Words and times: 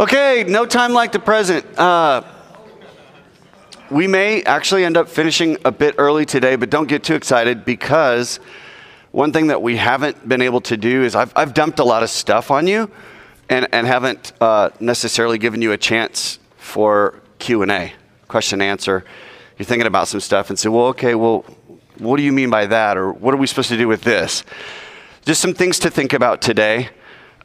Okay, 0.00 0.46
no 0.48 0.64
time 0.64 0.94
like 0.94 1.12
the 1.12 1.18
present. 1.18 1.78
Uh, 1.78 2.22
we 3.90 4.06
may 4.06 4.42
actually 4.44 4.86
end 4.86 4.96
up 4.96 5.10
finishing 5.10 5.58
a 5.62 5.70
bit 5.70 5.96
early 5.98 6.24
today, 6.24 6.56
but 6.56 6.70
don't 6.70 6.88
get 6.88 7.04
too 7.04 7.14
excited 7.14 7.66
because 7.66 8.40
one 9.10 9.30
thing 9.30 9.48
that 9.48 9.60
we 9.60 9.76
haven't 9.76 10.26
been 10.26 10.40
able 10.40 10.62
to 10.62 10.78
do 10.78 11.02
is 11.02 11.14
I've, 11.14 11.34
I've 11.36 11.52
dumped 11.52 11.80
a 11.80 11.84
lot 11.84 12.02
of 12.02 12.08
stuff 12.08 12.50
on 12.50 12.66
you 12.66 12.90
and, 13.50 13.68
and 13.72 13.86
haven't 13.86 14.32
uh, 14.40 14.70
necessarily 14.80 15.36
given 15.36 15.60
you 15.60 15.72
a 15.72 15.76
chance 15.76 16.38
for 16.56 17.20
Q&A, 17.38 17.92
question 18.26 18.62
and 18.62 18.70
answer. 18.70 19.04
You're 19.58 19.66
thinking 19.66 19.86
about 19.86 20.08
some 20.08 20.20
stuff 20.20 20.48
and 20.48 20.58
say, 20.58 20.70
well, 20.70 20.86
okay, 20.86 21.14
well, 21.14 21.44
what 21.98 22.16
do 22.16 22.22
you 22.22 22.32
mean 22.32 22.48
by 22.48 22.64
that? 22.64 22.96
Or 22.96 23.12
what 23.12 23.34
are 23.34 23.36
we 23.36 23.46
supposed 23.46 23.68
to 23.68 23.76
do 23.76 23.86
with 23.86 24.00
this? 24.00 24.44
Just 25.26 25.42
some 25.42 25.52
things 25.52 25.78
to 25.80 25.90
think 25.90 26.14
about 26.14 26.40
today. 26.40 26.88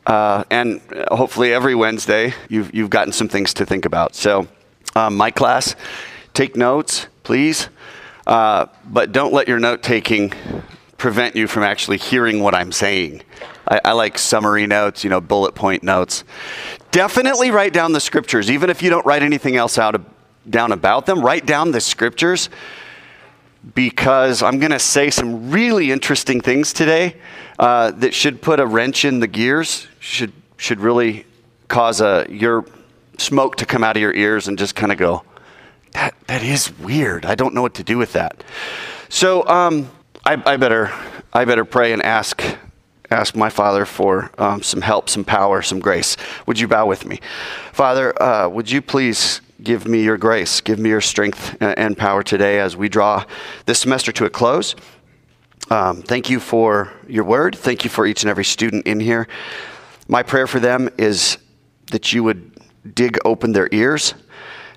Uh, 0.05 0.43
and 0.49 0.81
hopefully 1.09 1.53
every 1.53 1.75
Wednesday, 1.75 2.33
you've, 2.47 2.73
you've 2.73 2.89
gotten 2.89 3.11
some 3.11 3.27
things 3.27 3.53
to 3.55 3.65
think 3.65 3.85
about. 3.85 4.15
So, 4.15 4.47
um, 4.95 5.17
my 5.17 5.31
class, 5.31 5.75
take 6.33 6.55
notes, 6.55 7.07
please. 7.23 7.69
Uh, 8.27 8.67
but 8.85 9.11
don't 9.11 9.33
let 9.33 9.47
your 9.47 9.59
note 9.59 9.83
taking 9.83 10.33
prevent 10.97 11.35
you 11.35 11.47
from 11.47 11.63
actually 11.63 11.97
hearing 11.97 12.41
what 12.41 12.55
I'm 12.55 12.71
saying. 12.71 13.21
I, 13.67 13.81
I, 13.85 13.91
like 13.91 14.17
summary 14.17 14.65
notes, 14.67 15.03
you 15.03 15.09
know, 15.09 15.21
bullet 15.21 15.53
point 15.53 15.83
notes. 15.83 16.23
Definitely 16.91 17.51
write 17.51 17.73
down 17.73 17.91
the 17.91 17.99
scriptures, 17.99 18.49
even 18.49 18.69
if 18.69 18.81
you 18.81 18.89
don't 18.89 19.05
write 19.05 19.21
anything 19.21 19.55
else 19.55 19.77
out 19.77 19.99
down 20.49 20.71
about 20.71 21.05
them. 21.05 21.21
Write 21.21 21.45
down 21.45 21.71
the 21.71 21.81
scriptures 21.81 22.49
because 23.73 24.43
I'm 24.43 24.59
going 24.59 24.71
to 24.71 24.79
say 24.79 25.09
some 25.09 25.49
really 25.49 25.91
interesting 25.91 26.41
things 26.41 26.73
today 26.73 27.15
uh, 27.57 27.91
that 27.91 28.13
should 28.13 28.41
put 28.41 28.59
a 28.59 28.65
wrench 28.65 29.05
in 29.05 29.19
the 29.19 29.27
gears. 29.27 29.87
Should 29.99 30.33
should 30.57 30.79
really 30.79 31.25
cause 31.67 32.01
a 32.01 32.25
your 32.29 32.65
smoke 33.17 33.55
to 33.57 33.65
come 33.65 33.83
out 33.83 33.95
of 33.95 34.01
your 34.01 34.13
ears 34.13 34.47
and 34.47 34.57
just 34.57 34.75
kind 34.75 34.91
of 34.91 34.97
go, 34.97 35.23
that 35.91 36.13
that 36.27 36.43
is 36.43 36.77
weird. 36.79 37.25
I 37.25 37.35
don't 37.35 37.53
know 37.53 37.61
what 37.61 37.75
to 37.75 37.83
do 37.83 37.97
with 37.97 38.13
that. 38.13 38.43
So 39.09 39.47
um, 39.47 39.89
I, 40.25 40.41
I, 40.45 40.57
better 40.57 40.91
I 41.33 41.45
better 41.45 41.65
pray 41.65 41.93
and 41.93 42.01
ask 42.01 42.41
ask 43.11 43.35
my 43.35 43.49
Father 43.49 43.85
for 43.85 44.31
um, 44.37 44.61
some 44.63 44.81
help, 44.81 45.09
some 45.09 45.23
power, 45.23 45.61
some 45.61 45.79
grace. 45.79 46.17
Would 46.47 46.59
you 46.59 46.67
bow 46.67 46.85
with 46.85 47.05
me, 47.05 47.19
Father? 47.71 48.21
Uh, 48.21 48.49
would 48.49 48.69
you 48.69 48.81
please 48.81 49.41
give 49.65 49.87
me 49.87 50.03
your 50.03 50.17
grace, 50.17 50.61
give 50.61 50.77
me 50.77 50.89
your 50.89 51.01
strength 51.01 51.57
and 51.59 51.97
power 51.97 52.21
today 52.21 52.59
as 52.59 52.77
we 52.77 52.87
draw 52.87 53.25
this 53.65 53.79
semester 53.79 54.11
to 54.11 54.25
a 54.25 54.29
close. 54.29 54.75
Um, 55.71 56.03
thank 56.03 56.29
you 56.29 56.39
for 56.39 56.93
your 57.07 57.23
word. 57.23 57.55
Thank 57.55 57.83
you 57.83 57.89
for 57.89 58.05
each 58.05 58.21
and 58.21 58.29
every 58.29 58.45
student 58.45 58.85
in 58.85 58.99
here. 58.99 59.27
My 60.07 60.21
prayer 60.21 60.45
for 60.45 60.59
them 60.59 60.89
is 60.99 61.39
that 61.91 62.13
you 62.13 62.23
would 62.23 62.51
dig 62.93 63.17
open 63.25 63.53
their 63.53 63.67
ears, 63.71 64.13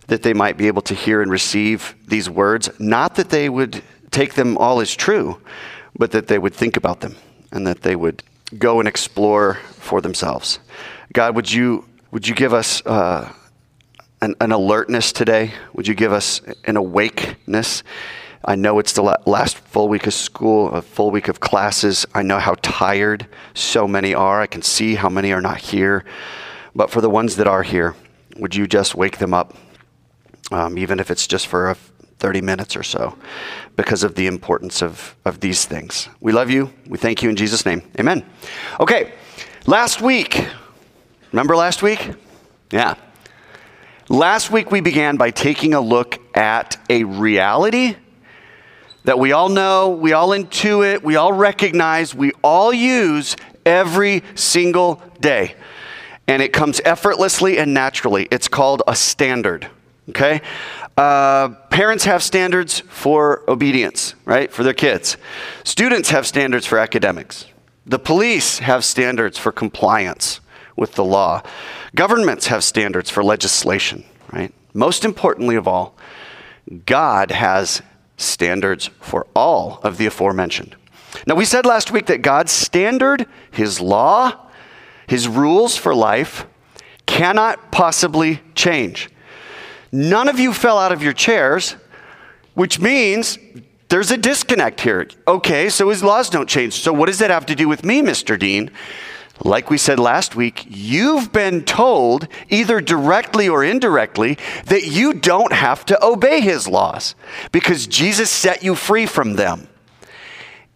that 0.06 0.22
they 0.22 0.32
might 0.32 0.56
be 0.56 0.66
able 0.66 0.82
to 0.82 0.94
hear 0.94 1.20
and 1.20 1.30
receive 1.30 1.94
these 2.06 2.30
words, 2.30 2.70
not 2.80 3.16
that 3.16 3.28
they 3.28 3.50
would 3.50 3.82
take 4.10 4.34
them 4.34 4.56
all 4.56 4.80
as 4.80 4.96
true, 4.96 5.38
but 5.98 6.12
that 6.12 6.28
they 6.28 6.38
would 6.38 6.54
think 6.54 6.78
about 6.78 7.00
them 7.00 7.14
and 7.52 7.66
that 7.66 7.82
they 7.82 7.94
would 7.94 8.22
go 8.56 8.78
and 8.78 8.88
explore 8.88 9.54
for 9.72 10.00
themselves. 10.00 10.58
God, 11.12 11.36
would 11.36 11.52
you, 11.52 11.84
would 12.10 12.26
you 12.26 12.34
give 12.34 12.54
us 12.54 12.84
uh, 12.86 13.30
an, 14.20 14.34
an, 14.40 14.52
alertness 14.52 15.12
today? 15.12 15.52
Would 15.74 15.86
you 15.86 15.94
give 15.94 16.12
us 16.12 16.40
an 16.64 16.76
awakeness? 16.76 17.82
I 18.44 18.54
know 18.54 18.78
it's 18.78 18.92
the 18.92 19.02
last 19.26 19.56
full 19.58 19.88
week 19.88 20.06
of 20.06 20.14
school, 20.14 20.70
a 20.70 20.82
full 20.82 21.10
week 21.10 21.28
of 21.28 21.40
classes. 21.40 22.06
I 22.14 22.22
know 22.22 22.38
how 22.38 22.54
tired 22.62 23.26
so 23.54 23.86
many 23.86 24.14
are. 24.14 24.40
I 24.40 24.46
can 24.46 24.62
see 24.62 24.94
how 24.94 25.08
many 25.08 25.32
are 25.32 25.40
not 25.40 25.58
here. 25.58 26.04
But 26.74 26.90
for 26.90 27.00
the 27.00 27.10
ones 27.10 27.36
that 27.36 27.46
are 27.46 27.62
here, 27.62 27.94
would 28.36 28.54
you 28.54 28.66
just 28.66 28.94
wake 28.94 29.18
them 29.18 29.34
up, 29.34 29.54
um, 30.52 30.78
even 30.78 31.00
if 31.00 31.10
it's 31.10 31.26
just 31.26 31.46
for 31.46 31.76
30 32.18 32.40
minutes 32.40 32.76
or 32.76 32.82
so, 32.82 33.18
because 33.76 34.02
of 34.02 34.14
the 34.14 34.26
importance 34.26 34.82
of, 34.82 35.16
of 35.24 35.40
these 35.40 35.64
things? 35.64 36.08
We 36.20 36.32
love 36.32 36.50
you. 36.50 36.72
We 36.86 36.98
thank 36.98 37.22
you 37.22 37.30
in 37.30 37.36
Jesus' 37.36 37.66
name. 37.66 37.82
Amen. 37.98 38.24
Okay, 38.78 39.12
last 39.66 40.00
week, 40.00 40.46
remember 41.32 41.56
last 41.56 41.82
week? 41.82 42.12
Yeah. 42.70 42.94
Last 44.10 44.50
week, 44.50 44.70
we 44.70 44.80
began 44.80 45.18
by 45.18 45.30
taking 45.30 45.74
a 45.74 45.82
look 45.82 46.18
at 46.34 46.78
a 46.88 47.04
reality 47.04 47.94
that 49.04 49.18
we 49.18 49.32
all 49.32 49.50
know, 49.50 49.90
we 49.90 50.14
all 50.14 50.30
intuit, 50.30 51.02
we 51.02 51.16
all 51.16 51.34
recognize, 51.34 52.14
we 52.14 52.32
all 52.42 52.72
use 52.72 53.36
every 53.66 54.22
single 54.34 55.02
day. 55.20 55.56
And 56.26 56.40
it 56.40 56.54
comes 56.54 56.80
effortlessly 56.86 57.58
and 57.58 57.74
naturally. 57.74 58.26
It's 58.30 58.48
called 58.48 58.82
a 58.88 58.96
standard, 58.96 59.68
okay? 60.08 60.40
Uh, 60.96 61.50
parents 61.68 62.06
have 62.06 62.22
standards 62.22 62.80
for 62.80 63.42
obedience, 63.46 64.14
right, 64.24 64.50
for 64.50 64.62
their 64.62 64.72
kids. 64.72 65.18
Students 65.64 66.08
have 66.08 66.26
standards 66.26 66.64
for 66.64 66.78
academics. 66.78 67.44
The 67.84 67.98
police 67.98 68.60
have 68.60 68.86
standards 68.86 69.36
for 69.36 69.52
compliance 69.52 70.40
with 70.78 70.94
the 70.94 71.04
law. 71.04 71.42
Governments 71.94 72.46
have 72.46 72.64
standards 72.64 73.10
for 73.10 73.22
legislation, 73.22 74.04
right? 74.32 74.52
Most 74.72 75.04
importantly 75.04 75.56
of 75.56 75.66
all, 75.66 75.94
God 76.86 77.30
has 77.30 77.82
standards 78.16 78.90
for 79.00 79.26
all 79.34 79.80
of 79.82 79.96
the 79.96 80.06
aforementioned. 80.06 80.76
Now, 81.26 81.34
we 81.34 81.44
said 81.44 81.66
last 81.66 81.90
week 81.90 82.06
that 82.06 82.22
God's 82.22 82.52
standard, 82.52 83.26
His 83.50 83.80
law, 83.80 84.46
His 85.06 85.26
rules 85.26 85.76
for 85.76 85.94
life 85.94 86.46
cannot 87.06 87.72
possibly 87.72 88.40
change. 88.54 89.08
None 89.90 90.28
of 90.28 90.38
you 90.38 90.52
fell 90.52 90.78
out 90.78 90.92
of 90.92 91.02
your 91.02 91.14
chairs, 91.14 91.76
which 92.54 92.78
means 92.78 93.38
there's 93.88 94.10
a 94.10 94.18
disconnect 94.18 94.82
here. 94.82 95.08
Okay, 95.26 95.70
so 95.70 95.88
His 95.88 96.02
laws 96.02 96.28
don't 96.28 96.48
change. 96.48 96.74
So, 96.74 96.92
what 96.92 97.06
does 97.06 97.18
that 97.18 97.30
have 97.30 97.46
to 97.46 97.54
do 97.54 97.68
with 97.68 97.84
me, 97.84 98.02
Mr. 98.02 98.38
Dean? 98.38 98.70
Like 99.44 99.70
we 99.70 99.78
said 99.78 100.00
last 100.00 100.34
week, 100.34 100.66
you've 100.68 101.32
been 101.32 101.64
told, 101.64 102.26
either 102.48 102.80
directly 102.80 103.48
or 103.48 103.62
indirectly, 103.62 104.36
that 104.66 104.86
you 104.86 105.14
don't 105.14 105.52
have 105.52 105.86
to 105.86 106.04
obey 106.04 106.40
his 106.40 106.66
laws 106.66 107.14
because 107.52 107.86
Jesus 107.86 108.30
set 108.30 108.62
you 108.62 108.74
free 108.74 109.06
from 109.06 109.34
them. 109.34 109.68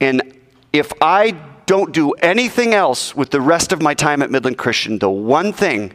And 0.01 0.39
if 0.73 0.93
I 1.01 1.33
don't 1.67 1.93
do 1.93 2.13
anything 2.13 2.75
else 2.75 3.17
with 3.17 3.31
the 3.31 3.41
rest 3.41 3.73
of 3.73 3.83
my 3.83 3.95
time 3.95 4.23
at 4.23 4.31
Midland 4.31 4.59
Christian, 4.59 4.99
the 4.99 5.11
one 5.11 5.53
thing 5.53 5.93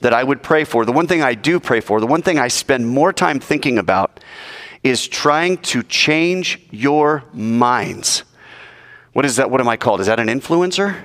that 0.00 0.12
I 0.12 0.22
would 0.22 0.42
pray 0.42 0.64
for, 0.64 0.84
the 0.84 0.92
one 0.92 1.06
thing 1.06 1.22
I 1.22 1.34
do 1.34 1.58
pray 1.60 1.80
for, 1.80 2.00
the 2.00 2.06
one 2.06 2.22
thing 2.22 2.38
I 2.38 2.48
spend 2.48 2.88
more 2.88 3.12
time 3.12 3.40
thinking 3.40 3.78
about 3.78 4.20
is 4.82 5.08
trying 5.08 5.58
to 5.58 5.82
change 5.82 6.60
your 6.70 7.24
minds. 7.32 8.22
What 9.12 9.24
is 9.24 9.36
that? 9.36 9.50
What 9.50 9.60
am 9.60 9.68
I 9.68 9.76
called? 9.76 10.00
Is 10.00 10.06
that 10.06 10.20
an 10.20 10.28
influencer? 10.28 11.04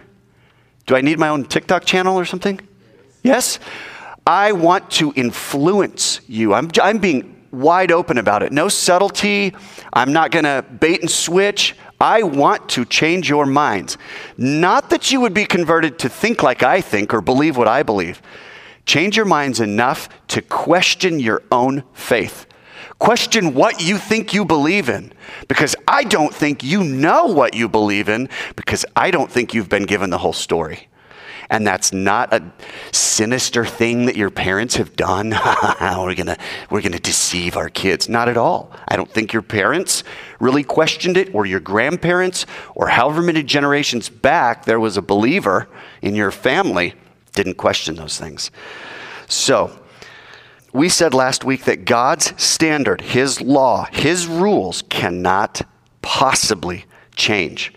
Do 0.85 0.95
I 0.95 1.01
need 1.01 1.19
my 1.19 1.29
own 1.29 1.45
TikTok 1.45 1.85
channel 1.85 2.17
or 2.17 2.25
something? 2.25 2.59
Yes? 3.23 3.59
I 4.25 4.51
want 4.51 4.89
to 4.91 5.13
influence 5.15 6.21
you. 6.27 6.53
I'm, 6.53 6.69
I'm 6.81 6.99
being 6.99 7.45
wide 7.51 7.91
open 7.91 8.17
about 8.17 8.43
it. 8.43 8.51
No 8.51 8.69
subtlety. 8.69 9.53
I'm 9.93 10.13
not 10.13 10.31
going 10.31 10.45
to 10.45 10.65
bait 10.79 11.01
and 11.01 11.09
switch. 11.09 11.75
I 11.99 12.23
want 12.23 12.69
to 12.69 12.85
change 12.85 13.29
your 13.29 13.45
minds. 13.45 13.97
Not 14.37 14.89
that 14.89 15.11
you 15.11 15.21
would 15.21 15.33
be 15.33 15.45
converted 15.45 15.99
to 15.99 16.09
think 16.09 16.41
like 16.41 16.63
I 16.63 16.81
think 16.81 17.13
or 17.13 17.21
believe 17.21 17.57
what 17.57 17.67
I 17.67 17.83
believe. 17.83 18.21
Change 18.85 19.15
your 19.15 19.25
minds 19.25 19.59
enough 19.59 20.09
to 20.29 20.41
question 20.41 21.19
your 21.19 21.43
own 21.51 21.83
faith. 21.93 22.47
Question 23.01 23.55
what 23.55 23.81
you 23.81 23.97
think 23.97 24.31
you 24.31 24.45
believe 24.45 24.87
in 24.87 25.11
because 25.47 25.75
I 25.87 26.03
don't 26.03 26.31
think 26.31 26.63
you 26.63 26.83
know 26.83 27.25
what 27.25 27.55
you 27.55 27.67
believe 27.67 28.07
in 28.07 28.29
because 28.55 28.85
I 28.95 29.09
don't 29.09 29.31
think 29.31 29.55
you've 29.55 29.69
been 29.69 29.87
given 29.87 30.11
the 30.11 30.19
whole 30.19 30.33
story. 30.33 30.87
And 31.49 31.65
that's 31.65 31.91
not 31.91 32.31
a 32.31 32.43
sinister 32.91 33.65
thing 33.65 34.05
that 34.05 34.15
your 34.15 34.29
parents 34.29 34.75
have 34.75 34.95
done. 34.95 35.31
we're 35.81 36.13
going 36.13 36.27
to 36.27 36.37
we're 36.69 36.81
going 36.81 36.91
to 36.91 36.99
deceive 36.99 37.57
our 37.57 37.69
kids. 37.69 38.07
Not 38.07 38.29
at 38.29 38.37
all. 38.37 38.71
I 38.87 38.97
don't 38.97 39.09
think 39.09 39.33
your 39.33 39.41
parents 39.41 40.03
really 40.39 40.63
questioned 40.63 41.17
it 41.17 41.33
or 41.33 41.47
your 41.47 41.59
grandparents 41.59 42.45
or 42.75 42.89
however 42.89 43.23
many 43.23 43.41
generations 43.41 44.09
back 44.09 44.65
there 44.65 44.79
was 44.79 44.95
a 44.95 45.01
believer 45.01 45.67
in 46.03 46.13
your 46.13 46.29
family 46.29 46.93
didn't 47.33 47.55
question 47.55 47.95
those 47.95 48.19
things. 48.19 48.51
So, 49.27 49.80
we 50.73 50.89
said 50.89 51.13
last 51.13 51.43
week 51.43 51.65
that 51.65 51.85
God's 51.85 52.33
standard, 52.41 53.01
His 53.01 53.41
law, 53.41 53.87
His 53.91 54.27
rules 54.27 54.83
cannot 54.89 55.61
possibly 56.01 56.85
change. 57.15 57.73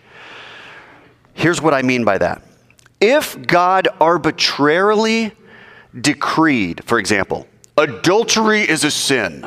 Here's 1.34 1.60
what 1.60 1.74
I 1.74 1.82
mean 1.82 2.04
by 2.04 2.18
that. 2.18 2.42
If 3.00 3.46
God 3.46 3.88
arbitrarily 4.00 5.32
decreed, 6.00 6.84
for 6.84 6.98
example, 6.98 7.46
adultery 7.76 8.62
is 8.62 8.84
a 8.84 8.90
sin, 8.90 9.46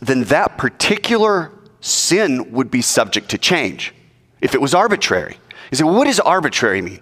then 0.00 0.24
that 0.24 0.58
particular 0.58 1.50
sin 1.80 2.52
would 2.52 2.70
be 2.70 2.82
subject 2.82 3.30
to 3.30 3.38
change 3.38 3.94
if 4.40 4.54
it 4.54 4.60
was 4.60 4.74
arbitrary. 4.74 5.38
You 5.70 5.76
say, 5.76 5.84
what 5.84 6.04
does 6.04 6.20
arbitrary 6.20 6.82
mean? 6.82 7.00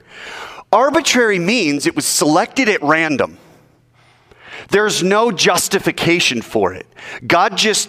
Arbitrary 0.72 1.38
means 1.38 1.86
it 1.86 1.94
was 1.94 2.06
selected 2.06 2.68
at 2.68 2.82
random. 2.82 3.36
There's 4.70 5.02
no 5.02 5.32
justification 5.32 6.42
for 6.42 6.72
it. 6.74 6.86
God 7.26 7.56
just 7.56 7.88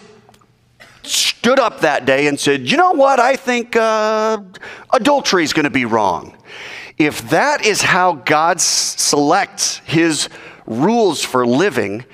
stood 1.04 1.60
up 1.60 1.82
that 1.82 2.06
day 2.06 2.28
and 2.28 2.40
said, 2.40 2.70
You 2.70 2.78
know 2.78 2.92
what? 2.92 3.20
I 3.20 3.36
think 3.36 3.76
uh, 3.76 4.42
adultery 4.92 5.44
is 5.44 5.54
going 5.54 5.66
to 5.66 5.70
be 5.70 5.86
wrong. 5.86 6.38
If 6.98 7.30
that 7.30 7.66
is 7.66 7.82
how 7.82 8.14
God 8.14 8.62
selects 8.62 9.80
his 9.80 10.30
rules 10.66 11.24
for 11.24 11.46
living, 11.46 12.06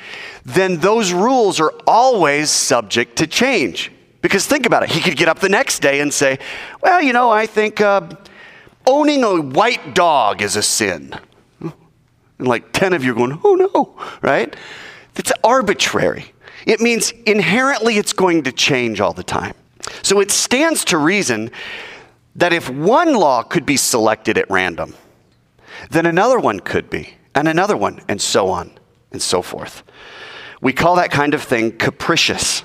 then 0.45 0.77
those 0.77 1.11
rules 1.11 1.59
are 1.59 1.73
always 1.85 2.49
subject 2.49 3.17
to 3.17 3.27
change. 3.27 3.91
Because 4.21 4.45
think 4.45 4.65
about 4.65 4.83
it, 4.83 4.89
he 4.89 4.99
could 4.99 5.15
get 5.15 5.27
up 5.27 5.39
the 5.39 5.49
next 5.49 5.79
day 5.79 6.01
and 6.01 6.13
say, 6.13 6.39
Well, 6.81 7.01
you 7.01 7.13
know, 7.13 7.29
I 7.29 7.45
think 7.45 7.81
uh, 7.81 8.09
owning 8.85 9.23
a 9.23 9.41
white 9.41 9.93
dog 9.93 10.41
is 10.41 10.55
a 10.55 10.63
sin. 10.63 11.15
And 12.39 12.47
like 12.47 12.71
10 12.71 12.93
of 12.93 13.03
you 13.03 13.11
are 13.11 13.15
going, 13.15 13.39
Oh 13.43 13.55
no, 13.55 13.95
right? 14.21 14.55
It's 15.15 15.31
arbitrary. 15.43 16.33
It 16.65 16.79
means 16.79 17.11
inherently 17.25 17.97
it's 17.97 18.13
going 18.13 18.43
to 18.43 18.51
change 18.51 19.01
all 19.01 19.13
the 19.13 19.23
time. 19.23 19.53
So 20.01 20.19
it 20.19 20.31
stands 20.31 20.85
to 20.85 20.97
reason 20.97 21.51
that 22.35 22.53
if 22.53 22.69
one 22.69 23.13
law 23.15 23.43
could 23.43 23.65
be 23.65 23.77
selected 23.77 24.37
at 24.37 24.49
random, 24.49 24.95
then 25.89 26.05
another 26.05 26.39
one 26.39 26.59
could 26.59 26.89
be, 26.89 27.15
and 27.35 27.47
another 27.47 27.75
one, 27.77 28.01
and 28.07 28.21
so 28.21 28.49
on 28.49 28.71
and 29.11 29.21
so 29.21 29.41
forth. 29.41 29.83
We 30.61 30.73
call 30.73 30.95
that 30.95 31.11
kind 31.11 31.33
of 31.33 31.43
thing 31.43 31.77
capricious. 31.77 32.63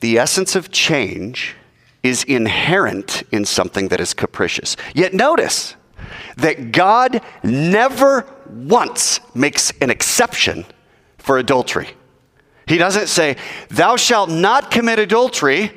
The 0.00 0.18
essence 0.18 0.54
of 0.54 0.70
change 0.70 1.54
is 2.02 2.24
inherent 2.24 3.22
in 3.32 3.44
something 3.44 3.88
that 3.88 4.00
is 4.00 4.14
capricious. 4.14 4.76
Yet 4.94 5.14
notice 5.14 5.76
that 6.36 6.72
God 6.72 7.20
never 7.42 8.26
once 8.50 9.20
makes 9.34 9.72
an 9.80 9.90
exception 9.90 10.64
for 11.18 11.38
adultery. 11.38 11.88
He 12.66 12.78
doesn't 12.78 13.08
say, 13.08 13.36
Thou 13.68 13.96
shalt 13.96 14.30
not 14.30 14.70
commit 14.70 14.98
adultery 14.98 15.72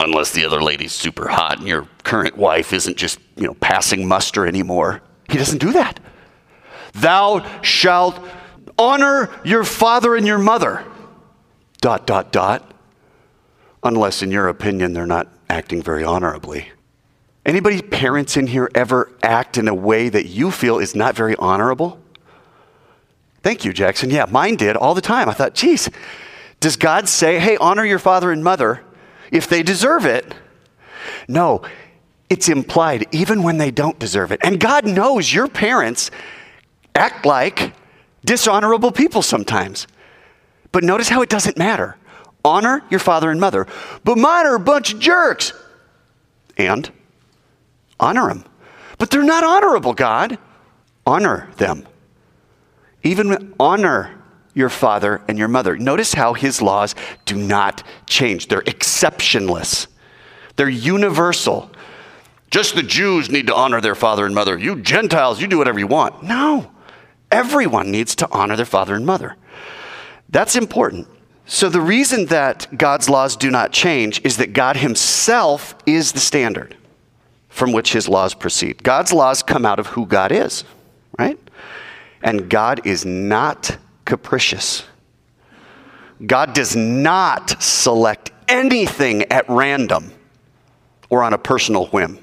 unless 0.00 0.32
the 0.32 0.44
other 0.44 0.62
lady's 0.62 0.92
super 0.92 1.28
hot 1.28 1.58
and 1.58 1.66
your 1.66 1.88
current 2.04 2.36
wife 2.36 2.72
isn't 2.72 2.96
just, 2.96 3.18
you 3.36 3.46
know, 3.46 3.54
passing 3.54 4.06
muster 4.06 4.46
anymore. 4.46 5.02
He 5.28 5.38
doesn't 5.38 5.58
do 5.58 5.72
that. 5.72 5.98
Thou 6.92 7.44
shalt 7.62 8.18
honor 8.78 9.30
your 9.44 9.64
father 9.64 10.14
and 10.14 10.26
your 10.26 10.38
mother. 10.38 10.84
Dot, 11.80 12.06
dot, 12.06 12.32
dot. 12.32 12.72
Unless, 13.82 14.22
in 14.22 14.30
your 14.30 14.48
opinion, 14.48 14.92
they're 14.92 15.06
not 15.06 15.28
acting 15.48 15.82
very 15.82 16.04
honorably. 16.04 16.70
Anybody 17.44 17.80
parents 17.80 18.36
in 18.36 18.48
here 18.48 18.68
ever 18.74 19.12
act 19.22 19.56
in 19.56 19.68
a 19.68 19.74
way 19.74 20.08
that 20.08 20.26
you 20.26 20.50
feel 20.50 20.78
is 20.78 20.96
not 20.96 21.14
very 21.14 21.36
honorable? 21.36 22.00
Thank 23.46 23.64
you, 23.64 23.72
Jackson. 23.72 24.10
Yeah, 24.10 24.26
mine 24.28 24.56
did 24.56 24.74
all 24.74 24.92
the 24.92 25.00
time. 25.00 25.28
I 25.28 25.32
thought, 25.32 25.54
geez, 25.54 25.88
does 26.58 26.74
God 26.74 27.08
say, 27.08 27.38
hey, 27.38 27.56
honor 27.58 27.84
your 27.84 28.00
father 28.00 28.32
and 28.32 28.42
mother 28.42 28.82
if 29.30 29.48
they 29.48 29.62
deserve 29.62 30.04
it? 30.04 30.34
No, 31.28 31.62
it's 32.28 32.48
implied 32.48 33.06
even 33.12 33.44
when 33.44 33.58
they 33.58 33.70
don't 33.70 34.00
deserve 34.00 34.32
it. 34.32 34.40
And 34.42 34.58
God 34.58 34.84
knows 34.84 35.32
your 35.32 35.46
parents 35.46 36.10
act 36.96 37.24
like 37.24 37.72
dishonorable 38.24 38.90
people 38.90 39.22
sometimes. 39.22 39.86
But 40.72 40.82
notice 40.82 41.08
how 41.08 41.22
it 41.22 41.28
doesn't 41.28 41.56
matter. 41.56 41.96
Honor 42.44 42.82
your 42.90 42.98
father 42.98 43.30
and 43.30 43.40
mother. 43.40 43.68
But 44.02 44.18
mine 44.18 44.46
are 44.46 44.56
a 44.56 44.58
bunch 44.58 44.92
of 44.92 44.98
jerks. 44.98 45.52
And 46.56 46.90
honor 48.00 48.26
them. 48.26 48.44
But 48.98 49.10
they're 49.10 49.22
not 49.22 49.44
honorable, 49.44 49.94
God. 49.94 50.36
Honor 51.06 51.48
them. 51.58 51.86
Even 53.06 53.54
honor 53.60 54.20
your 54.52 54.68
father 54.68 55.22
and 55.28 55.38
your 55.38 55.48
mother. 55.48 55.76
Notice 55.76 56.14
how 56.14 56.34
his 56.34 56.60
laws 56.60 56.94
do 57.24 57.36
not 57.36 57.82
change, 58.06 58.48
they're 58.48 58.62
exceptionless, 58.62 59.86
they're 60.56 60.68
universal. 60.68 61.70
Just 62.50 62.74
the 62.74 62.82
Jews 62.82 63.28
need 63.28 63.48
to 63.48 63.54
honor 63.54 63.80
their 63.80 63.94
father 63.94 64.24
and 64.24 64.34
mother. 64.34 64.56
You 64.56 64.76
Gentiles, 64.76 65.40
you 65.40 65.46
do 65.46 65.58
whatever 65.58 65.78
you 65.78 65.86
want. 65.86 66.22
No, 66.22 66.70
everyone 67.30 67.90
needs 67.90 68.14
to 68.16 68.28
honor 68.30 68.56
their 68.56 68.64
father 68.64 68.94
and 68.94 69.04
mother. 69.04 69.36
That's 70.28 70.56
important. 70.56 71.08
So, 71.44 71.68
the 71.68 71.80
reason 71.80 72.26
that 72.26 72.66
God's 72.76 73.08
laws 73.08 73.36
do 73.36 73.50
not 73.50 73.72
change 73.72 74.20
is 74.24 74.36
that 74.38 74.52
God 74.52 74.76
Himself 74.76 75.76
is 75.86 76.12
the 76.12 76.18
standard 76.18 76.76
from 77.48 77.72
which 77.72 77.92
His 77.92 78.08
laws 78.08 78.34
proceed. 78.34 78.82
God's 78.82 79.12
laws 79.12 79.42
come 79.42 79.64
out 79.64 79.78
of 79.78 79.88
who 79.88 80.06
God 80.06 80.32
is, 80.32 80.64
right? 81.18 81.38
And 82.26 82.50
God 82.50 82.84
is 82.84 83.06
not 83.06 83.78
capricious. 84.04 84.82
God 86.26 86.54
does 86.54 86.74
not 86.74 87.62
select 87.62 88.32
anything 88.48 89.22
at 89.30 89.48
random 89.48 90.12
or 91.08 91.22
on 91.22 91.32
a 91.32 91.38
personal 91.38 91.86
whim. 91.86 92.18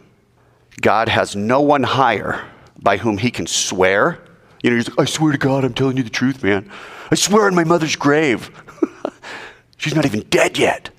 God 0.81 1.07
has 1.07 1.37
no 1.37 1.61
one 1.61 1.83
higher 1.83 2.45
by 2.81 2.97
whom 2.97 3.17
he 3.17 3.31
can 3.31 3.47
swear. 3.47 4.21
You 4.61 4.71
know, 4.71 4.75
he's 4.75 4.89
like, 4.89 4.99
I 4.99 5.05
swear 5.05 5.31
to 5.31 5.37
God, 5.37 5.63
I'm 5.63 5.73
telling 5.73 5.95
you 5.95 6.03
the 6.03 6.09
truth, 6.09 6.43
man. 6.43 6.69
I 7.09 7.15
swear 7.15 7.47
on 7.47 7.55
my 7.55 7.63
mother's 7.63 7.95
grave. 7.95 8.51
She's 9.77 9.95
not 9.95 10.05
even 10.05 10.23
dead 10.29 10.57
yet. 10.57 10.89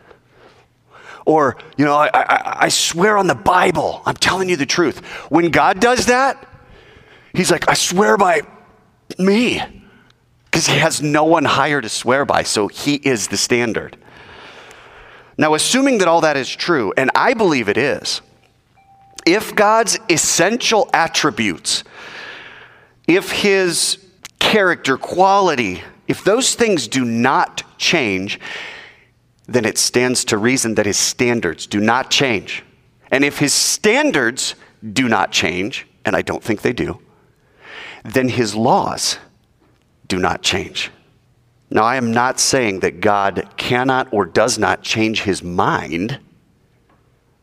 Or, 1.27 1.59
you 1.77 1.85
know, 1.85 1.95
I, 1.95 2.09
I, 2.15 2.57
I, 2.65 2.69
swear 2.69 3.19
on 3.19 3.27
the 3.27 3.35
Bible, 3.35 4.03
I'm 4.07 4.15
telling 4.15 4.49
you 4.49 4.57
the 4.57 4.67
truth. 4.67 5.05
When 5.31 5.51
God 5.51 5.81
does 5.81 6.07
that, 6.07 6.47
he's 7.35 7.51
like, 7.51 7.69
I 7.69 7.75
swear 7.75 8.17
by 8.19 8.43
me 9.19 9.63
because 10.45 10.67
he 10.67 10.79
has 10.79 11.03
no 11.03 11.25
one 11.25 11.45
higher 11.45 11.81
to 11.81 11.89
swear 11.89 12.25
by, 12.25 12.43
so 12.45 12.69
he 12.69 12.95
is 12.95 13.29
the 13.29 13.37
standard. 13.37 13.97
Now, 15.37 15.55
assuming 15.55 15.99
that 15.99 16.07
all 16.07 16.21
that 16.21 16.37
is 16.37 16.49
true, 16.49 16.93
and 16.97 17.11
I 17.15 17.35
believe 17.35 17.69
it 17.69 17.77
is, 17.77 18.21
if 19.27 19.55
God's 19.55 19.99
essential 20.09 20.89
attributes, 20.93 21.83
if 23.09 23.33
his 23.33 23.99
character, 24.39 24.97
quality, 24.97 25.83
if 26.07 26.23
those 26.23 26.55
things 26.55 26.87
do 26.87 27.05
not 27.05 27.63
change, 27.79 28.39
then 29.47 29.65
it 29.65 29.77
stands 29.77 30.25
to 30.27 30.39
reason 30.39 30.77
that 30.77 30.87
his 30.87 30.97
standards 30.97 31.67
do 31.67 31.81
not 31.81 32.11
change. 32.11 32.63
And 33.11 33.25
if 33.25 33.39
his 33.39 33.53
standards 33.53 34.55
do 34.93 35.09
not 35.09 35.33
change, 35.33 35.87
and 36.05 36.15
I 36.15 36.23
don't 36.23 36.43
think 36.43 36.63
they 36.63 36.73
do, 36.73 37.01
then 38.05 38.29
his 38.29 38.55
laws 38.55 39.19
do 40.07 40.19
not 40.19 40.43
change. 40.43 40.91
Now, 41.71 41.83
I 41.83 41.97
am 41.97 42.13
not 42.13 42.39
saying 42.39 42.81
that 42.81 43.01
God 43.01 43.49
cannot 43.57 44.13
or 44.13 44.27
does 44.27 44.59
not 44.59 44.83
change 44.83 45.23
his 45.23 45.43
mind. 45.43 46.21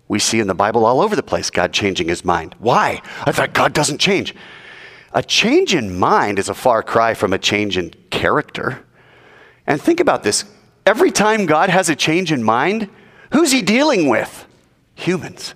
We 0.08 0.20
see 0.20 0.40
in 0.40 0.48
the 0.48 0.54
Bible 0.54 0.86
all 0.86 1.02
over 1.02 1.16
the 1.16 1.24
place 1.24 1.50
God 1.50 1.74
changing 1.74 2.08
his 2.08 2.24
mind. 2.24 2.56
Why? 2.60 3.02
I 3.26 3.32
thought 3.32 3.54
God 3.54 3.74
doesn't 3.74 3.98
change. 3.98 4.36
A 5.14 5.24
change 5.24 5.74
in 5.74 5.98
mind 5.98 6.40
is 6.40 6.48
a 6.48 6.54
far 6.54 6.84
cry 6.84 7.14
from 7.14 7.34
a 7.34 7.38
change 7.38 7.78
in 7.78 7.94
character. 8.10 8.86
And 9.68 9.82
think 9.82 10.00
about 10.00 10.24
this 10.24 10.46
every 10.86 11.12
time 11.12 11.46
God 11.46 11.70
has 11.70 11.90
a 11.90 11.96
change 11.96 12.32
in 12.32 12.44
mind, 12.44 12.90
who's 13.34 13.52
he 13.52 13.62
dealing 13.62 14.08
with? 14.08 14.46
Humans, 14.96 15.56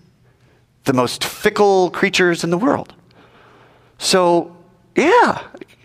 the 0.85 0.93
most 0.93 1.23
fickle 1.23 1.91
creatures 1.91 2.43
in 2.43 2.49
the 2.49 2.57
world. 2.57 2.93
So, 3.97 4.54
yeah, 4.95 5.41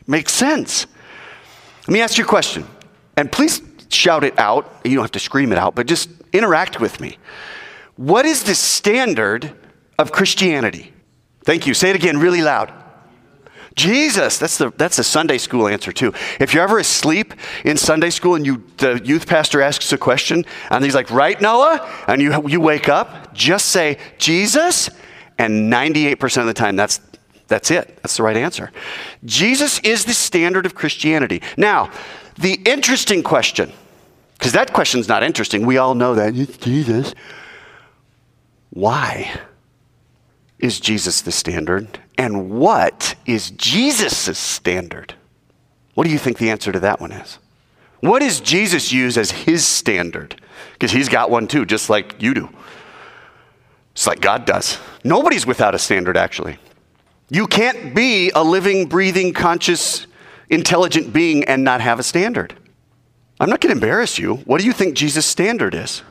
makes 0.06 0.32
sense. 0.32 0.86
Let 1.86 1.92
me 1.92 2.00
ask 2.00 2.18
you 2.18 2.24
a 2.24 2.26
question, 2.26 2.66
and 3.16 3.30
please 3.30 3.62
shout 3.88 4.24
it 4.24 4.38
out. 4.38 4.70
You 4.84 4.94
don't 4.94 5.04
have 5.04 5.12
to 5.12 5.20
scream 5.20 5.52
it 5.52 5.58
out, 5.58 5.74
but 5.74 5.86
just 5.86 6.08
interact 6.32 6.80
with 6.80 7.00
me. 7.00 7.18
What 7.96 8.24
is 8.24 8.44
the 8.44 8.54
standard 8.54 9.52
of 9.98 10.12
Christianity? 10.12 10.92
Thank 11.44 11.66
you. 11.66 11.74
Say 11.74 11.90
it 11.90 11.96
again 11.96 12.18
really 12.18 12.42
loud. 12.42 12.72
Jesus. 13.74 14.38
That's 14.38 14.58
the 14.58 14.72
that's 14.76 14.98
a 14.98 15.04
Sunday 15.04 15.38
school 15.38 15.68
answer 15.68 15.92
too. 15.92 16.12
If 16.38 16.52
you're 16.52 16.62
ever 16.62 16.78
asleep 16.78 17.34
in 17.64 17.76
Sunday 17.76 18.10
school 18.10 18.34
and 18.34 18.44
you 18.44 18.64
the 18.78 19.00
youth 19.04 19.26
pastor 19.26 19.62
asks 19.62 19.92
a 19.92 19.98
question 19.98 20.44
and 20.70 20.84
he's 20.84 20.94
like, 20.94 21.10
"Right, 21.10 21.40
Noah?" 21.40 21.88
and 22.06 22.20
you 22.20 22.48
you 22.48 22.60
wake 22.60 22.88
up, 22.88 23.32
just 23.32 23.66
say 23.66 23.98
Jesus, 24.18 24.90
and 25.38 25.72
98% 25.72 26.40
of 26.42 26.46
the 26.46 26.54
time 26.54 26.76
that's 26.76 27.00
that's 27.50 27.70
it. 27.70 27.96
That's 27.96 28.16
the 28.16 28.22
right 28.22 28.36
answer. 28.36 28.72
Jesus 29.26 29.78
is 29.80 30.06
the 30.06 30.14
standard 30.14 30.64
of 30.64 30.74
Christianity. 30.74 31.42
Now, 31.58 31.90
the 32.38 32.54
interesting 32.64 33.22
question, 33.22 33.70
because 34.38 34.52
that 34.52 34.72
question's 34.72 35.08
not 35.08 35.22
interesting. 35.22 35.66
We 35.66 35.76
all 35.76 35.94
know 35.94 36.14
that. 36.14 36.34
It's 36.34 36.56
Jesus. 36.56 37.14
Why 38.70 39.38
is 40.58 40.80
Jesus 40.80 41.20
the 41.20 41.32
standard? 41.32 41.98
And 42.16 42.50
what 42.50 43.14
is 43.26 43.50
Jesus' 43.50 44.38
standard? 44.38 45.14
What 45.94 46.04
do 46.04 46.10
you 46.10 46.18
think 46.18 46.38
the 46.38 46.50
answer 46.50 46.72
to 46.72 46.80
that 46.80 47.00
one 47.00 47.12
is? 47.12 47.38
What 48.00 48.20
does 48.20 48.40
Jesus 48.40 48.92
use 48.92 49.18
as 49.18 49.30
his 49.30 49.66
standard? 49.66 50.40
Because 50.72 50.92
he's 50.92 51.08
got 51.08 51.30
one 51.30 51.46
too, 51.46 51.66
just 51.66 51.90
like 51.90 52.22
you 52.22 52.32
do. 52.32 52.48
It's 53.92 54.06
like 54.06 54.20
God 54.20 54.46
does. 54.46 54.78
Nobody's 55.04 55.46
without 55.46 55.74
a 55.74 55.78
standard, 55.78 56.16
actually. 56.16 56.58
You 57.30 57.46
can't 57.46 57.94
be 57.94 58.30
a 58.34 58.42
living, 58.42 58.86
breathing, 58.86 59.32
conscious, 59.32 60.06
intelligent 60.48 61.12
being 61.12 61.44
and 61.44 61.62
not 61.62 61.80
have 61.80 62.00
a 62.00 62.02
standard. 62.02 62.54
I'm 63.38 63.48
not 63.48 63.60
going 63.60 63.70
to 63.70 63.76
embarrass 63.76 64.18
you. 64.18 64.36
What 64.38 64.60
do 64.60 64.66
you 64.66 64.72
think 64.72 64.94
Jesus' 64.94 65.24
standard 65.24 65.74
is? 65.74 66.02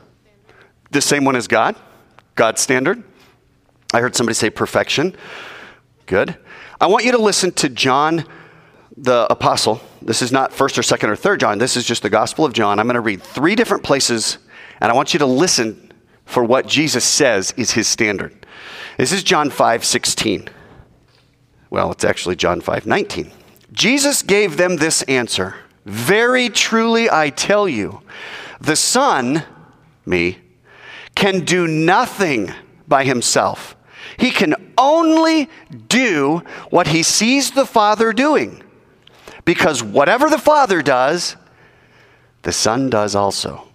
The 0.90 1.00
same 1.00 1.24
one 1.24 1.36
as 1.36 1.46
God? 1.46 1.76
God's 2.34 2.60
standard? 2.60 3.04
I 3.92 4.00
heard 4.00 4.16
somebody 4.16 4.34
say 4.34 4.50
perfection. 4.50 5.14
Good. 6.06 6.36
I 6.80 6.86
want 6.86 7.04
you 7.04 7.12
to 7.12 7.18
listen 7.18 7.52
to 7.52 7.68
John 7.68 8.24
the 8.96 9.26
apostle. 9.30 9.80
This 10.02 10.22
is 10.22 10.32
not 10.32 10.52
first 10.52 10.78
or 10.78 10.82
second 10.82 11.10
or 11.10 11.16
third 11.16 11.40
John. 11.40 11.58
This 11.58 11.76
is 11.76 11.84
just 11.84 12.02
the 12.02 12.10
Gospel 12.10 12.44
of 12.44 12.52
John. 12.52 12.78
I'm 12.78 12.86
going 12.86 12.94
to 12.94 13.00
read 13.00 13.22
three 13.22 13.54
different 13.54 13.84
places, 13.84 14.38
and 14.80 14.90
I 14.90 14.94
want 14.94 15.12
you 15.12 15.18
to 15.18 15.26
listen 15.26 15.92
for 16.24 16.42
what 16.42 16.66
Jesus 16.66 17.04
says 17.04 17.52
is 17.56 17.72
his 17.72 17.88
standard. 17.88 18.46
This 18.96 19.12
is 19.12 19.22
John 19.22 19.50
5 19.50 19.84
16. 19.84 20.48
Well, 21.70 21.92
it's 21.92 22.04
actually 22.04 22.36
John 22.36 22.60
5 22.60 22.86
19. 22.86 23.30
Jesus 23.72 24.22
gave 24.22 24.56
them 24.56 24.76
this 24.76 25.02
answer 25.02 25.54
Very 25.86 26.48
truly 26.48 27.08
I 27.08 27.30
tell 27.30 27.68
you, 27.68 28.02
the 28.60 28.76
Son, 28.76 29.44
me, 30.04 30.38
can 31.14 31.44
do 31.44 31.66
nothing 31.66 32.52
by 32.88 33.04
himself. 33.04 33.76
He 34.16 34.30
can 34.30 34.72
only 34.76 35.48
do 35.88 36.42
what 36.70 36.88
he 36.88 37.02
sees 37.02 37.52
the 37.52 37.66
Father 37.66 38.12
doing. 38.12 38.62
Because 39.44 39.82
whatever 39.82 40.28
the 40.28 40.38
Father 40.38 40.82
does, 40.82 41.36
the 42.42 42.52
Son 42.52 42.90
does 42.90 43.14
also. 43.14 43.68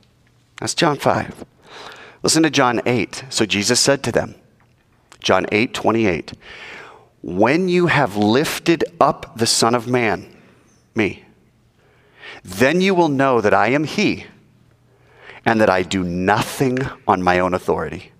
That's 0.60 0.74
John 0.74 0.98
5. 0.98 1.46
Listen 2.24 2.44
to 2.44 2.50
John 2.50 2.82
8. 2.86 3.25
So 3.30 3.46
Jesus 3.46 3.80
said 3.80 4.04
to 4.04 4.12
them, 4.12 4.36
John 5.20 5.46
8, 5.52 5.74
28, 5.74 6.34
When 7.25 7.70
you 7.70 7.88
have 7.88 8.15
lifted 8.15 8.84
up 9.01 9.36
the 9.36 9.48
Son 9.48 9.74
of 9.74 9.88
Man, 9.88 10.27
me, 10.94 11.24
then 12.44 12.82
you 12.82 12.94
will 12.94 13.10
know 13.10 13.41
that 13.41 13.51
I 13.51 13.70
am 13.70 13.86
He, 13.86 14.27
and 15.44 15.60
that 15.60 15.67
I 15.67 15.82
do 15.82 16.03
nothing 16.03 16.77
on 17.08 17.24
my 17.24 17.39
own 17.39 17.55
authority, 17.55 18.12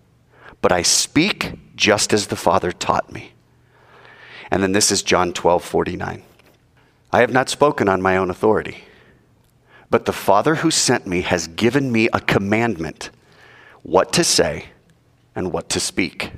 but 0.60 0.72
I 0.72 0.82
speak 0.82 1.54
just 1.76 2.14
as 2.14 2.26
the 2.26 2.36
Father 2.36 2.72
taught 2.72 3.14
me. 3.14 3.34
And 4.50 4.64
then 4.64 4.72
this 4.72 4.90
is 4.90 5.04
John 5.04 5.34
12, 5.34 5.64
49. 5.64 6.24
I 7.14 7.20
have 7.20 7.32
not 7.32 7.48
spoken 7.48 7.88
on 7.88 8.02
my 8.02 8.18
own 8.18 8.32
authority, 8.32 8.86
but 9.92 10.06
the 10.06 10.14
Father 10.14 10.56
who 10.56 10.72
sent 10.72 11.06
me 11.06 11.22
has 11.22 11.46
given 11.46 11.92
me 11.92 12.10
a 12.12 12.20
commandment 12.20 13.12
what 13.84 14.12
to 14.14 14.24
say 14.24 14.70
and 15.36 15.52
what 15.52 15.70
to 15.70 15.80
speak. 15.80 16.32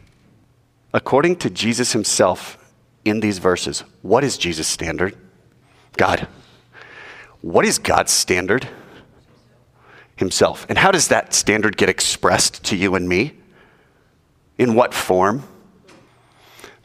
According 0.97 1.35
to 1.35 1.51
Jesus 1.51 1.93
himself 1.93 2.57
in 3.05 3.19
these 3.19 3.37
verses, 3.37 3.83
what 4.01 4.23
is 4.23 4.35
Jesus' 4.35 4.67
standard? 4.67 5.15
God. 5.95 6.27
What 7.41 7.65
is 7.65 7.77
God's 7.77 8.11
standard? 8.11 8.67
Himself. 10.15 10.65
And 10.67 10.79
how 10.79 10.89
does 10.89 11.09
that 11.09 11.35
standard 11.35 11.77
get 11.77 11.87
expressed 11.87 12.63
to 12.63 12.75
you 12.75 12.95
and 12.95 13.07
me? 13.07 13.35
In 14.57 14.73
what 14.73 14.91
form? 14.91 15.43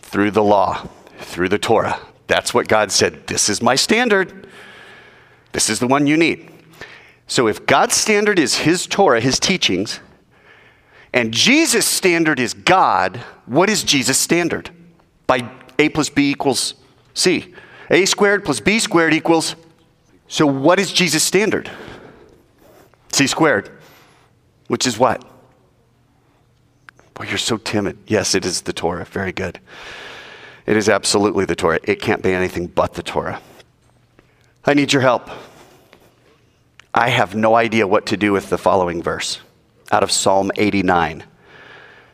Through 0.00 0.32
the 0.32 0.44
law, 0.44 0.86
through 1.18 1.48
the 1.48 1.58
Torah. 1.58 1.98
That's 2.26 2.52
what 2.52 2.68
God 2.68 2.92
said. 2.92 3.26
This 3.28 3.48
is 3.48 3.62
my 3.62 3.76
standard. 3.76 4.46
This 5.52 5.70
is 5.70 5.78
the 5.78 5.86
one 5.86 6.06
you 6.06 6.18
need. 6.18 6.50
So 7.26 7.48
if 7.48 7.64
God's 7.64 7.94
standard 7.94 8.38
is 8.38 8.56
His 8.58 8.86
Torah, 8.86 9.22
His 9.22 9.40
teachings, 9.40 10.00
and 11.12 11.32
Jesus' 11.32 11.86
standard 11.86 12.40
is 12.40 12.54
God, 12.54 13.18
what 13.46 13.68
is 13.68 13.82
Jesus' 13.82 14.18
standard? 14.18 14.70
By 15.26 15.50
A 15.78 15.88
plus 15.88 16.08
B 16.08 16.30
equals 16.30 16.74
C. 17.14 17.54
A 17.90 18.06
squared 18.06 18.44
plus 18.44 18.60
B 18.60 18.78
squared 18.78 19.12
equals. 19.12 19.54
So 20.28 20.46
what 20.46 20.78
is 20.78 20.92
Jesus' 20.92 21.22
standard? 21.22 21.70
C 23.12 23.26
squared, 23.26 23.70
which 24.68 24.86
is 24.86 24.98
what? 24.98 25.22
Boy, 27.12 27.26
you're 27.28 27.36
so 27.36 27.58
timid. 27.58 27.98
Yes, 28.06 28.34
it 28.34 28.46
is 28.46 28.62
the 28.62 28.72
Torah. 28.72 29.04
Very 29.04 29.32
good. 29.32 29.60
It 30.64 30.76
is 30.76 30.88
absolutely 30.88 31.44
the 31.44 31.54
Torah. 31.54 31.80
It 31.84 32.00
can't 32.00 32.22
be 32.22 32.32
anything 32.32 32.68
but 32.68 32.94
the 32.94 33.02
Torah. 33.02 33.42
I 34.64 34.72
need 34.72 34.92
your 34.92 35.02
help. 35.02 35.28
I 36.94 37.10
have 37.10 37.34
no 37.34 37.54
idea 37.54 37.86
what 37.86 38.06
to 38.06 38.16
do 38.16 38.32
with 38.32 38.48
the 38.48 38.58
following 38.58 39.02
verse 39.02 39.40
out 39.92 40.02
of 40.02 40.10
Psalm 40.10 40.50
89. 40.56 41.22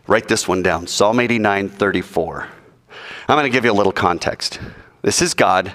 Write 0.06 0.28
this 0.28 0.48
one 0.48 0.62
down 0.62 0.86
Psalm 0.86 1.20
89, 1.20 1.68
34. 1.68 2.48
I'm 3.28 3.36
going 3.36 3.44
to 3.44 3.50
give 3.50 3.64
you 3.64 3.72
a 3.72 3.72
little 3.72 3.92
context. 3.92 4.58
This 5.02 5.22
is 5.22 5.32
God 5.32 5.72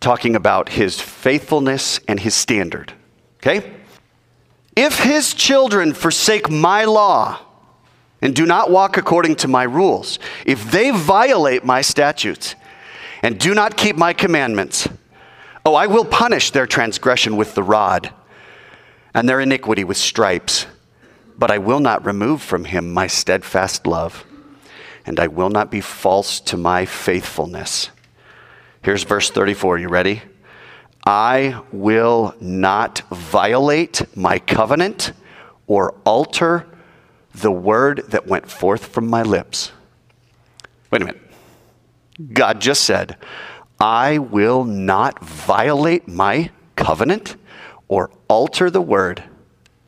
talking 0.00 0.34
about 0.34 0.70
his 0.70 1.00
faithfulness 1.00 2.00
and 2.08 2.18
his 2.18 2.34
standard. 2.34 2.92
Okay? 3.36 3.74
If 4.74 5.00
his 5.00 5.34
children 5.34 5.92
forsake 5.92 6.48
my 6.48 6.84
law, 6.84 7.40
and 8.20 8.34
do 8.34 8.46
not 8.46 8.70
walk 8.70 8.96
according 8.96 9.36
to 9.36 9.48
my 9.48 9.62
rules, 9.62 10.18
if 10.44 10.70
they 10.70 10.90
violate 10.90 11.64
my 11.64 11.80
statutes 11.82 12.54
and 13.22 13.38
do 13.38 13.54
not 13.54 13.76
keep 13.76 13.96
my 13.96 14.12
commandments, 14.12 14.88
oh, 15.64 15.74
I 15.74 15.86
will 15.86 16.04
punish 16.04 16.50
their 16.50 16.66
transgression 16.66 17.36
with 17.36 17.54
the 17.54 17.62
rod 17.62 18.12
and 19.14 19.28
their 19.28 19.40
iniquity 19.40 19.84
with 19.84 19.96
stripes. 19.96 20.66
But 21.38 21.50
I 21.50 21.58
will 21.58 21.80
not 21.80 22.04
remove 22.04 22.42
from 22.42 22.64
him 22.64 22.92
my 22.92 23.06
steadfast 23.06 23.86
love, 23.86 24.24
and 25.06 25.20
I 25.20 25.28
will 25.28 25.50
not 25.50 25.70
be 25.70 25.80
false 25.80 26.40
to 26.40 26.56
my 26.56 26.84
faithfulness. 26.84 27.90
Here's 28.82 29.04
verse 29.04 29.30
34. 29.30 29.78
You 29.78 29.88
ready? 29.88 30.22
I 31.06 31.62
will 31.72 32.34
not 32.40 33.02
violate 33.10 34.02
my 34.16 34.40
covenant 34.40 35.12
or 35.66 35.94
alter 36.04 36.66
the 37.34 37.52
word 37.52 38.04
that 38.08 38.26
went 38.26 38.50
forth 38.50 38.86
from 38.86 39.08
my 39.08 39.22
lips. 39.22 39.72
Wait 40.90 41.02
a 41.02 41.04
minute. 41.04 41.20
God 42.32 42.60
just 42.60 42.84
said, 42.84 43.16
I 43.78 44.18
will 44.18 44.64
not 44.64 45.24
violate 45.24 46.08
my 46.08 46.50
covenant 46.74 47.36
or 47.86 48.10
alter 48.26 48.70
the 48.70 48.82
word 48.82 49.22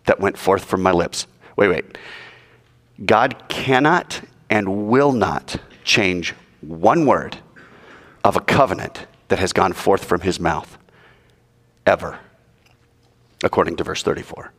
that 0.05 0.21
went 0.21 0.39
forth 0.39 0.65
from 0.65 0.83
my 0.83 0.93
lips. 0.93 1.27
Wait, 1.61 1.69
wait. 1.69 1.99
God 3.05 3.45
cannot 3.49 4.23
and 4.49 4.89
will 4.89 5.13
not 5.13 5.57
change 5.85 6.35
one 6.61 7.07
word 7.07 7.39
of 8.25 8.37
a 8.37 8.41
covenant 8.41 9.07
that 9.29 9.39
has 9.39 9.53
gone 9.53 9.73
forth 9.73 10.05
from 10.05 10.23
his 10.23 10.41
mouth, 10.41 10.77
ever, 11.87 12.19
according 13.45 13.77
to 13.77 13.85
verse 13.85 14.03
34 14.03 14.53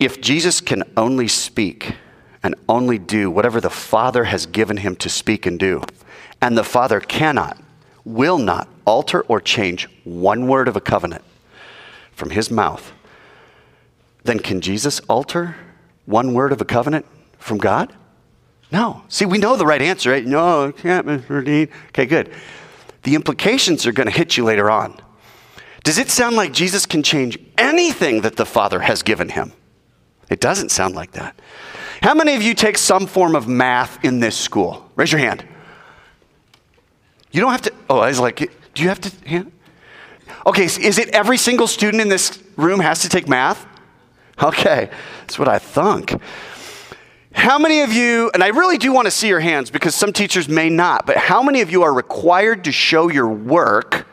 if 0.00 0.20
Jesus 0.20 0.60
can 0.60 0.84
only 0.96 1.26
speak 1.26 1.96
and 2.42 2.54
only 2.68 2.98
do 2.98 3.30
whatever 3.30 3.60
the 3.60 3.70
Father 3.70 4.24
has 4.24 4.46
given 4.46 4.76
him 4.78 4.94
to 4.96 5.08
speak 5.08 5.44
and 5.44 5.58
do, 5.58 5.82
and 6.40 6.56
the 6.56 6.64
Father 6.64 7.00
cannot, 7.00 7.60
will 8.04 8.38
not 8.38 8.68
alter 8.84 9.22
or 9.22 9.40
change 9.40 9.88
one 10.04 10.46
word 10.46 10.68
of 10.68 10.76
a 10.76 10.80
covenant 10.80 11.24
from 12.12 12.30
his 12.30 12.50
mouth, 12.50 12.92
then 14.22 14.38
can 14.38 14.60
Jesus 14.60 15.00
alter 15.08 15.56
one 16.08 16.32
word 16.32 16.52
of 16.52 16.60
a 16.60 16.64
covenant 16.64 17.06
from 17.38 17.58
God? 17.58 17.94
No. 18.72 19.02
See, 19.08 19.26
we 19.26 19.38
know 19.38 19.56
the 19.56 19.66
right 19.66 19.82
answer, 19.82 20.10
right? 20.10 20.24
No, 20.24 20.72
can't. 20.72 21.06
Dean. 21.44 21.68
Okay, 21.88 22.06
good. 22.06 22.32
The 23.02 23.14
implications 23.14 23.86
are 23.86 23.92
going 23.92 24.08
to 24.08 24.12
hit 24.12 24.36
you 24.36 24.44
later 24.44 24.70
on. 24.70 24.98
Does 25.84 25.98
it 25.98 26.10
sound 26.10 26.36
like 26.36 26.52
Jesus 26.52 26.86
can 26.86 27.02
change 27.02 27.38
anything 27.56 28.22
that 28.22 28.36
the 28.36 28.44
Father 28.44 28.80
has 28.80 29.02
given 29.02 29.28
him? 29.28 29.52
It 30.30 30.40
doesn't 30.40 30.70
sound 30.70 30.94
like 30.94 31.12
that. 31.12 31.38
How 32.02 32.14
many 32.14 32.34
of 32.34 32.42
you 32.42 32.54
take 32.54 32.78
some 32.78 33.06
form 33.06 33.34
of 33.34 33.48
math 33.48 34.04
in 34.04 34.20
this 34.20 34.36
school? 34.36 34.90
Raise 34.96 35.12
your 35.12 35.20
hand. 35.20 35.44
You 37.32 37.40
don't 37.40 37.52
have 37.52 37.62
to. 37.62 37.72
Oh, 37.88 37.98
I 37.98 38.08
was 38.08 38.20
like, 38.20 38.36
do 38.74 38.82
you 38.82 38.88
have 38.88 39.00
to? 39.00 39.28
Hand? 39.28 39.52
Okay, 40.46 40.64
is 40.64 40.98
it 40.98 41.08
every 41.10 41.36
single 41.36 41.66
student 41.66 42.00
in 42.00 42.08
this 42.08 42.42
room 42.56 42.80
has 42.80 43.00
to 43.00 43.08
take 43.08 43.28
math? 43.28 43.66
Okay, 44.42 44.88
that's 45.20 45.36
what 45.38 45.48
I 45.48 45.58
thunk. 45.58 46.14
How 47.32 47.58
many 47.58 47.80
of 47.80 47.92
you, 47.92 48.30
and 48.34 48.42
I 48.42 48.48
really 48.48 48.78
do 48.78 48.92
want 48.92 49.06
to 49.06 49.10
see 49.10 49.28
your 49.28 49.40
hands 49.40 49.70
because 49.70 49.94
some 49.94 50.12
teachers 50.12 50.48
may 50.48 50.70
not, 50.70 51.06
but 51.06 51.16
how 51.16 51.42
many 51.42 51.60
of 51.60 51.70
you 51.70 51.82
are 51.82 51.92
required 51.92 52.64
to 52.64 52.72
show 52.72 53.08
your 53.08 53.28
work 53.28 54.06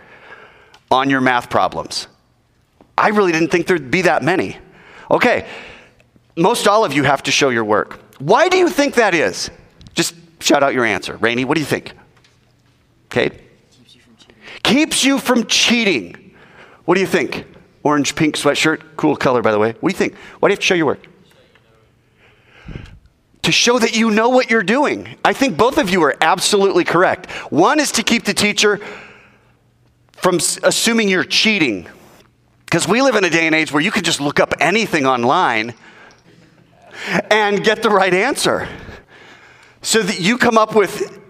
on 0.92 1.10
your 1.10 1.22
math 1.22 1.50
problems? 1.50 2.08
I 2.98 3.10
really 3.10 3.32
didn't 3.32 3.50
think 3.50 3.68
there'd 3.68 3.92
be 3.92 4.04
that 4.04 4.24
many. 4.24 4.58
Okay, 5.12 5.48
most 6.36 6.68
all 6.68 6.86
of 6.86 6.94
you 6.94 7.04
have 7.04 7.24
to 7.24 7.32
show 7.32 7.50
your 7.50 7.64
work. 7.64 8.00
Why 8.20 8.50
do 8.50 8.58
you 8.58 8.70
think 8.70 8.96
that 8.96 9.14
is? 9.14 9.50
Just 9.94 10.16
shout 10.40 10.64
out 10.64 10.74
your 10.74 10.86
answer. 10.86 11.18
Rainey, 11.18 11.46
what 11.46 11.56
do 11.56 11.62
you 11.62 11.68
think? 11.68 11.94
Okay. 13.12 13.30
Keeps 13.30 13.96
you 13.96 14.02
from 14.02 14.16
cheating. 14.18 14.36
Keeps 14.64 15.06
you 15.06 15.20
from 15.20 15.46
cheating. 15.46 16.36
What 16.86 16.96
do 16.96 17.02
you 17.02 17.08
think? 17.08 17.46
Orange 17.86 18.16
pink 18.16 18.36
sweatshirt, 18.36 18.82
cool 18.98 19.16
color 19.16 19.44
by 19.44 19.52
the 19.52 19.60
way. 19.60 19.76
What 19.80 19.90
do 19.90 19.94
you 19.94 19.98
think? 19.98 20.16
Why 20.40 20.50
do 20.50 20.52
you 20.52 20.56
have 20.56 20.60
to 20.60 20.66
show 20.66 20.74
your 20.74 20.88
work? 20.88 21.08
To 23.44 23.52
show 23.52 23.78
that 23.78 23.96
you 23.96 24.10
know 24.10 24.30
what 24.30 24.50
you're 24.50 24.64
doing. 24.64 25.16
I 25.24 25.34
think 25.34 25.56
both 25.56 25.78
of 25.78 25.92
you 25.92 26.02
are 26.02 26.16
absolutely 26.20 26.84
correct. 26.84 27.30
One 27.52 27.80
is 27.80 27.92
to 27.94 28.04
keep 28.04 28.24
the 28.24 28.34
teacher 28.34 28.80
from 30.14 30.38
assuming 30.64 31.10
you're 31.10 31.24
cheating 31.24 31.88
Because 32.66 32.88
we 32.88 33.04
live 33.04 33.16
in 33.16 33.24
a 33.24 33.30
day 33.30 33.46
and 33.46 33.54
age 33.54 33.72
where 33.72 33.84
you 33.84 33.92
can 33.92 34.04
just 34.04 34.20
look 34.20 34.40
up 34.40 34.56
anything 34.60 35.06
online 35.06 35.76
and 37.30 37.64
get 37.64 37.84
the 37.84 37.92
right 37.92 38.14
answer. 38.14 38.68
So 39.84 40.02
that 40.02 40.20
you 40.20 40.40
come 40.40 40.58
up 40.58 40.74
with 40.74 41.22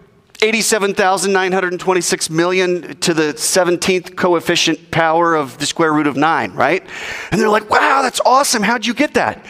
87,926 0.46 2.30
million 2.30 2.96
to 2.98 3.16
the 3.16 3.34
17th 3.34 4.16
coefficient 4.16 4.92
power 4.92 5.34
of 5.34 5.58
the 5.58 5.66
square 5.66 5.92
root 5.92 6.06
of 6.06 6.16
9, 6.16 6.54
right? 6.54 6.88
And 7.32 7.42
they're 7.42 7.50
like, 7.50 7.70
wow, 7.70 8.04
that's 8.04 8.22
awesome. 8.24 8.62
How'd 8.62 8.86
you 8.86 8.94
get 8.94 9.16
that? 9.16 9.44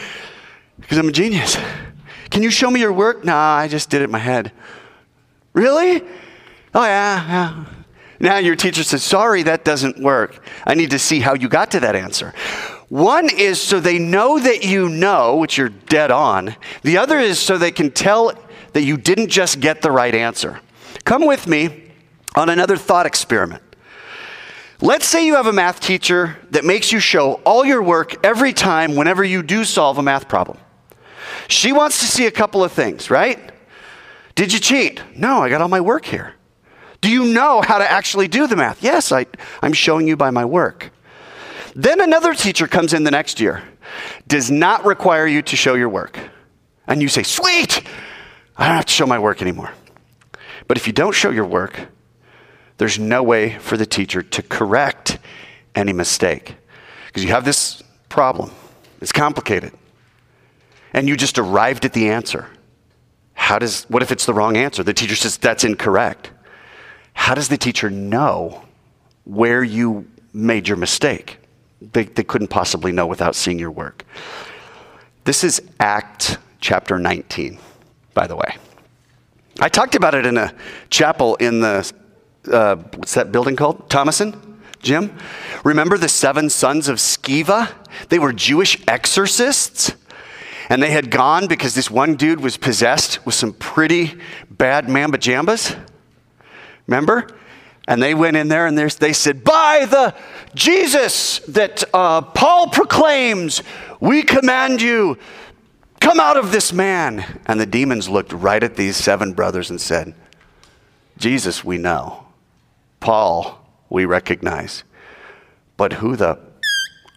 Because 0.80 0.98
I'm 0.98 1.10
a 1.10 1.12
genius. 1.12 1.58
Can 2.30 2.44
you 2.44 2.50
show 2.50 2.72
me 2.72 2.80
your 2.80 2.94
work? 2.94 3.25
Nah, 3.25 3.56
I 3.56 3.68
just 3.68 3.90
did 3.90 4.02
it 4.02 4.06
in 4.06 4.12
my 4.12 4.20
head. 4.20 4.54
Really? 5.54 6.02
Oh, 6.74 6.84
yeah, 6.84 7.28
yeah. 7.28 7.66
Now 8.22 8.38
your 8.38 8.56
teacher 8.56 8.84
says, 8.84 9.04
sorry, 9.04 9.44
that 9.44 9.66
doesn't 9.66 10.00
work. 10.00 10.42
I 10.66 10.75
need 10.75 10.92
to 10.92 11.00
see 11.00 11.20
how 11.20 11.34
you 11.34 11.50
got 11.50 11.72
to 11.72 11.82
that 11.82 11.98
answer. 11.98 12.34
One 12.88 13.30
is 13.30 13.62
so 13.62 13.82
they 13.82 14.00
know 14.00 14.40
that 14.40 14.64
you 14.64 14.88
know, 14.88 15.36
which 15.36 15.58
you're 15.58 15.70
dead 15.70 16.12
on. 16.12 16.56
The 16.84 16.98
other 16.98 17.20
is 17.20 17.38
so 17.38 17.58
they 17.58 17.72
can 17.72 17.92
tell 17.92 18.32
that 18.72 18.84
you 18.84 18.96
didn't 18.96 19.28
just 19.28 19.60
get 19.60 19.82
the 19.82 19.92
right 19.92 20.16
answer. 20.16 20.62
Come 21.06 21.26
with 21.26 21.48
me 21.48 21.84
on 22.36 22.50
another 22.50 22.76
thought 22.76 23.06
experiment. 23.06 23.62
Let's 24.82 25.06
say 25.06 25.26
you 25.26 25.36
have 25.36 25.48
a 25.48 25.54
math 25.54 25.80
teacher 25.80 26.38
that 26.50 26.66
makes 26.66 26.92
you 26.92 27.00
show 27.00 27.36
all 27.46 27.64
your 27.64 27.82
work 27.82 28.26
every 28.26 28.52
time 28.52 28.96
whenever 28.96 29.24
you 29.24 29.42
do 29.42 29.64
solve 29.64 29.98
a 29.98 30.04
math 30.04 30.28
problem. 30.28 30.58
She 31.48 31.72
wants 31.72 32.00
to 32.00 32.06
see 32.06 32.26
a 32.26 32.32
couple 32.32 32.64
of 32.64 32.72
things, 32.72 33.10
right? 33.10 33.40
Did 34.34 34.52
you 34.52 34.60
cheat? 34.60 35.02
No, 35.16 35.44
I 35.44 35.50
got 35.50 35.62
all 35.62 35.70
my 35.70 35.80
work 35.80 36.06
here. 36.06 36.34
Do 37.00 37.10
you 37.10 37.26
know 37.26 37.62
how 37.62 37.78
to 37.78 37.90
actually 37.90 38.28
do 38.28 38.48
the 38.48 38.56
math? 38.56 38.84
Yes, 38.84 39.12
I, 39.12 39.28
I'm 39.62 39.74
showing 39.74 40.08
you 40.08 40.18
by 40.18 40.32
my 40.32 40.44
work. 40.44 40.92
Then 41.76 42.02
another 42.02 42.34
teacher 42.34 42.68
comes 42.68 42.94
in 42.94 43.04
the 43.04 43.12
next 43.12 43.40
year, 43.40 43.64
does 44.28 44.50
not 44.50 44.86
require 44.86 45.28
you 45.28 45.42
to 45.44 45.56
show 45.56 45.76
your 45.76 45.90
work. 45.90 46.18
And 46.88 47.02
you 47.02 47.10
say, 47.10 47.24
Sweet, 47.24 47.84
I 48.58 48.68
don't 48.68 48.76
have 48.76 48.86
to 48.86 48.94
show 48.94 49.06
my 49.06 49.20
work 49.20 49.42
anymore. 49.42 49.72
But 50.68 50.78
if 50.78 50.88
you 50.88 50.94
don't 50.94 51.14
show 51.14 51.30
your 51.30 51.46
work, 51.46 51.88
there's 52.78 53.00
no 53.00 53.24
way 53.24 53.58
for 53.60 53.78
the 53.78 53.86
teacher 53.86 54.22
to 54.22 54.42
correct 54.42 55.18
any 55.76 55.94
mistake. 55.94 56.56
Because 57.08 57.24
you 57.24 57.30
have 57.30 57.46
this 57.46 57.84
problem, 58.10 58.52
it's 59.02 59.12
complicated. 59.12 59.74
And 60.94 61.08
you 61.08 61.16
just 61.16 61.38
arrived 61.38 61.86
at 61.86 61.94
the 61.94 62.10
answer. 62.10 62.48
How 63.34 63.60
does, 63.60 63.84
what 63.90 64.02
if 64.02 64.12
it's 64.12 64.26
the 64.26 64.34
wrong 64.34 64.58
answer? 64.58 64.84
The 64.84 64.94
teacher 64.94 65.16
says 65.16 65.38
that's 65.38 65.64
incorrect. 65.64 66.32
How 67.14 67.36
does 67.36 67.50
the 67.50 67.58
teacher 67.58 67.90
know 67.90 68.64
where 69.26 69.64
you 69.64 70.08
made 70.34 70.68
your 70.68 70.78
mistake? 70.78 71.38
They, 71.82 72.06
they 72.06 72.24
couldn't 72.24 72.48
possibly 72.48 72.92
know 72.92 73.06
without 73.06 73.36
seeing 73.36 73.60
your 73.60 73.72
work. 73.72 74.04
This 75.26 75.44
is 75.44 75.62
Act 75.80 76.38
chapter 76.60 76.98
19, 76.98 77.60
by 78.14 78.28
the 78.28 78.36
way. 78.36 78.58
I 79.60 79.70
talked 79.70 79.96
about 79.96 80.14
it 80.16 80.26
in 80.26 80.38
a 80.38 80.54
chapel 80.90 81.36
in 81.36 81.62
the, 81.62 81.92
uh, 82.52 82.76
what's 82.76 83.14
that 83.14 83.32
building 83.32 83.56
called? 83.56 83.90
Thomason? 83.90 84.60
Jim? 84.82 85.18
Remember 85.64 85.98
the 85.98 86.10
seven 86.10 86.50
sons 86.50 86.90
of 86.90 86.98
Sceva? 86.98 87.72
They 88.10 88.20
were 88.20 88.34
Jewish 88.34 88.78
exorcists. 88.88 89.96
And 90.70 90.82
they 90.82 90.92
had 90.92 91.10
gone 91.10 91.48
because 91.48 91.74
this 91.74 91.90
one 91.90 92.16
dude 92.16 92.42
was 92.42 92.58
possessed 92.58 93.26
with 93.26 93.36
some 93.36 93.54
pretty 93.54 94.20
bad 94.50 94.90
mamba 94.90 95.18
jambas. 95.18 95.78
Remember? 96.88 97.28
And 97.88 98.02
they 98.02 98.14
went 98.14 98.36
in 98.36 98.48
there 98.48 98.66
and 98.66 98.78
they 98.78 99.14
said, 99.14 99.44
By 99.44 99.86
the 99.90 100.16
Jesus 100.56 101.40
that 101.40 101.84
uh, 101.94 102.22
Paul 102.22 102.70
proclaims, 102.70 103.62
we 104.00 104.24
command 104.24 104.82
you, 104.82 105.18
come 106.05 106.20
out 106.20 106.37
of 106.37 106.51
this 106.51 106.72
man. 106.72 107.41
And 107.48 107.59
the 107.59 107.65
demons 107.65 108.07
looked 108.07 108.31
right 108.31 108.61
at 108.61 108.75
these 108.75 108.96
seven 108.96 109.33
brothers 109.33 109.72
and 109.72 109.81
said, 109.81 110.13
Jesus, 111.18 111.65
we 111.65 111.79
know. 111.79 112.27
Paul, 113.00 113.68
we 113.89 114.05
recognize. 114.05 114.83
But 115.77 115.94
who 115.94 116.15
the 116.15 116.37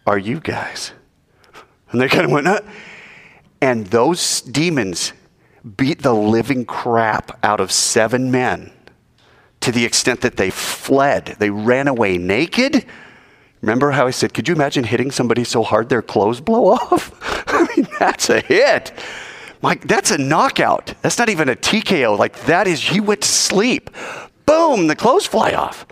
are 0.06 0.16
you 0.16 0.40
guys? 0.40 0.92
And 1.90 2.00
they 2.00 2.08
kind 2.08 2.24
of 2.24 2.30
went, 2.30 2.46
uh. 2.46 2.60
and 3.60 3.86
those 3.88 4.40
demons 4.40 5.12
beat 5.76 6.00
the 6.00 6.14
living 6.14 6.64
crap 6.64 7.38
out 7.44 7.60
of 7.60 7.70
seven 7.70 8.30
men 8.30 8.72
to 9.60 9.70
the 9.70 9.84
extent 9.84 10.22
that 10.22 10.38
they 10.38 10.48
fled. 10.48 11.36
They 11.38 11.50
ran 11.50 11.88
away 11.88 12.16
naked. 12.16 12.86
Remember 13.60 13.90
how 13.90 14.06
I 14.06 14.12
said, 14.12 14.32
could 14.32 14.48
you 14.48 14.54
imagine 14.54 14.84
hitting 14.84 15.10
somebody 15.10 15.44
so 15.44 15.62
hard 15.62 15.90
their 15.90 16.00
clothes 16.00 16.40
blow 16.40 16.68
off? 16.72 17.12
That's 18.00 18.30
a 18.30 18.40
hit. 18.40 18.92
Like, 19.60 19.88
that's 19.88 20.12
a 20.12 20.18
knockout. 20.18 20.94
That's 21.02 21.18
not 21.18 21.28
even 21.28 21.48
a 21.48 21.56
TKO. 21.56 22.16
Like, 22.16 22.40
that 22.42 22.68
is, 22.68 22.80
he 22.80 23.00
went 23.00 23.22
to 23.22 23.28
sleep. 23.28 23.90
Boom, 24.46 24.86
the 24.86 24.94
clothes 24.94 25.26
fly 25.26 25.52
off. 25.52 25.84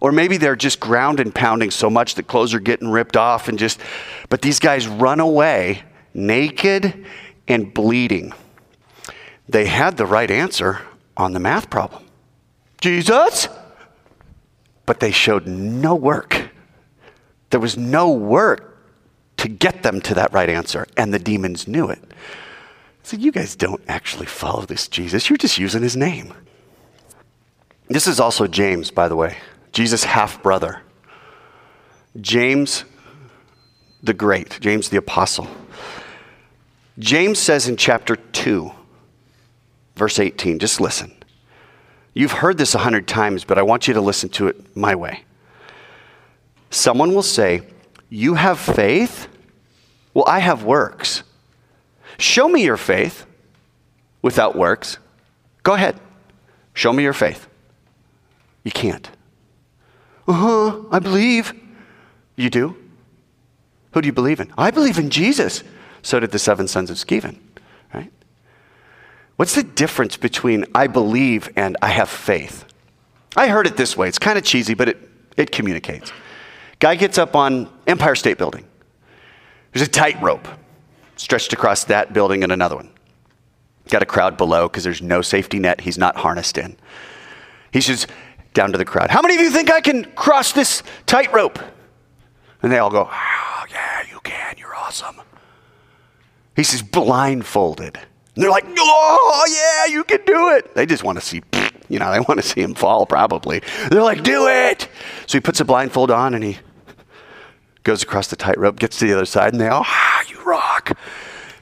Or 0.00 0.12
maybe 0.12 0.36
they're 0.36 0.54
just 0.54 0.78
ground 0.78 1.18
and 1.18 1.34
pounding 1.34 1.72
so 1.72 1.90
much 1.90 2.14
that 2.14 2.28
clothes 2.28 2.54
are 2.54 2.60
getting 2.60 2.88
ripped 2.88 3.16
off 3.16 3.48
and 3.48 3.58
just, 3.58 3.80
but 4.28 4.42
these 4.42 4.60
guys 4.60 4.86
run 4.86 5.18
away 5.18 5.82
naked 6.14 7.04
and 7.48 7.74
bleeding. 7.74 8.32
They 9.48 9.66
had 9.66 9.96
the 9.96 10.06
right 10.06 10.30
answer 10.30 10.80
on 11.16 11.32
the 11.32 11.40
math 11.40 11.70
problem. 11.70 12.04
Jesus? 12.80 13.48
But 14.86 15.00
they 15.00 15.10
showed 15.10 15.46
no 15.46 15.94
work. 15.96 16.50
There 17.50 17.60
was 17.60 17.76
no 17.76 18.10
work 18.12 18.67
to 19.38 19.48
get 19.48 19.82
them 19.82 20.00
to 20.02 20.14
that 20.14 20.32
right 20.32 20.48
answer, 20.48 20.86
and 20.96 21.12
the 21.12 21.18
demons 21.18 21.66
knew 21.66 21.88
it. 21.88 22.02
So 23.02 23.16
you 23.16 23.32
guys 23.32 23.56
don't 23.56 23.82
actually 23.88 24.26
follow 24.26 24.62
this 24.62 24.86
Jesus, 24.86 25.30
you're 25.30 25.38
just 25.38 25.58
using 25.58 25.82
his 25.82 25.96
name. 25.96 26.34
This 27.88 28.06
is 28.06 28.20
also 28.20 28.46
James, 28.46 28.90
by 28.90 29.08
the 29.08 29.16
way, 29.16 29.38
Jesus' 29.72 30.04
half 30.04 30.42
brother. 30.42 30.82
James 32.20 32.84
the 34.02 34.14
Great, 34.14 34.58
James 34.60 34.90
the 34.90 34.96
Apostle. 34.96 35.48
James 36.98 37.38
says 37.38 37.68
in 37.68 37.76
chapter 37.76 38.16
2, 38.16 38.70
verse 39.96 40.18
18, 40.18 40.58
just 40.58 40.80
listen. 40.80 41.12
You've 42.12 42.32
heard 42.32 42.58
this 42.58 42.74
a 42.74 42.78
hundred 42.78 43.06
times, 43.06 43.44
but 43.44 43.58
I 43.58 43.62
want 43.62 43.86
you 43.86 43.94
to 43.94 44.00
listen 44.00 44.28
to 44.30 44.48
it 44.48 44.76
my 44.76 44.94
way. 44.94 45.22
Someone 46.70 47.14
will 47.14 47.22
say, 47.22 47.62
You 48.08 48.34
have 48.34 48.58
faith? 48.58 49.28
Well, 50.14 50.24
I 50.26 50.38
have 50.38 50.64
works. 50.64 51.22
Show 52.18 52.48
me 52.48 52.64
your 52.64 52.76
faith 52.76 53.26
without 54.22 54.56
works. 54.56 54.98
Go 55.62 55.74
ahead. 55.74 55.98
Show 56.74 56.92
me 56.92 57.02
your 57.02 57.12
faith. 57.12 57.46
You 58.64 58.70
can't. 58.70 59.08
Uh 60.26 60.32
huh, 60.32 60.82
I 60.90 60.98
believe. 60.98 61.52
You 62.36 62.50
do? 62.50 62.76
Who 63.92 64.02
do 64.02 64.06
you 64.06 64.12
believe 64.12 64.40
in? 64.40 64.52
I 64.56 64.70
believe 64.70 64.98
in 64.98 65.10
Jesus. 65.10 65.62
So 66.02 66.20
did 66.20 66.30
the 66.30 66.38
seven 66.38 66.68
sons 66.68 66.90
of 66.90 66.96
Sceva. 66.96 67.36
What's 69.38 69.54
the 69.54 69.62
difference 69.62 70.16
between 70.16 70.64
I 70.74 70.88
believe 70.88 71.48
and 71.54 71.76
I 71.80 71.90
have 71.90 72.08
faith? 72.08 72.64
I 73.36 73.46
heard 73.46 73.68
it 73.68 73.76
this 73.76 73.96
way. 73.96 74.08
It's 74.08 74.18
kind 74.18 74.36
of 74.36 74.42
cheesy, 74.42 74.74
but 74.74 74.88
it, 74.88 74.98
it 75.36 75.52
communicates. 75.52 76.10
Guy 76.80 76.96
gets 76.96 77.18
up 77.18 77.36
on 77.36 77.70
Empire 77.88 78.14
State 78.14 78.38
Building. 78.38 78.66
There's 79.72 79.86
a 79.86 79.90
tightrope 79.90 80.46
stretched 81.16 81.52
across 81.52 81.84
that 81.84 82.12
building 82.12 82.42
and 82.42 82.52
another 82.52 82.76
one. 82.76 82.90
Got 83.88 84.02
a 84.02 84.06
crowd 84.06 84.36
below 84.36 84.68
because 84.68 84.84
there's 84.84 85.02
no 85.02 85.22
safety 85.22 85.58
net. 85.58 85.80
He's 85.80 85.98
not 85.98 86.16
harnessed 86.16 86.58
in. 86.58 86.76
He 87.72 87.80
says 87.80 88.06
down 88.54 88.72
to 88.72 88.78
the 88.78 88.84
crowd, 88.84 89.10
How 89.10 89.22
many 89.22 89.34
of 89.34 89.40
you 89.40 89.50
think 89.50 89.70
I 89.70 89.80
can 89.80 90.04
cross 90.12 90.52
this 90.52 90.82
tightrope? 91.06 91.58
And 92.62 92.70
they 92.70 92.78
all 92.78 92.90
go, 92.90 93.08
Oh, 93.10 93.64
yeah, 93.70 94.02
you 94.10 94.20
can. 94.20 94.56
You're 94.58 94.74
awesome. 94.74 95.20
He 96.54 96.62
says, 96.62 96.82
Blindfolded. 96.82 97.98
And 98.38 98.44
they're 98.44 98.52
like, 98.52 98.66
oh, 98.68 99.44
yeah, 99.88 99.92
you 99.92 100.04
can 100.04 100.20
do 100.24 100.50
it. 100.50 100.72
They 100.76 100.86
just 100.86 101.02
want 101.02 101.18
to 101.18 101.24
see, 101.24 101.42
you 101.88 101.98
know, 101.98 102.12
they 102.12 102.20
want 102.20 102.40
to 102.40 102.46
see 102.46 102.60
him 102.60 102.72
fall 102.72 103.04
probably. 103.04 103.62
They're 103.90 104.00
like, 104.00 104.22
do 104.22 104.46
it. 104.46 104.88
So 105.26 105.38
he 105.38 105.40
puts 105.40 105.58
a 105.58 105.64
blindfold 105.64 106.12
on 106.12 106.34
and 106.34 106.44
he 106.44 106.58
goes 107.88 108.02
across 108.02 108.26
the 108.26 108.36
tightrope, 108.36 108.78
gets 108.78 108.98
to 108.98 109.06
the 109.06 109.14
other 109.14 109.24
side, 109.24 109.54
and 109.54 109.60
they, 109.60 109.68
oh, 109.72 109.82
you 110.28 110.38
rock. 110.44 110.96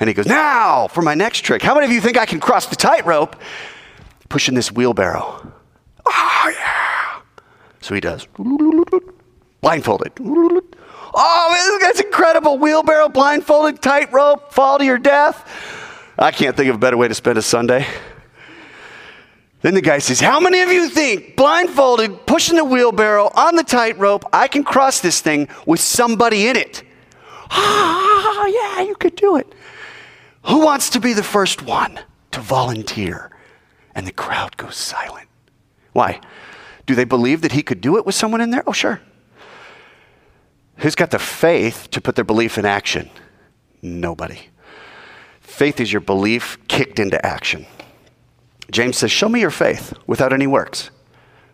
And 0.00 0.08
he 0.08 0.14
goes, 0.14 0.26
now 0.26 0.88
for 0.88 1.00
my 1.00 1.14
next 1.14 1.42
trick. 1.42 1.62
How 1.62 1.72
many 1.72 1.86
of 1.86 1.92
you 1.92 2.00
think 2.00 2.18
I 2.18 2.26
can 2.26 2.40
cross 2.40 2.66
the 2.66 2.74
tightrope 2.74 3.36
pushing 4.28 4.56
this 4.56 4.72
wheelbarrow? 4.72 5.52
Oh, 6.04 6.52
yeah. 6.52 7.20
So 7.80 7.94
he 7.94 8.00
does. 8.00 8.26
Blindfolded. 9.60 10.12
Oh, 10.20 11.78
this 11.80 11.82
guy's 11.82 12.04
incredible. 12.04 12.58
Wheelbarrow, 12.58 13.08
blindfolded, 13.08 13.80
tightrope, 13.80 14.52
fall 14.52 14.78
to 14.78 14.84
your 14.84 14.98
death. 14.98 15.48
I 16.18 16.32
can't 16.32 16.56
think 16.56 16.68
of 16.70 16.74
a 16.74 16.78
better 16.78 16.96
way 16.96 17.06
to 17.06 17.14
spend 17.14 17.38
a 17.38 17.42
Sunday 17.42 17.86
Then 19.66 19.74
the 19.74 19.82
guy 19.82 19.98
says, 19.98 20.20
How 20.20 20.38
many 20.38 20.60
of 20.60 20.70
you 20.70 20.88
think, 20.88 21.34
blindfolded, 21.34 22.24
pushing 22.24 22.54
the 22.54 22.64
wheelbarrow 22.64 23.32
on 23.34 23.56
the 23.56 23.64
tightrope, 23.64 24.24
I 24.32 24.46
can 24.46 24.62
cross 24.62 25.00
this 25.00 25.20
thing 25.20 25.48
with 25.66 25.80
somebody 25.80 26.46
in 26.46 26.54
it? 26.54 26.84
Ah, 27.50 28.46
yeah, 28.46 28.82
you 28.82 28.94
could 28.94 29.16
do 29.16 29.36
it. 29.36 29.52
Who 30.44 30.60
wants 30.60 30.90
to 30.90 31.00
be 31.00 31.14
the 31.14 31.24
first 31.24 31.62
one 31.62 31.98
to 32.30 32.40
volunteer? 32.40 33.32
And 33.92 34.06
the 34.06 34.12
crowd 34.12 34.56
goes 34.56 34.76
silent. 34.76 35.28
Why? 35.92 36.20
Do 36.86 36.94
they 36.94 37.04
believe 37.04 37.40
that 37.40 37.50
he 37.50 37.64
could 37.64 37.80
do 37.80 37.96
it 37.96 38.06
with 38.06 38.14
someone 38.14 38.40
in 38.40 38.50
there? 38.50 38.62
Oh, 38.68 38.72
sure. 38.72 39.00
Who's 40.76 40.94
got 40.94 41.10
the 41.10 41.18
faith 41.18 41.88
to 41.90 42.00
put 42.00 42.14
their 42.14 42.24
belief 42.24 42.56
in 42.56 42.66
action? 42.66 43.10
Nobody. 43.82 44.48
Faith 45.40 45.80
is 45.80 45.92
your 45.92 46.02
belief 46.02 46.56
kicked 46.68 47.00
into 47.00 47.24
action. 47.26 47.66
James 48.70 48.98
says, 48.98 49.10
Show 49.10 49.28
me 49.28 49.40
your 49.40 49.50
faith 49.50 49.92
without 50.06 50.32
any 50.32 50.46
works. 50.46 50.90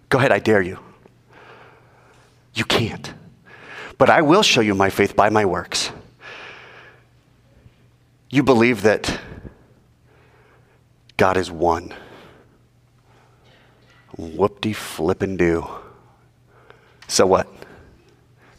Go 0.09 0.19
ahead, 0.19 0.33
I 0.33 0.39
dare 0.39 0.63
you. 0.63 0.79
You 2.55 2.65
can't. 2.65 3.13
But 3.99 4.11
I 4.11 4.23
will 4.23 4.43
show 4.43 4.61
you 4.61 4.75
my 4.75 4.91
faith 4.91 5.15
by 5.15 5.31
my 5.31 5.45
works. 5.45 5.91
You 8.31 8.43
believe 8.43 8.83
that 8.83 9.21
God 11.17 11.37
is 11.37 11.51
one. 11.51 11.95
Whoop 14.17 14.61
de 14.61 14.73
flippin' 14.73 15.37
do. 15.37 15.67
So 17.09 17.27
what? 17.27 17.47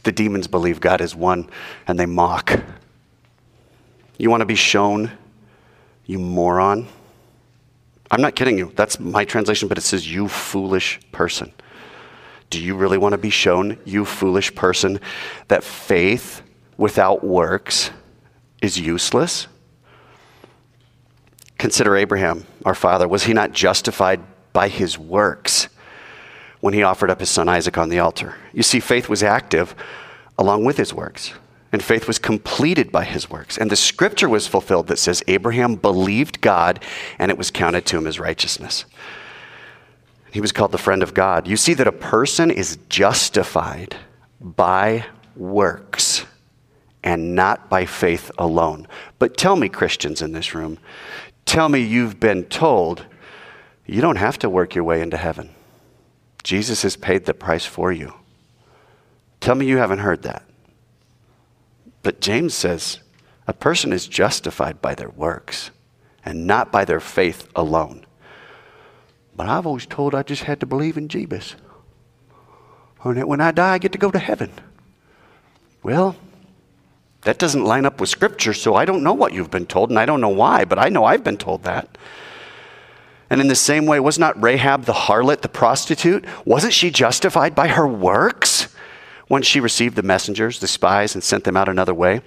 The 0.04 0.12
demons 0.12 0.48
believe 0.48 0.80
God 0.80 1.02
is 1.02 1.16
one 1.16 1.50
and 1.88 2.00
they 2.00 2.06
mock. 2.06 2.62
You 4.18 4.30
want 4.30 4.42
to 4.42 4.46
be 4.46 4.56
shown, 4.56 5.12
you 6.06 6.20
moron? 6.20 6.88
I'm 8.14 8.22
not 8.22 8.36
kidding 8.36 8.58
you. 8.58 8.72
That's 8.76 9.00
my 9.00 9.26
translation, 9.26 9.68
but 9.68 9.78
it 9.78 9.82
says, 9.82 10.10
you 10.10 10.28
foolish 10.28 11.00
person. 11.12 11.52
Do 12.52 12.62
you 12.62 12.76
really 12.76 13.00
want 13.00 13.14
to 13.14 13.18
be 13.18 13.32
shown, 13.32 13.80
you 13.86 14.06
foolish 14.06 14.54
person, 14.54 15.00
that 15.48 15.64
faith 15.64 16.44
without 16.78 17.24
works 17.24 17.90
is 18.62 18.80
useless? 18.80 19.48
Consider 21.58 21.96
Abraham, 21.96 22.46
our 22.64 22.76
father. 22.76 23.08
Was 23.08 23.24
he 23.24 23.34
not 23.34 23.52
justified 23.52 24.22
by 24.54 24.68
his 24.68 25.00
works 25.00 25.70
when 26.62 26.74
he 26.74 26.84
offered 26.84 27.10
up 27.10 27.20
his 27.20 27.30
son 27.30 27.50
Isaac 27.50 27.78
on 27.78 27.90
the 27.90 28.00
altar. 28.00 28.36
You 28.54 28.64
see, 28.64 28.80
faith 28.80 29.10
was 29.10 29.22
active 29.22 29.76
along 30.38 30.64
with 30.64 30.78
his 30.78 30.94
works, 30.94 31.34
and 31.74 31.84
faith 31.84 32.08
was 32.08 32.20
completed 32.20 32.92
by 32.92 33.04
his 33.04 33.30
works. 33.32 33.58
And 33.58 33.70
the 33.70 33.76
scripture 33.76 34.30
was 34.30 34.46
fulfilled 34.46 34.88
that 34.88 35.00
says 35.00 35.24
Abraham 35.28 35.76
believed 35.76 36.40
God, 36.40 36.82
and 37.18 37.32
it 37.32 37.38
was 37.38 37.50
counted 37.50 37.86
to 37.88 37.98
him 37.98 38.06
as 38.06 38.20
righteousness. 38.20 38.86
He 40.32 40.40
was 40.40 40.52
called 40.52 40.72
the 40.72 40.78
friend 40.78 41.02
of 41.02 41.16
God. 41.16 41.48
You 41.48 41.58
see 41.58 41.74
that 41.74 41.88
a 41.88 41.92
person 41.92 42.52
is 42.52 42.78
justified 42.90 43.96
by 44.40 45.06
works 45.36 46.26
and 47.04 47.36
not 47.36 47.70
by 47.70 47.86
faith 47.86 48.32
alone. 48.38 48.88
But 49.18 49.36
tell 49.36 49.56
me, 49.56 49.68
Christians 49.68 50.22
in 50.22 50.32
this 50.32 50.54
room, 50.54 50.78
tell 51.46 51.70
me 51.70 51.80
you've 51.80 52.20
been 52.20 52.46
told 52.46 53.06
you 53.86 54.00
don't 54.00 54.16
have 54.18 54.38
to 54.40 54.50
work 54.50 54.76
your 54.76 54.84
way 54.84 55.02
into 55.02 55.18
heaven. 55.18 55.50
Jesus 56.44 56.84
has 56.84 56.96
paid 56.96 57.26
the 57.26 57.34
price 57.34 57.66
for 57.66 57.92
you. 57.92 58.14
Tell 59.40 59.56
me 59.56 59.66
you 59.66 59.78
haven't 59.78 60.00
heard 60.00 60.22
that. 60.24 60.44
But 62.04 62.20
James 62.20 62.54
says 62.54 63.00
a 63.48 63.54
person 63.54 63.92
is 63.92 64.08
justified 64.08 64.82
by 64.82 64.94
their 64.94 65.10
works 65.10 65.72
and 66.24 66.46
not 66.46 66.72
by 66.72 66.86
their 66.86 67.00
faith 67.00 67.48
alone. 67.56 68.06
But 69.36 69.50
I've 69.50 69.66
always 69.66 69.86
told 69.86 70.14
I 70.14 70.24
just 70.24 70.44
had 70.44 70.60
to 70.60 70.66
believe 70.66 70.98
in 70.98 71.08
Jesus. 71.08 71.56
And 73.04 73.18
that 73.18 73.28
when 73.28 73.42
I 73.42 73.52
die, 73.52 73.74
I 73.74 73.78
get 73.80 73.92
to 73.94 73.98
go 73.98 74.12
to 74.12 74.20
heaven. 74.20 74.52
Well, 75.82 76.16
that 77.24 77.40
doesn't 77.40 77.66
line 77.66 77.86
up 77.86 78.00
with 78.00 78.10
Scripture, 78.10 78.54
so 78.54 78.76
I 78.76 78.86
don't 78.86 79.04
know 79.04 79.14
what 79.14 79.34
you've 79.34 79.52
been 79.52 79.66
told, 79.66 79.90
and 79.90 80.00
I 80.00 80.06
don't 80.06 80.22
know 80.22 80.30
why, 80.30 80.66
but 80.66 80.80
I 80.80 80.90
know 80.90 81.04
I've 81.04 81.24
been 81.24 81.38
told 81.38 81.64
that. 81.64 81.98
And 83.30 83.42
in 83.42 83.48
the 83.48 83.56
same 83.56 83.86
way, 83.86 84.00
was 84.00 84.20
not 84.20 84.42
Rahab 84.42 84.86
the 84.86 84.94
harlot, 84.94 85.42
the 85.42 85.50
prostitute? 85.50 86.26
Wasn't 86.46 86.74
she 86.74 86.92
justified 86.92 87.56
by 87.56 87.70
her 87.70 87.88
works 87.88 88.73
when 89.28 89.44
she 89.44 89.60
received 89.60 89.96
the 89.96 90.04
messengers, 90.04 90.60
the 90.60 90.68
spies, 90.68 91.16
and 91.16 91.24
sent 91.24 91.44
them 91.44 91.58
out 91.58 91.70
another 91.70 91.94
way? 91.94 92.22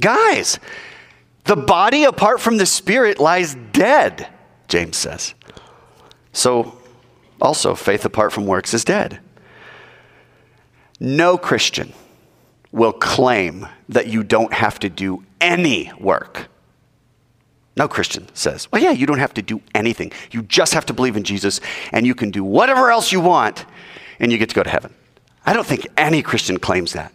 Guys, 0.00 0.58
the 1.44 1.56
body 1.56 2.04
apart 2.04 2.40
from 2.40 2.56
the 2.56 2.66
spirit 2.66 3.18
lies 3.18 3.54
dead, 3.72 4.28
James 4.68 4.96
says. 4.96 5.34
So, 6.32 6.78
also, 7.40 7.74
faith 7.74 8.04
apart 8.04 8.32
from 8.32 8.46
works 8.46 8.74
is 8.74 8.84
dead. 8.84 9.20
No 11.00 11.38
Christian 11.38 11.92
will 12.72 12.92
claim 12.92 13.66
that 13.88 14.08
you 14.08 14.22
don't 14.22 14.52
have 14.52 14.78
to 14.80 14.88
do 14.88 15.24
any 15.40 15.92
work 15.98 16.48
no 17.78 17.86
Christian 17.86 18.26
says, 18.34 18.70
well, 18.72 18.82
yeah, 18.82 18.90
you 18.90 19.06
don't 19.06 19.20
have 19.20 19.32
to 19.34 19.42
do 19.42 19.62
anything. 19.72 20.10
You 20.32 20.42
just 20.42 20.74
have 20.74 20.84
to 20.86 20.92
believe 20.92 21.16
in 21.16 21.22
Jesus, 21.22 21.60
and 21.92 22.04
you 22.04 22.14
can 22.14 22.32
do 22.32 22.42
whatever 22.42 22.90
else 22.90 23.12
you 23.12 23.20
want, 23.20 23.64
and 24.18 24.32
you 24.32 24.36
get 24.36 24.48
to 24.48 24.54
go 24.54 24.64
to 24.64 24.68
heaven. 24.68 24.92
I 25.48 25.54
don't 25.54 25.66
think 25.66 25.86
any 25.96 26.20
Christian 26.20 26.58
claims 26.58 26.92
that. 26.92 27.10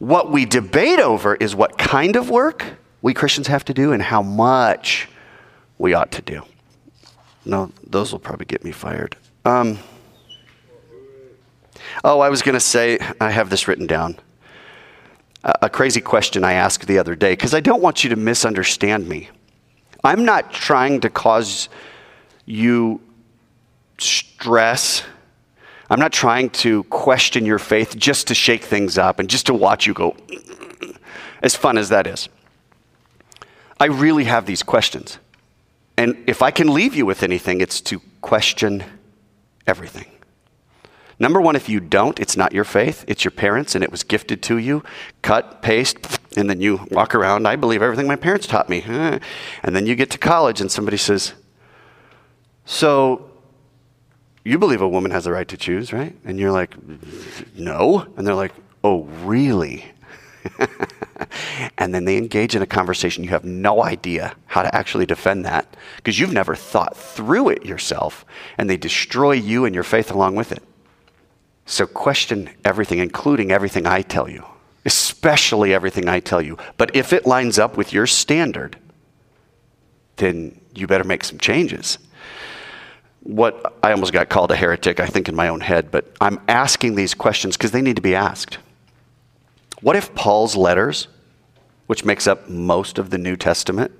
What 0.00 0.32
we 0.32 0.44
debate 0.44 0.98
over 0.98 1.36
is 1.36 1.54
what 1.54 1.78
kind 1.78 2.16
of 2.16 2.28
work 2.28 2.64
we 3.00 3.14
Christians 3.14 3.46
have 3.46 3.64
to 3.66 3.72
do 3.72 3.92
and 3.92 4.02
how 4.02 4.22
much 4.22 5.08
we 5.78 5.94
ought 5.94 6.10
to 6.10 6.22
do. 6.22 6.42
No, 7.44 7.70
those 7.86 8.10
will 8.10 8.18
probably 8.18 8.46
get 8.46 8.64
me 8.64 8.72
fired. 8.72 9.16
Um, 9.44 9.78
oh, 12.02 12.18
I 12.18 12.28
was 12.28 12.42
going 12.42 12.54
to 12.54 12.60
say, 12.60 12.98
I 13.20 13.30
have 13.30 13.50
this 13.50 13.68
written 13.68 13.86
down. 13.86 14.18
A, 15.44 15.54
a 15.62 15.70
crazy 15.70 16.00
question 16.00 16.42
I 16.42 16.54
asked 16.54 16.88
the 16.88 16.98
other 16.98 17.14
day, 17.14 17.34
because 17.34 17.54
I 17.54 17.60
don't 17.60 17.80
want 17.80 18.02
you 18.02 18.10
to 18.10 18.16
misunderstand 18.16 19.08
me. 19.08 19.28
I'm 20.02 20.24
not 20.24 20.52
trying 20.52 21.02
to 21.02 21.08
cause 21.08 21.68
you 22.46 23.00
stress. 23.98 25.04
I'm 25.88 26.00
not 26.00 26.12
trying 26.12 26.50
to 26.50 26.84
question 26.84 27.46
your 27.46 27.58
faith 27.58 27.96
just 27.96 28.26
to 28.28 28.34
shake 28.34 28.64
things 28.64 28.98
up 28.98 29.18
and 29.18 29.30
just 29.30 29.46
to 29.46 29.54
watch 29.54 29.86
you 29.86 29.94
go, 29.94 30.16
as 31.42 31.54
fun 31.54 31.78
as 31.78 31.88
that 31.90 32.06
is. 32.06 32.28
I 33.78 33.86
really 33.86 34.24
have 34.24 34.46
these 34.46 34.62
questions. 34.62 35.18
And 35.96 36.16
if 36.26 36.42
I 36.42 36.50
can 36.50 36.72
leave 36.72 36.94
you 36.94 37.06
with 37.06 37.22
anything, 37.22 37.60
it's 37.60 37.80
to 37.82 38.00
question 38.20 38.84
everything. 39.66 40.06
Number 41.18 41.40
one, 41.40 41.56
if 41.56 41.68
you 41.68 41.80
don't, 41.80 42.20
it's 42.20 42.36
not 42.36 42.52
your 42.52 42.64
faith, 42.64 43.04
it's 43.08 43.24
your 43.24 43.30
parents, 43.30 43.74
and 43.74 43.82
it 43.82 43.90
was 43.90 44.02
gifted 44.02 44.42
to 44.44 44.58
you. 44.58 44.82
Cut, 45.22 45.62
paste, 45.62 46.20
and 46.36 46.50
then 46.50 46.60
you 46.60 46.86
walk 46.90 47.14
around. 47.14 47.48
I 47.48 47.56
believe 47.56 47.80
everything 47.80 48.06
my 48.06 48.16
parents 48.16 48.46
taught 48.46 48.68
me. 48.68 48.82
And 48.82 49.74
then 49.74 49.86
you 49.86 49.94
get 49.94 50.10
to 50.10 50.18
college, 50.18 50.60
and 50.60 50.70
somebody 50.70 50.98
says, 50.98 51.32
So, 52.66 53.30
you 54.46 54.58
believe 54.58 54.80
a 54.80 54.88
woman 54.88 55.10
has 55.10 55.24
the 55.24 55.32
right 55.32 55.48
to 55.48 55.56
choose, 55.56 55.92
right? 55.92 56.16
And 56.24 56.38
you're 56.38 56.52
like, 56.52 56.74
No. 57.56 58.06
And 58.16 58.26
they're 58.26 58.34
like, 58.34 58.52
Oh, 58.84 59.04
really? 59.24 59.84
and 61.78 61.92
then 61.92 62.04
they 62.04 62.16
engage 62.16 62.54
in 62.54 62.62
a 62.62 62.66
conversation. 62.66 63.24
You 63.24 63.30
have 63.30 63.44
no 63.44 63.82
idea 63.82 64.36
how 64.46 64.62
to 64.62 64.72
actually 64.72 65.04
defend 65.04 65.44
that 65.44 65.76
because 65.96 66.20
you've 66.20 66.32
never 66.32 66.54
thought 66.54 66.96
through 66.96 67.48
it 67.48 67.64
yourself, 67.64 68.24
and 68.56 68.70
they 68.70 68.76
destroy 68.76 69.32
you 69.32 69.64
and 69.64 69.74
your 69.74 69.82
faith 69.82 70.12
along 70.12 70.36
with 70.36 70.52
it. 70.52 70.62
So 71.64 71.84
question 71.84 72.48
everything, 72.64 73.00
including 73.00 73.50
everything 73.50 73.86
I 73.88 74.02
tell 74.02 74.30
you, 74.30 74.44
especially 74.84 75.74
everything 75.74 76.08
I 76.08 76.20
tell 76.20 76.40
you. 76.40 76.56
But 76.76 76.94
if 76.94 77.12
it 77.12 77.26
lines 77.26 77.58
up 77.58 77.76
with 77.76 77.92
your 77.92 78.06
standard, 78.06 78.78
then 80.16 80.60
you 80.72 80.86
better 80.86 81.02
make 81.02 81.24
some 81.24 81.38
changes. 81.38 81.98
What 83.26 83.74
I 83.82 83.90
almost 83.90 84.12
got 84.12 84.28
called 84.28 84.50
a 84.52 84.56
heretic, 84.56 85.00
I 85.00 85.06
think, 85.06 85.28
in 85.28 85.34
my 85.34 85.48
own 85.48 85.60
head, 85.60 85.90
but 85.90 86.14
I'm 86.20 86.40
asking 86.48 86.94
these 86.94 87.12
questions 87.12 87.56
because 87.56 87.72
they 87.72 87.82
need 87.82 87.96
to 87.96 88.02
be 88.02 88.14
asked. 88.14 88.58
What 89.80 89.96
if 89.96 90.14
Paul's 90.14 90.56
letters, 90.56 91.08
which 91.86 92.04
makes 92.04 92.26
up 92.26 92.48
most 92.48 92.98
of 92.98 93.10
the 93.10 93.18
New 93.18 93.36
Testament, 93.36 93.92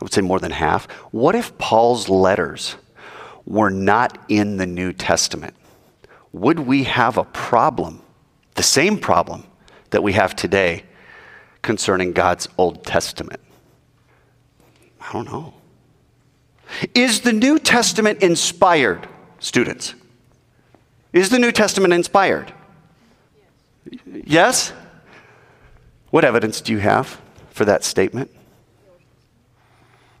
I 0.00 0.04
would 0.04 0.12
say 0.12 0.20
more 0.20 0.38
than 0.38 0.52
half, 0.52 0.90
what 1.10 1.34
if 1.34 1.56
Paul's 1.58 2.08
letters 2.08 2.76
were 3.44 3.70
not 3.70 4.16
in 4.28 4.58
the 4.58 4.66
New 4.66 4.92
Testament? 4.92 5.54
would 6.32 6.60
we 6.60 6.84
have 6.84 7.16
a 7.16 7.24
problem, 7.24 8.02
the 8.54 8.62
same 8.62 8.98
problem 8.98 9.44
that 9.90 10.02
we 10.02 10.12
have 10.12 10.36
today 10.36 10.84
concerning 11.62 12.12
God's 12.12 12.48
Old 12.56 12.84
Testament? 12.84 13.40
I 15.00 15.12
don't 15.12 15.26
know. 15.26 15.54
Is 16.94 17.20
the 17.20 17.32
New 17.32 17.58
Testament 17.58 18.22
inspired, 18.22 19.08
students? 19.38 19.94
Is 21.12 21.30
the 21.30 21.38
New 21.38 21.52
Testament 21.52 21.92
inspired? 21.92 22.52
Yes? 24.06 24.72
What 26.10 26.24
evidence 26.24 26.60
do 26.60 26.72
you 26.72 26.78
have 26.78 27.20
for 27.50 27.64
that 27.64 27.84
statement? 27.84 28.30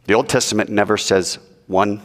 The 0.06 0.14
Old 0.14 0.28
Testament 0.28 0.70
never 0.70 0.96
says 0.96 1.38
one 1.66 2.02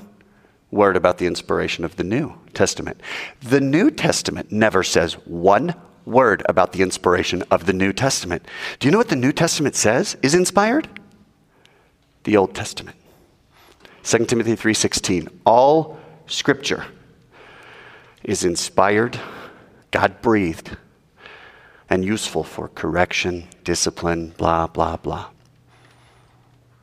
word 0.69 0.95
about 0.95 1.17
the 1.17 1.25
inspiration 1.25 1.85
of 1.85 1.95
the 1.95 2.03
New 2.03 2.33
Testament. 2.53 3.01
The 3.41 3.61
New 3.61 3.89
Testament 3.89 4.51
never 4.51 4.83
says 4.83 5.13
one 5.25 5.73
word 6.05 6.43
about 6.47 6.73
the 6.73 6.83
inspiration 6.83 7.43
of 7.49 7.65
the 7.65 7.73
New 7.73 7.93
Testament. 7.93 8.45
Do 8.79 8.87
you 8.87 8.91
know 8.91 8.97
what 8.97 9.09
the 9.09 9.15
New 9.15 9.31
Testament 9.31 9.75
says 9.75 10.17
is 10.21 10.35
inspired? 10.35 10.87
The 12.23 12.37
Old 12.37 12.53
Testament. 12.53 12.97
2 14.05 14.25
Timothy 14.27 14.55
3:16. 14.55 15.27
All 15.45 15.97
scripture 16.27 16.85
is 18.23 18.43
inspired, 18.43 19.19
God-breathed, 19.89 20.77
and 21.89 22.05
useful 22.05 22.43
for 22.43 22.67
correction, 22.67 23.47
discipline, 23.63 24.33
blah 24.37 24.67
blah 24.67 24.97
blah. 24.97 25.29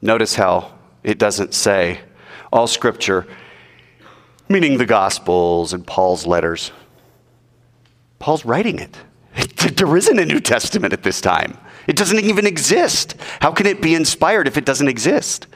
Notice 0.00 0.34
how 0.34 0.74
it 1.04 1.18
doesn't 1.18 1.54
say 1.54 2.00
all 2.52 2.66
scripture 2.66 3.26
meaning 4.48 4.76
the 4.76 4.86
gospels 4.86 5.72
and 5.72 5.86
Paul's 5.86 6.26
letters. 6.26 6.72
Paul's 8.18 8.44
writing 8.44 8.78
it. 8.78 8.96
There 9.76 9.96
isn't 9.96 10.18
a 10.18 10.26
New 10.26 10.40
Testament 10.40 10.92
at 10.92 11.02
this 11.04 11.20
time. 11.20 11.56
It 11.86 11.96
doesn't 11.96 12.18
even 12.18 12.46
exist. 12.46 13.14
How 13.40 13.52
can 13.52 13.66
it 13.66 13.80
be 13.80 13.94
inspired 13.94 14.46
if 14.46 14.56
it 14.56 14.64
doesn't 14.64 14.88
exist? 14.88 15.46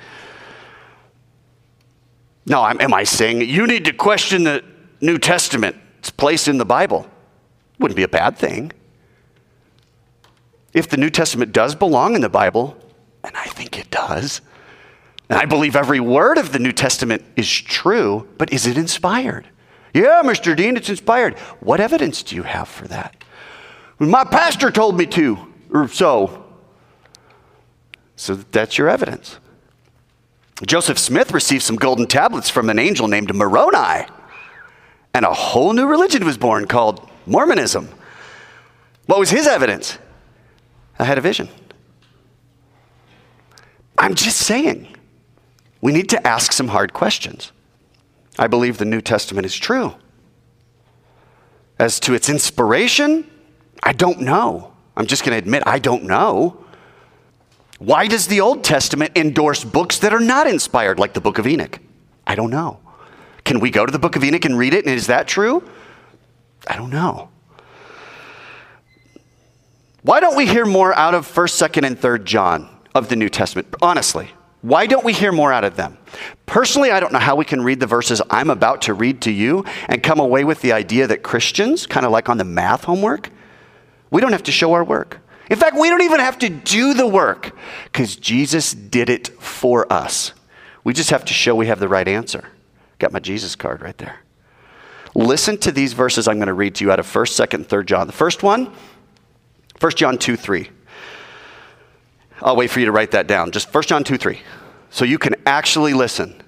No, 2.46 2.64
am 2.64 2.94
I 2.94 3.02
saying 3.04 3.42
you 3.42 3.66
need 3.66 3.84
to 3.86 3.92
question 3.92 4.44
the 4.44 4.64
New 5.00 5.18
Testament's 5.18 6.10
place 6.10 6.46
in 6.46 6.58
the 6.58 6.64
Bible? 6.64 7.06
Wouldn't 7.78 7.96
be 7.96 8.04
a 8.04 8.08
bad 8.08 8.38
thing. 8.38 8.72
If 10.72 10.88
the 10.88 10.96
New 10.96 11.10
Testament 11.10 11.52
does 11.52 11.74
belong 11.74 12.14
in 12.14 12.20
the 12.20 12.28
Bible, 12.28 12.76
and 13.24 13.36
I 13.36 13.46
think 13.46 13.78
it 13.78 13.90
does, 13.90 14.40
and 15.28 15.38
I 15.38 15.44
believe 15.44 15.74
every 15.74 15.98
word 15.98 16.38
of 16.38 16.52
the 16.52 16.58
New 16.58 16.72
Testament 16.72 17.24
is 17.34 17.50
true, 17.50 18.28
but 18.38 18.52
is 18.52 18.66
it 18.66 18.78
inspired? 18.78 19.48
Yeah, 19.92 20.22
Mr. 20.22 20.54
Dean, 20.54 20.76
it's 20.76 20.88
inspired. 20.88 21.36
What 21.60 21.80
evidence 21.80 22.22
do 22.22 22.36
you 22.36 22.44
have 22.44 22.68
for 22.68 22.86
that? 22.88 23.24
My 23.98 24.24
pastor 24.24 24.70
told 24.70 24.96
me 24.96 25.06
to, 25.06 25.38
or 25.72 25.88
so. 25.88 26.44
So 28.14 28.34
that's 28.34 28.78
your 28.78 28.88
evidence. 28.88 29.38
Joseph 30.64 30.98
Smith 30.98 31.32
received 31.32 31.62
some 31.62 31.76
golden 31.76 32.06
tablets 32.06 32.48
from 32.48 32.70
an 32.70 32.78
angel 32.78 33.08
named 33.08 33.34
Moroni, 33.34 34.06
and 35.12 35.24
a 35.24 35.32
whole 35.32 35.72
new 35.72 35.86
religion 35.86 36.24
was 36.24 36.38
born 36.38 36.66
called 36.66 37.08
Mormonism. 37.26 37.88
What 39.06 39.18
was 39.18 39.30
his 39.30 39.46
evidence? 39.46 39.98
I 40.98 41.04
had 41.04 41.18
a 41.18 41.20
vision. 41.20 41.48
I'm 43.98 44.14
just 44.14 44.38
saying, 44.38 44.94
we 45.80 45.92
need 45.92 46.08
to 46.10 46.26
ask 46.26 46.52
some 46.52 46.68
hard 46.68 46.92
questions. 46.92 47.52
I 48.38 48.46
believe 48.46 48.78
the 48.78 48.84
New 48.84 49.00
Testament 49.00 49.46
is 49.46 49.54
true. 49.54 49.94
As 51.78 52.00
to 52.00 52.14
its 52.14 52.28
inspiration, 52.28 53.30
I 53.82 53.92
don't 53.92 54.20
know. 54.20 54.72
I'm 54.96 55.06
just 55.06 55.24
going 55.24 55.32
to 55.32 55.38
admit, 55.38 55.62
I 55.66 55.78
don't 55.78 56.04
know. 56.04 56.64
Why 57.78 58.06
does 58.06 58.26
the 58.26 58.40
Old 58.40 58.64
Testament 58.64 59.12
endorse 59.16 59.64
books 59.64 59.98
that 59.98 60.14
are 60.14 60.20
not 60.20 60.46
inspired, 60.46 60.98
like 60.98 61.12
the 61.12 61.20
book 61.20 61.38
of 61.38 61.46
Enoch? 61.46 61.78
I 62.26 62.34
don't 62.34 62.50
know. 62.50 62.80
Can 63.44 63.60
we 63.60 63.70
go 63.70 63.84
to 63.84 63.92
the 63.92 63.98
book 63.98 64.16
of 64.16 64.24
Enoch 64.24 64.44
and 64.44 64.58
read 64.58 64.74
it, 64.74 64.86
and 64.86 64.94
is 64.94 65.06
that 65.08 65.28
true? 65.28 65.62
I 66.66 66.76
don't 66.76 66.90
know. 66.90 67.28
Why 70.02 70.20
don't 70.20 70.36
we 70.36 70.46
hear 70.46 70.64
more 70.64 70.94
out 70.94 71.14
of 71.14 71.26
1st, 71.26 71.68
2nd, 71.68 71.86
and 71.86 72.00
3rd 72.00 72.24
John 72.24 72.68
of 72.94 73.08
the 73.08 73.16
New 73.16 73.28
Testament? 73.28 73.68
Honestly, 73.82 74.30
why 74.62 74.86
don't 74.86 75.04
we 75.04 75.12
hear 75.12 75.30
more 75.30 75.52
out 75.52 75.64
of 75.64 75.76
them? 75.76 75.98
Personally, 76.46 76.90
I 76.90 76.98
don't 76.98 77.12
know 77.12 77.18
how 77.18 77.36
we 77.36 77.44
can 77.44 77.62
read 77.62 77.80
the 77.80 77.86
verses 77.86 78.22
I'm 78.30 78.50
about 78.50 78.82
to 78.82 78.94
read 78.94 79.20
to 79.22 79.30
you 79.30 79.64
and 79.88 80.02
come 80.02 80.18
away 80.18 80.44
with 80.44 80.62
the 80.62 80.72
idea 80.72 81.06
that 81.06 81.22
Christians, 81.22 81.86
kind 81.86 82.06
of 82.06 82.12
like 82.12 82.28
on 82.28 82.38
the 82.38 82.44
math 82.44 82.84
homework, 82.84 83.30
we 84.10 84.20
don't 84.20 84.32
have 84.32 84.44
to 84.44 84.52
show 84.52 84.72
our 84.72 84.84
work. 84.84 85.20
In 85.48 85.56
fact, 85.56 85.76
we 85.76 85.88
don't 85.88 86.02
even 86.02 86.20
have 86.20 86.38
to 86.40 86.48
do 86.48 86.94
the 86.94 87.06
work 87.06 87.56
because 87.84 88.16
Jesus 88.16 88.72
did 88.72 89.08
it 89.08 89.28
for 89.40 89.90
us. 89.92 90.32
We 90.82 90.92
just 90.92 91.10
have 91.10 91.24
to 91.26 91.34
show 91.34 91.54
we 91.54 91.66
have 91.66 91.80
the 91.80 91.88
right 91.88 92.06
answer. 92.06 92.44
Got 92.98 93.12
my 93.12 93.20
Jesus 93.20 93.54
card 93.54 93.82
right 93.82 93.96
there. 93.98 94.20
Listen 95.14 95.56
to 95.58 95.72
these 95.72 95.92
verses 95.92 96.28
I'm 96.28 96.36
going 96.36 96.48
to 96.48 96.54
read 96.54 96.74
to 96.76 96.84
you 96.84 96.92
out 96.92 97.00
of 97.00 97.06
1st, 97.06 97.46
2nd, 97.46 97.66
3rd 97.66 97.86
John. 97.86 98.06
The 98.06 98.12
first 98.12 98.42
one, 98.42 98.72
1 99.80 99.92
John 99.92 100.18
2 100.18 100.36
3. 100.36 100.70
I'll 102.42 102.56
wait 102.56 102.70
for 102.70 102.80
you 102.80 102.86
to 102.86 102.92
write 102.92 103.12
that 103.12 103.26
down. 103.26 103.50
Just 103.50 103.72
1 103.72 103.84
John 103.84 104.04
2 104.04 104.18
3. 104.18 104.40
So 104.90 105.04
you 105.04 105.18
can 105.18 105.34
actually 105.46 105.94
listen 105.94 106.42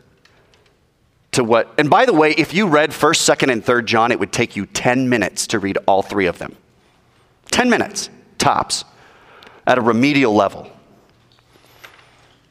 to 1.33 1.45
what. 1.45 1.73
And 1.79 1.89
by 1.89 2.05
the 2.05 2.13
way, 2.13 2.33
if 2.33 2.53
you 2.53 2.67
read 2.67 2.91
1st, 2.91 3.37
2nd, 3.37 3.53
and 3.53 3.65
3rd 3.65 3.87
John, 3.87 4.13
it 4.13 4.21
would 4.21 4.33
take 4.33 4.55
you 4.55 4.67
10 4.67 5.09
minutes 5.09 5.47
to 5.49 5.59
read 5.59 5.79
all 5.87 6.03
three 6.03 6.27
of 6.27 6.39
them. 6.39 6.57
10 7.51 7.71
minutes, 7.71 8.11
tops, 8.37 8.85
at 9.69 9.77
a 9.77 9.83
remedial 9.83 10.35
level, 10.35 10.69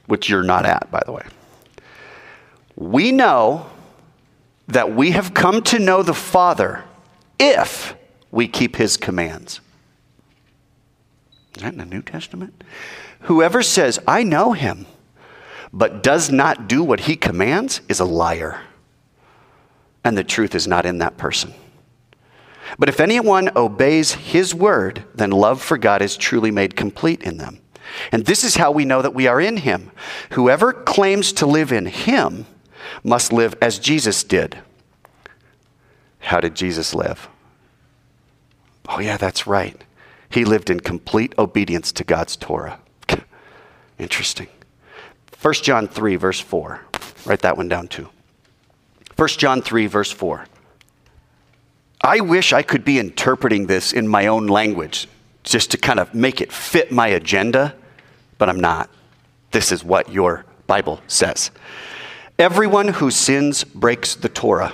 which 0.06 0.30
you're 0.30 0.44
not 0.44 0.68
at, 0.68 0.90
by 0.92 1.02
the 1.04 1.12
way. 1.12 1.24
We 2.76 3.12
know 3.12 3.66
that 4.68 4.94
we 4.94 5.12
have 5.12 5.34
come 5.34 5.64
to 5.64 5.80
know 5.80 6.04
the 6.04 6.14
Father 6.14 6.84
if 7.40 7.96
we 8.30 8.48
keep 8.48 8.76
his 8.76 8.98
commands. 8.98 9.60
Is 11.56 11.64
that 11.64 11.74
in 11.74 11.80
the 11.80 11.86
New 11.86 12.04
Testament? 12.04 12.64
Whoever 13.22 13.64
says, 13.64 14.00
I 14.08 14.22
know 14.22 14.54
him, 14.54 14.86
but 15.74 16.04
does 16.04 16.30
not 16.30 16.68
do 16.68 16.84
what 16.84 17.02
he 17.02 17.16
commands 17.16 17.82
is 17.90 18.00
a 18.00 18.06
liar. 18.06 18.62
And 20.04 20.16
the 20.16 20.24
truth 20.24 20.54
is 20.54 20.68
not 20.68 20.86
in 20.86 21.00
that 21.00 21.18
person. 21.18 21.52
But 22.78 22.90
if 22.90 23.00
anyone 23.00 23.50
obeys 23.56 24.14
his 24.14 24.54
word, 24.54 25.06
then 25.16 25.32
love 25.32 25.62
for 25.62 25.78
God 25.78 26.02
is 26.02 26.18
truly 26.18 26.52
made 26.52 26.76
complete 26.76 27.24
in 27.24 27.38
them. 27.38 27.60
And 28.12 28.26
this 28.26 28.44
is 28.44 28.56
how 28.56 28.72
we 28.72 28.86
know 28.86 29.02
that 29.02 29.14
we 29.14 29.28
are 29.28 29.40
in 29.40 29.58
him. 29.58 29.92
Whoever 30.32 30.74
claims 30.74 31.32
to 31.34 31.46
live 31.46 31.72
in 31.72 31.86
him 31.86 32.46
must 33.04 33.32
live 33.32 33.56
as 33.62 33.80
Jesus 33.80 34.24
did. 34.24 34.60
How 36.20 36.40
did 36.40 36.56
Jesus 36.56 36.94
live? 36.94 37.30
Oh, 38.90 39.00
yeah, 39.00 39.18
that's 39.18 39.48
right. 39.48 39.82
He 40.30 40.46
lived 40.46 40.70
in 40.70 40.80
complete 40.80 41.34
obedience 41.38 41.92
to 41.94 42.04
God's 42.04 42.36
Torah. 42.36 42.80
Interesting. 44.00 44.48
1 45.42 45.54
John 45.56 45.88
3, 45.88 46.16
verse 46.16 46.40
4. 46.40 46.82
Write 47.26 47.42
that 47.42 47.58
one 47.58 47.68
down 47.68 47.88
too. 47.88 48.10
1 49.16 49.28
John 49.30 49.62
3, 49.62 49.88
verse 49.88 50.12
4. 50.12 50.46
I 52.02 52.20
wish 52.20 52.54
I 52.54 52.62
could 52.62 52.86
be 52.86 53.00
interpreting 53.00 53.68
this 53.68 53.92
in 53.92 54.08
my 54.08 54.28
own 54.28 54.48
language 54.48 55.08
just 55.44 55.72
to 55.72 55.78
kind 55.78 56.00
of 56.00 56.14
make 56.14 56.42
it 56.42 56.52
fit 56.52 56.92
my 56.92 57.08
agenda, 57.08 57.74
but 58.38 58.50
I'm 58.50 58.60
not. 58.60 58.90
This 59.52 59.72
is 59.72 59.84
what 59.84 60.12
your 60.12 60.46
Bible 60.68 61.02
says. 61.08 61.52
Everyone 62.38 62.90
who 62.90 63.10
sins 63.10 63.64
breaks 63.64 64.14
the 64.14 64.30
Torah. 64.30 64.74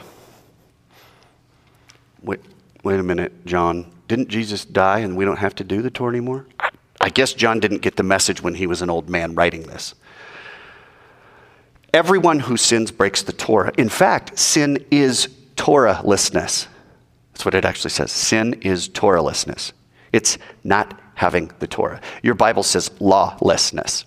Wait, 2.22 2.40
wait 2.84 3.00
a 3.00 3.04
minute, 3.04 3.46
John. 3.46 3.90
Didn't 4.08 4.28
Jesus 4.28 4.66
die 4.66 5.00
and 5.00 5.16
we 5.16 5.24
don't 5.24 5.38
have 5.38 5.56
to 5.56 5.64
do 5.64 5.82
the 5.82 5.90
Torah 5.90 6.12
anymore? 6.12 6.46
I 7.00 7.10
guess 7.10 7.34
John 7.34 7.60
didn't 7.60 7.82
get 7.82 7.96
the 7.96 8.04
message 8.04 8.42
when 8.42 8.56
he 8.56 8.68
was 8.68 8.82
an 8.82 8.90
old 8.90 9.10
man 9.10 9.36
writing 9.36 9.64
this. 9.64 9.94
Everyone 11.94 12.40
who 12.40 12.58
sins 12.58 12.92
breaks 12.92 13.22
the 13.22 13.34
Torah. 13.34 13.72
In 13.78 13.88
fact, 13.88 14.40
sin 14.40 14.84
is 14.90 15.28
Torahlessness. 15.56 16.68
That's 17.34 17.46
what 17.46 17.56
it 17.56 17.66
actually 17.66 17.90
says. 17.90 18.12
Sin 18.12 18.54
is 18.62 18.88
Torahlessness. 18.90 19.74
It's 20.12 20.38
not 20.64 21.00
having 21.16 21.52
the 21.60 21.68
Torah. 21.68 22.00
Your 22.22 22.36
Bible 22.36 22.64
says 22.64 22.92
lawlessness. 23.00 24.06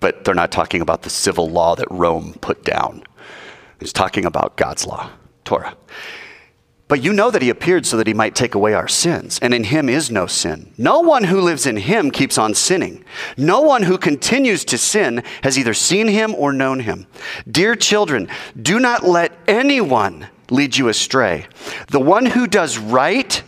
But 0.00 0.24
they're 0.24 0.34
not 0.34 0.52
talking 0.52 0.80
about 0.80 1.02
the 1.02 1.10
civil 1.10 1.48
law 1.48 1.74
that 1.76 1.90
Rome 1.90 2.34
put 2.40 2.64
down. 2.64 3.04
It's 3.80 3.92
talking 3.92 4.24
about 4.24 4.56
God's 4.56 4.86
law, 4.86 5.10
Torah. 5.44 5.76
But 6.88 7.02
you 7.02 7.12
know 7.12 7.32
that 7.32 7.42
he 7.42 7.50
appeared 7.50 7.84
so 7.84 7.96
that 7.96 8.06
he 8.06 8.14
might 8.14 8.36
take 8.36 8.54
away 8.54 8.72
our 8.72 8.86
sins, 8.86 9.40
and 9.42 9.52
in 9.52 9.64
him 9.64 9.88
is 9.88 10.08
no 10.08 10.26
sin. 10.26 10.72
No 10.78 11.00
one 11.00 11.24
who 11.24 11.40
lives 11.40 11.66
in 11.66 11.76
him 11.76 12.12
keeps 12.12 12.38
on 12.38 12.54
sinning. 12.54 13.04
No 13.36 13.60
one 13.60 13.82
who 13.82 13.98
continues 13.98 14.64
to 14.66 14.78
sin 14.78 15.24
has 15.42 15.58
either 15.58 15.74
seen 15.74 16.06
him 16.06 16.32
or 16.36 16.52
known 16.52 16.80
him. 16.80 17.08
Dear 17.50 17.74
children, 17.74 18.28
do 18.60 18.78
not 18.78 19.04
let 19.04 19.32
anyone 19.48 20.28
lead 20.50 20.76
you 20.76 20.88
astray. 20.88 21.46
The 21.88 22.00
one 22.00 22.26
who 22.26 22.46
does 22.46 22.78
right, 22.78 23.42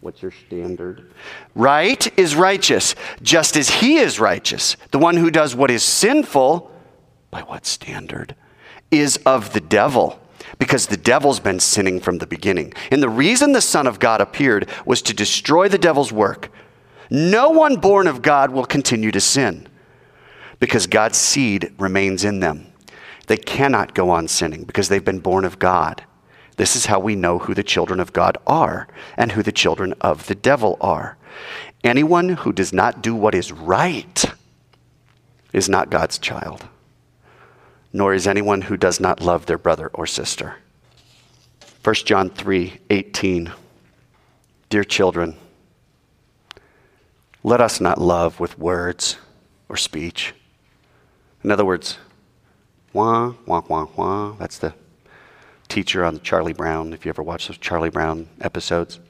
what's 0.00 0.22
your 0.22 0.32
standard? 0.46 1.12
Right 1.54 2.18
is 2.18 2.34
righteous, 2.34 2.94
just 3.22 3.56
as 3.56 3.68
he 3.68 3.98
is 3.98 4.20
righteous. 4.20 4.76
The 4.90 4.98
one 4.98 5.16
who 5.16 5.30
does 5.30 5.54
what 5.54 5.70
is 5.70 5.82
sinful, 5.82 6.70
by 7.30 7.40
what 7.42 7.66
standard? 7.66 8.34
Is 8.90 9.18
of 9.26 9.52
the 9.52 9.60
devil 9.60 10.20
because 10.58 10.86
the 10.86 10.96
devil's 10.96 11.40
been 11.40 11.60
sinning 11.60 12.00
from 12.00 12.18
the 12.18 12.26
beginning. 12.26 12.72
And 12.90 13.02
the 13.02 13.08
reason 13.08 13.52
the 13.52 13.60
Son 13.60 13.86
of 13.86 13.98
God 13.98 14.20
appeared 14.20 14.68
was 14.84 15.02
to 15.02 15.14
destroy 15.14 15.68
the 15.68 15.78
devil's 15.78 16.12
work. 16.12 16.50
No 17.10 17.50
one 17.50 17.76
born 17.76 18.06
of 18.06 18.22
God 18.22 18.50
will 18.50 18.64
continue 18.64 19.10
to 19.12 19.20
sin 19.20 19.68
because 20.60 20.86
God's 20.86 21.18
seed 21.18 21.72
remains 21.78 22.24
in 22.24 22.40
them. 22.40 22.66
They 23.26 23.36
cannot 23.36 23.94
go 23.94 24.10
on 24.10 24.28
sinning 24.28 24.64
because 24.64 24.88
they've 24.88 25.04
been 25.04 25.20
born 25.20 25.44
of 25.44 25.58
God. 25.58 26.04
This 26.58 26.74
is 26.74 26.86
how 26.86 26.98
we 26.98 27.14
know 27.14 27.38
who 27.38 27.54
the 27.54 27.62
children 27.62 28.00
of 28.00 28.12
God 28.12 28.36
are 28.44 28.88
and 29.16 29.32
who 29.32 29.44
the 29.44 29.52
children 29.52 29.94
of 30.00 30.26
the 30.26 30.34
devil 30.34 30.76
are. 30.80 31.16
Anyone 31.84 32.30
who 32.30 32.52
does 32.52 32.72
not 32.72 33.00
do 33.00 33.14
what 33.14 33.34
is 33.34 33.52
right 33.52 34.24
is 35.52 35.68
not 35.68 35.88
God's 35.88 36.18
child, 36.18 36.66
nor 37.92 38.12
is 38.12 38.26
anyone 38.26 38.62
who 38.62 38.76
does 38.76 38.98
not 38.98 39.22
love 39.22 39.46
their 39.46 39.56
brother 39.56 39.88
or 39.94 40.04
sister. 40.04 40.56
1 41.84 41.94
John 42.04 42.28
3 42.28 42.80
18. 42.90 43.52
Dear 44.68 44.84
children, 44.84 45.36
let 47.44 47.60
us 47.60 47.80
not 47.80 48.00
love 48.00 48.40
with 48.40 48.58
words 48.58 49.16
or 49.68 49.76
speech. 49.76 50.34
In 51.44 51.52
other 51.52 51.64
words, 51.64 51.98
wah, 52.92 53.34
wah, 53.46 53.62
wah, 53.68 53.86
wah. 53.94 54.32
That's 54.32 54.58
the 54.58 54.74
teacher 55.68 56.04
on 56.04 56.20
Charlie 56.20 56.52
Brown, 56.52 56.92
if 56.92 57.04
you 57.04 57.10
ever 57.10 57.22
watch 57.22 57.48
those 57.48 57.58
Charlie 57.58 57.90
Brown 57.90 58.28
episodes. 58.40 59.00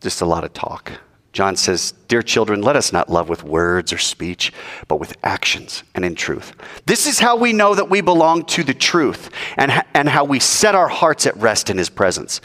Just 0.00 0.20
a 0.20 0.26
lot 0.26 0.44
of 0.44 0.52
talk. 0.52 0.92
John 1.32 1.56
says, 1.56 1.94
Dear 2.08 2.22
children, 2.22 2.60
let 2.60 2.76
us 2.76 2.92
not 2.92 3.08
love 3.08 3.28
with 3.28 3.42
words 3.42 3.92
or 3.92 3.98
speech, 3.98 4.52
but 4.86 5.00
with 5.00 5.16
actions 5.22 5.82
and 5.94 6.04
in 6.04 6.14
truth. 6.14 6.54
This 6.84 7.06
is 7.06 7.18
how 7.18 7.36
we 7.36 7.52
know 7.52 7.74
that 7.74 7.88
we 7.88 8.02
belong 8.02 8.44
to 8.46 8.62
the 8.62 8.74
truth 8.74 9.30
and, 9.56 9.72
and 9.94 10.08
how 10.08 10.24
we 10.24 10.40
set 10.40 10.74
our 10.74 10.88
hearts 10.88 11.26
at 11.26 11.36
rest 11.38 11.70
in 11.70 11.78
his 11.78 11.88
presence. 11.88 12.40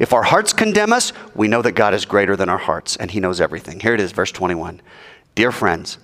If 0.00 0.12
our 0.12 0.24
hearts 0.24 0.52
condemn 0.52 0.92
us, 0.92 1.12
we 1.36 1.46
know 1.46 1.62
that 1.62 1.72
God 1.72 1.94
is 1.94 2.04
greater 2.04 2.34
than 2.34 2.48
our 2.48 2.58
hearts 2.58 2.96
and 2.96 3.10
he 3.10 3.20
knows 3.20 3.40
everything. 3.40 3.78
Here 3.78 3.94
it 3.94 4.00
is, 4.00 4.10
verse 4.10 4.32
21. 4.32 4.80
Dear 5.36 5.52
friends, 5.52 5.98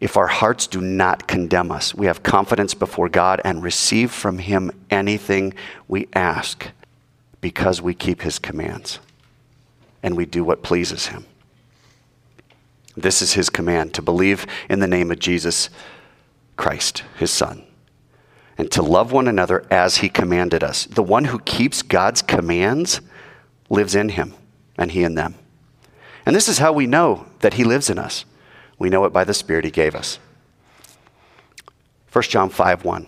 if 0.00 0.16
our 0.16 0.26
hearts 0.26 0.66
do 0.66 0.80
not 0.80 1.28
condemn 1.28 1.70
us, 1.70 1.94
we 1.94 2.06
have 2.06 2.22
confidence 2.22 2.72
before 2.72 3.08
God 3.08 3.40
and 3.44 3.62
receive 3.62 4.10
from 4.10 4.38
him 4.38 4.70
anything 4.90 5.52
we 5.88 6.08
ask 6.14 6.68
because 7.40 7.82
we 7.82 7.94
keep 7.94 8.22
his 8.22 8.38
commands 8.38 8.98
and 10.02 10.16
we 10.16 10.24
do 10.24 10.42
what 10.42 10.62
pleases 10.62 11.08
him. 11.08 11.26
This 12.96 13.22
is 13.22 13.34
his 13.34 13.50
command 13.50 13.94
to 13.94 14.02
believe 14.02 14.46
in 14.68 14.80
the 14.80 14.86
name 14.86 15.10
of 15.10 15.18
Jesus 15.18 15.68
Christ, 16.56 17.04
his 17.18 17.30
son, 17.30 17.62
and 18.58 18.70
to 18.72 18.82
love 18.82 19.12
one 19.12 19.28
another 19.28 19.66
as 19.70 19.98
he 19.98 20.08
commanded 20.08 20.64
us. 20.64 20.86
The 20.86 21.02
one 21.02 21.26
who 21.26 21.38
keeps 21.40 21.82
God's 21.82 22.22
commands 22.22 23.00
lives 23.68 23.94
in 23.94 24.10
him, 24.10 24.34
and 24.76 24.90
he 24.90 25.04
in 25.04 25.14
them. 25.14 25.34
And 26.26 26.34
this 26.34 26.48
is 26.48 26.58
how 26.58 26.72
we 26.72 26.86
know 26.86 27.26
that 27.40 27.54
he 27.54 27.64
lives 27.64 27.88
in 27.88 27.98
us. 27.98 28.24
We 28.80 28.88
know 28.88 29.04
it 29.04 29.12
by 29.12 29.22
the 29.22 29.34
Spirit 29.34 29.66
he 29.66 29.70
gave 29.70 29.94
us. 29.94 30.18
1 32.12 32.22
John 32.24 32.48
5 32.48 32.84
1. 32.84 33.06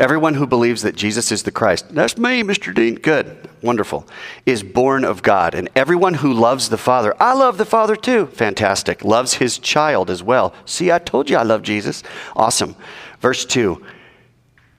Everyone 0.00 0.34
who 0.34 0.46
believes 0.46 0.82
that 0.82 0.96
Jesus 0.96 1.30
is 1.30 1.42
the 1.42 1.52
Christ, 1.52 1.94
that's 1.94 2.16
me, 2.16 2.42
Mr. 2.42 2.74
Dean, 2.74 2.94
good, 2.96 3.48
wonderful, 3.62 4.08
is 4.46 4.62
born 4.62 5.04
of 5.04 5.22
God. 5.22 5.54
And 5.54 5.68
everyone 5.76 6.14
who 6.14 6.32
loves 6.32 6.68
the 6.68 6.78
Father, 6.78 7.14
I 7.20 7.34
love 7.34 7.58
the 7.58 7.64
Father 7.64 7.94
too, 7.94 8.26
fantastic, 8.26 9.04
loves 9.04 9.34
his 9.34 9.58
child 9.58 10.08
as 10.08 10.22
well. 10.22 10.54
See, 10.64 10.90
I 10.90 10.98
told 10.98 11.30
you 11.30 11.36
I 11.36 11.42
love 11.42 11.62
Jesus. 11.62 12.02
Awesome. 12.34 12.74
Verse 13.20 13.44
2 13.44 13.84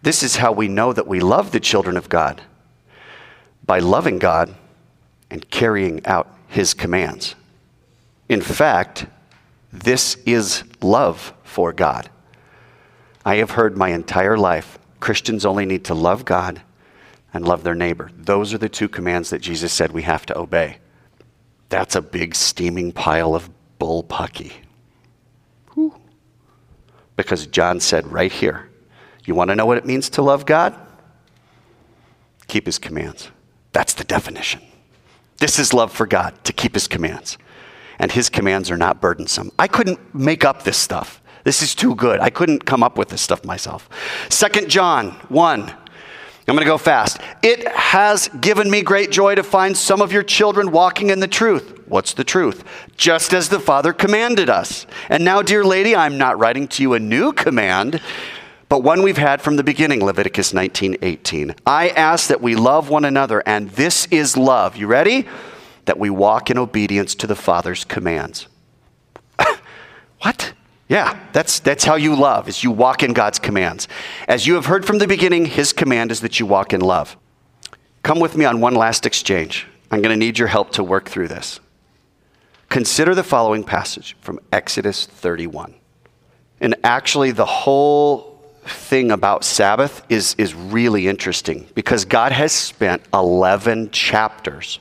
This 0.01 0.23
is 0.23 0.37
how 0.37 0.51
we 0.51 0.67
know 0.67 0.93
that 0.93 1.07
we 1.07 1.19
love 1.19 1.51
the 1.51 1.59
children 1.59 1.97
of 1.97 2.09
God 2.09 2.41
by 3.65 3.79
loving 3.79 4.19
God 4.19 4.55
and 5.29 5.49
carrying 5.49 6.05
out 6.05 6.33
his 6.47 6.73
commands. 6.73 7.35
In 8.27 8.41
fact, 8.41 9.05
this 9.83 10.15
is 10.25 10.63
love 10.81 11.33
for 11.43 11.73
God. 11.73 12.09
I 13.23 13.35
have 13.37 13.51
heard 13.51 13.77
my 13.77 13.89
entire 13.89 14.37
life 14.37 14.77
Christians 14.99 15.45
only 15.45 15.65
need 15.65 15.85
to 15.85 15.93
love 15.93 16.25
God 16.25 16.61
and 17.33 17.47
love 17.47 17.63
their 17.63 17.75
neighbor. 17.75 18.09
Those 18.15 18.53
are 18.53 18.57
the 18.57 18.69
two 18.69 18.89
commands 18.89 19.29
that 19.29 19.41
Jesus 19.41 19.73
said 19.73 19.91
we 19.91 20.03
have 20.03 20.25
to 20.27 20.37
obey. 20.37 20.77
That's 21.69 21.95
a 21.95 22.01
big 22.01 22.35
steaming 22.35 22.91
pile 22.91 23.35
of 23.35 23.49
bull 23.77 24.03
pucky. 24.03 24.53
Whew. 25.73 25.95
Because 27.15 27.47
John 27.47 27.79
said 27.79 28.11
right 28.11 28.31
here, 28.31 28.69
you 29.25 29.35
want 29.35 29.49
to 29.49 29.55
know 29.55 29.65
what 29.65 29.77
it 29.77 29.85
means 29.85 30.09
to 30.11 30.21
love 30.21 30.45
God? 30.45 30.75
Keep 32.47 32.67
his 32.67 32.79
commands. 32.79 33.29
That's 33.73 33.93
the 33.93 34.03
definition. 34.03 34.61
This 35.37 35.59
is 35.59 35.73
love 35.73 35.91
for 35.91 36.07
God, 36.07 36.43
to 36.45 36.53
keep 36.53 36.73
his 36.73 36.87
commands. 36.87 37.37
And 37.99 38.11
his 38.11 38.29
commands 38.29 38.69
are 38.71 38.77
not 38.77 39.01
burdensome. 39.01 39.51
I 39.57 39.67
couldn't 39.67 40.13
make 40.13 40.43
up 40.43 40.63
this 40.63 40.77
stuff. 40.77 41.21
This 41.43 41.61
is 41.61 41.75
too 41.75 41.95
good. 41.95 42.19
I 42.19 42.29
couldn't 42.29 42.65
come 42.65 42.83
up 42.83 42.97
with 42.97 43.09
this 43.09 43.21
stuff 43.21 43.45
myself. 43.45 43.87
Second 44.29 44.69
John 44.69 45.11
1. 45.29 45.73
I'm 46.47 46.53
going 46.53 46.63
to 46.63 46.69
go 46.69 46.77
fast. 46.77 47.17
It 47.41 47.67
has 47.67 48.27
given 48.39 48.69
me 48.69 48.83
great 48.83 49.09
joy 49.11 49.33
to 49.33 49.41
find 49.41 49.75
some 49.75 49.99
of 49.99 50.11
your 50.11 50.21
children 50.21 50.71
walking 50.71 51.09
in 51.09 51.19
the 51.19 51.27
truth. 51.27 51.81
What's 51.87 52.13
the 52.13 52.23
truth? 52.23 52.63
Just 52.97 53.33
as 53.33 53.49
the 53.49 53.59
Father 53.59 53.93
commanded 53.93 54.47
us. 54.47 54.85
And 55.09 55.25
now, 55.25 55.41
dear 55.41 55.63
lady, 55.63 55.95
I'm 55.95 56.19
not 56.19 56.37
writing 56.37 56.67
to 56.69 56.83
you 56.83 56.93
a 56.93 56.99
new 56.99 57.33
command, 57.33 57.99
but 58.69 58.83
one 58.83 59.01
we've 59.01 59.17
had 59.17 59.41
from 59.41 59.55
the 59.55 59.63
beginning, 59.63 60.03
Leviticus 60.03 60.53
19:18. 60.53 61.55
I 61.65 61.89
ask 61.89 62.27
that 62.27 62.41
we 62.41 62.55
love 62.55 62.89
one 62.89 63.05
another, 63.05 63.41
and 63.47 63.71
this 63.71 64.07
is 64.11 64.37
love. 64.37 64.75
You 64.75 64.85
ready? 64.85 65.27
That 65.85 65.99
we 65.99 66.09
walk 66.09 66.49
in 66.49 66.57
obedience 66.57 67.15
to 67.15 67.27
the 67.27 67.35
Father's 67.35 67.83
commands. 67.83 68.47
what? 70.21 70.53
Yeah, 70.87 71.19
that's, 71.33 71.59
that's 71.59 71.83
how 71.83 71.95
you 71.95 72.15
love, 72.15 72.47
is 72.47 72.63
you 72.63 72.69
walk 72.69 73.01
in 73.01 73.13
God's 73.13 73.39
commands. 73.39 73.87
As 74.27 74.45
you 74.45 74.53
have 74.55 74.67
heard 74.67 74.85
from 74.85 74.99
the 74.99 75.07
beginning, 75.07 75.45
his 75.45 75.73
command 75.73 76.11
is 76.11 76.21
that 76.21 76.39
you 76.39 76.45
walk 76.45 76.73
in 76.73 76.81
love. 76.81 77.17
Come 78.03 78.19
with 78.19 78.37
me 78.37 78.45
on 78.45 78.61
one 78.61 78.75
last 78.75 79.05
exchange. 79.05 79.67
I'm 79.89 80.01
going 80.01 80.13
to 80.13 80.25
need 80.25 80.37
your 80.37 80.47
help 80.47 80.71
to 80.73 80.83
work 80.83 81.09
through 81.09 81.27
this. 81.27 81.59
Consider 82.69 83.15
the 83.15 83.23
following 83.23 83.63
passage 83.63 84.15
from 84.21 84.39
Exodus 84.51 85.05
31. 85.05 85.73
And 86.61 86.75
actually, 86.83 87.31
the 87.31 87.45
whole 87.45 88.41
thing 88.65 89.11
about 89.11 89.43
Sabbath 89.43 90.03
is, 90.09 90.35
is 90.37 90.53
really 90.53 91.07
interesting 91.07 91.67
because 91.75 92.05
God 92.05 92.31
has 92.31 92.51
spent 92.51 93.03
11 93.13 93.91
chapters 93.91 94.79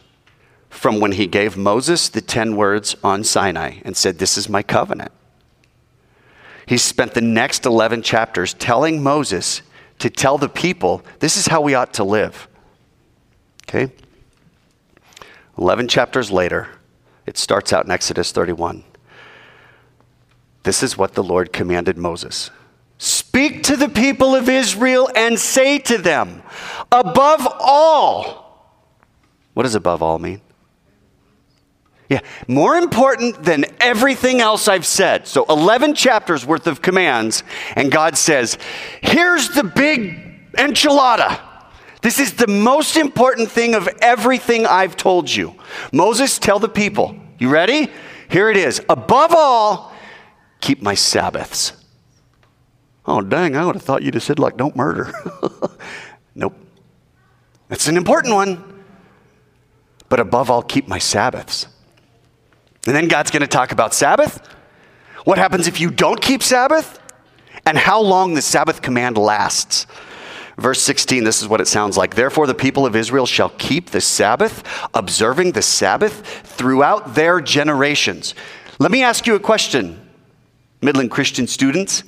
from 0.75 1.01
when 1.01 1.13
he 1.13 1.27
gave 1.27 1.57
Moses 1.57 2.09
the 2.09 2.21
10 2.21 2.57
words 2.57 2.97
on 3.03 3.25
Sinai 3.25 3.79
and 3.85 3.97
said, 3.97 4.19
This 4.19 4.37
is 4.37 4.49
my 4.49 4.63
covenant 4.63 5.13
he 6.67 6.79
spent 6.79 7.15
the 7.15 7.21
next 7.21 7.67
11 7.67 8.03
chapters 8.03 8.55
telling 8.55 9.03
Moses 9.03 9.63
to 9.99 10.11
tell 10.11 10.39
the 10.39 10.49
people 10.49 11.03
this 11.21 11.37
is 11.37 11.47
how 11.47 11.61
we 11.61 11.75
ought 11.75 11.95
to 11.95 12.05
live. 12.05 12.49
Okay? 13.69 13.93
11 15.59 15.89
chapters 15.89 16.31
later, 16.31 16.69
it 17.27 17.37
starts 17.39 17.73
out 17.73 17.85
in 17.85 17.91
Exodus 17.91 18.33
31. 18.33 18.85
This 20.63 20.83
is 20.83 20.97
what 20.97 21.15
the 21.15 21.23
Lord 21.23 21.53
commanded 21.53 21.99
Moses 21.99 22.51
Speak 22.97 23.65
to 23.65 23.77
the 23.77 23.89
people 23.89 24.35
of 24.35 24.49
Israel 24.49 25.11
and 25.15 25.39
say 25.39 25.79
to 25.81 25.99
them, 25.99 26.43
above 26.91 27.47
all, 27.59 28.81
what 29.53 29.65
does 29.65 29.75
above 29.75 30.01
all 30.01 30.19
mean? 30.19 30.41
Yeah, 32.09 32.21
more 32.47 32.77
important 32.77 33.43
than 33.43 33.65
everything 33.81 34.41
else 34.41 34.69
I've 34.69 34.85
said. 34.85 35.27
So 35.27 35.47
11 35.49 35.95
chapters 35.95 36.45
worth 36.45 36.67
of 36.67 36.83
commands, 36.83 37.43
and 37.77 37.91
God 37.91 38.19
says, 38.19 38.59
Here's 39.01 39.49
the 39.51 39.65
big 39.65 40.53
enchilada. 40.53 41.41
This 42.03 42.21
is 42.21 42.35
the 42.35 42.47
most 42.47 42.97
important 42.97 43.51
thing 43.51 43.75
of 43.75 43.89
everything 44.03 44.67
I've 44.67 44.97
told 44.97 45.35
you. 45.35 45.55
Moses, 45.93 46.39
tell 46.39 46.59
the 46.59 46.69
people, 46.69 47.17
You 47.39 47.49
ready? 47.49 47.91
Here 48.29 48.51
it 48.51 48.57
is. 48.59 48.83
Above 48.89 49.33
all, 49.35 49.93
keep 50.61 50.83
my 50.83 50.95
Sabbaths. 50.95 51.73
Oh, 53.07 53.21
dang, 53.21 53.57
I 53.57 53.65
would 53.65 53.75
have 53.75 53.83
thought 53.83 54.03
you'd 54.03 54.15
have 54.15 54.23
said, 54.23 54.39
like, 54.39 54.57
don't 54.57 54.75
murder. 54.77 55.13
nope. 56.35 56.55
That's 57.69 57.87
an 57.87 57.97
important 57.97 58.35
one. 58.35 58.83
But 60.09 60.21
above 60.21 60.51
all, 60.51 60.63
keep 60.63 60.89
my 60.89 60.99
Sabbaths. 60.99 61.67
And 62.87 62.95
then 62.95 63.09
God's 63.09 63.31
going 63.31 63.43
to 63.43 63.47
talk 63.47 63.73
about 63.73 63.95
Sabbath. 63.95 64.47
What 65.25 65.39
happens 65.39 65.67
if 65.67 65.81
you 65.81 65.91
don't 65.91 66.21
keep 66.21 66.43
Sabbath? 66.43 67.01
And 67.67 67.79
how 67.79 68.01
long 68.01 68.35
the 68.35 68.43
Sabbath 68.43 68.83
command 68.83 69.17
lasts. 69.17 69.87
Verse 70.59 70.81
16, 70.83 71.25
this 71.25 71.43
is 71.43 71.49
what 71.49 71.61
it 71.61 71.67
sounds 71.67 71.97
like. 71.97 72.15
Therefore, 72.15 72.47
the 72.47 72.55
people 72.55 72.87
of 72.87 72.95
Israel 72.95 73.27
shall 73.27 73.49
keep 73.51 73.91
the 73.91 74.01
Sabbath, 74.01 74.63
observing 74.93 75.53
the 75.53 75.63
Sabbath 75.63 76.43
throughout 76.47 77.15
their 77.15 77.41
generations. 77.41 78.35
Let 78.79 78.93
me 78.93 79.03
ask 79.03 79.27
you 79.27 79.35
a 79.35 79.41
question, 79.41 80.01
Midland 80.81 81.11
Christian 81.11 81.47
students. 81.47 82.05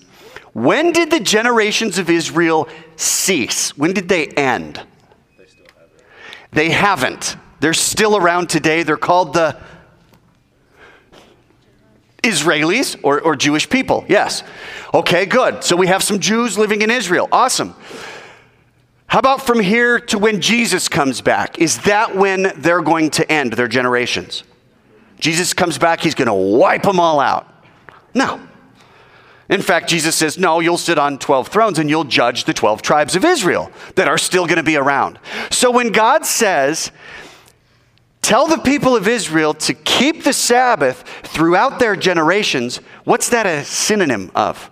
When 0.53 0.93
did 0.93 1.11
the 1.11 1.21
generations 1.21 1.99
of 1.99 2.09
Israel 2.09 2.69
cease? 2.97 3.77
When 3.77 3.93
did 3.93 4.09
they 4.09 4.29
end? 4.29 4.81
They, 5.37 5.45
haven't. 5.45 6.53
they 6.53 6.71
haven't. 6.71 7.37
They're 7.61 7.75
still 7.75 8.17
around 8.17 8.49
today. 8.49 8.83
They're 8.83 8.97
called 8.97 9.33
the 9.33 9.57
Israelis 12.27 12.99
or, 13.03 13.21
or 13.21 13.37
Jewish 13.37 13.69
people, 13.69 14.05
yes. 14.09 14.43
Okay, 14.93 15.27
good. 15.27 15.65
So 15.65 15.77
we 15.77 15.87
have 15.87 16.03
some 16.03 16.21
Jews 16.21 16.59
living 16.59 16.83
in 16.83 16.91
Israel. 16.91 17.29
Awesome. 17.33 17.75
How 19.07 19.21
about 19.21 19.47
from 19.47 19.61
here 19.61 20.01
to 20.01 20.19
when 20.19 20.41
Jesus 20.41 20.89
comes 20.89 21.21
back? 21.21 21.59
Is 21.59 21.79
that 21.83 22.17
when 22.17 22.53
they're 22.57 22.83
going 22.83 23.11
to 23.11 23.33
end 23.33 23.53
their 23.53 23.69
generations? 23.69 24.43
Jesus 25.19 25.55
comes 25.55 25.79
back, 25.79 26.01
he's 26.01 26.15
going 26.15 26.29
to 26.29 26.35
wipe 26.35 26.83
them 26.83 27.01
all 27.01 27.21
out. 27.21 27.53
No. 28.15 28.41
In 29.49 29.63
fact, 29.63 29.89
Jesus 29.89 30.17
says, 30.17 30.39
No, 30.39 30.61
you'll 30.61 30.77
sit 30.77 30.99
on 30.99 31.19
12 31.19 31.49
thrones 31.49 31.79
and 31.79 31.89
you'll 31.89 32.05
judge 32.05 32.45
the 32.45 32.55
12 32.55 32.83
tribes 32.83 33.15
of 33.15 33.25
Israel 33.25 33.71
that 33.95 34.09
are 34.09 34.19
still 34.19 34.47
going 34.47 34.57
to 34.57 34.65
be 34.65 34.77
around. 34.77 35.19
So 35.51 35.71
when 35.71 35.93
God 35.93 36.27
says, 36.27 36.91
Tell 38.27 38.49
the 38.49 38.59
people 38.59 38.97
of 38.97 39.07
Israel 39.07 39.55
to 39.55 39.73
keep 39.73 40.25
the 40.25 40.33
Sabbath 40.33 41.03
throughout 41.23 41.79
their 41.79 41.95
generations, 41.95 42.79
what's 43.05 43.29
that 43.29 43.47
a 43.47 43.65
synonym 43.65 44.33
of? 44.35 44.69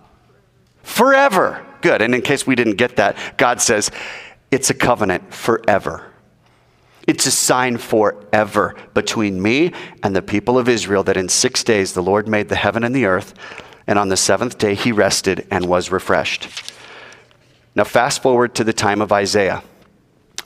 Forever. 0.82 1.64
Good. 1.80 2.02
And 2.02 2.16
in 2.16 2.22
case 2.22 2.48
we 2.48 2.56
didn't 2.56 2.78
get 2.78 2.96
that, 2.96 3.16
God 3.36 3.62
says, 3.62 3.92
It's 4.50 4.70
a 4.70 4.74
covenant 4.74 5.32
forever. 5.32 6.04
It's 7.06 7.26
a 7.26 7.30
sign 7.30 7.78
forever 7.78 8.74
between 8.92 9.40
me 9.40 9.72
and 10.02 10.16
the 10.16 10.20
people 10.20 10.58
of 10.58 10.68
Israel 10.68 11.04
that 11.04 11.16
in 11.16 11.28
six 11.28 11.62
days 11.62 11.92
the 11.92 12.02
Lord 12.02 12.26
made 12.26 12.48
the 12.48 12.56
heaven 12.56 12.82
and 12.82 12.92
the 12.92 13.04
earth, 13.04 13.34
and 13.86 14.00
on 14.00 14.08
the 14.08 14.16
seventh 14.16 14.58
day 14.58 14.74
he 14.74 14.90
rested 14.90 15.46
and 15.52 15.66
was 15.66 15.92
refreshed. 15.92 16.48
Now, 17.76 17.84
fast 17.84 18.20
forward 18.20 18.56
to 18.56 18.64
the 18.64 18.72
time 18.72 19.00
of 19.00 19.12
Isaiah. 19.12 19.62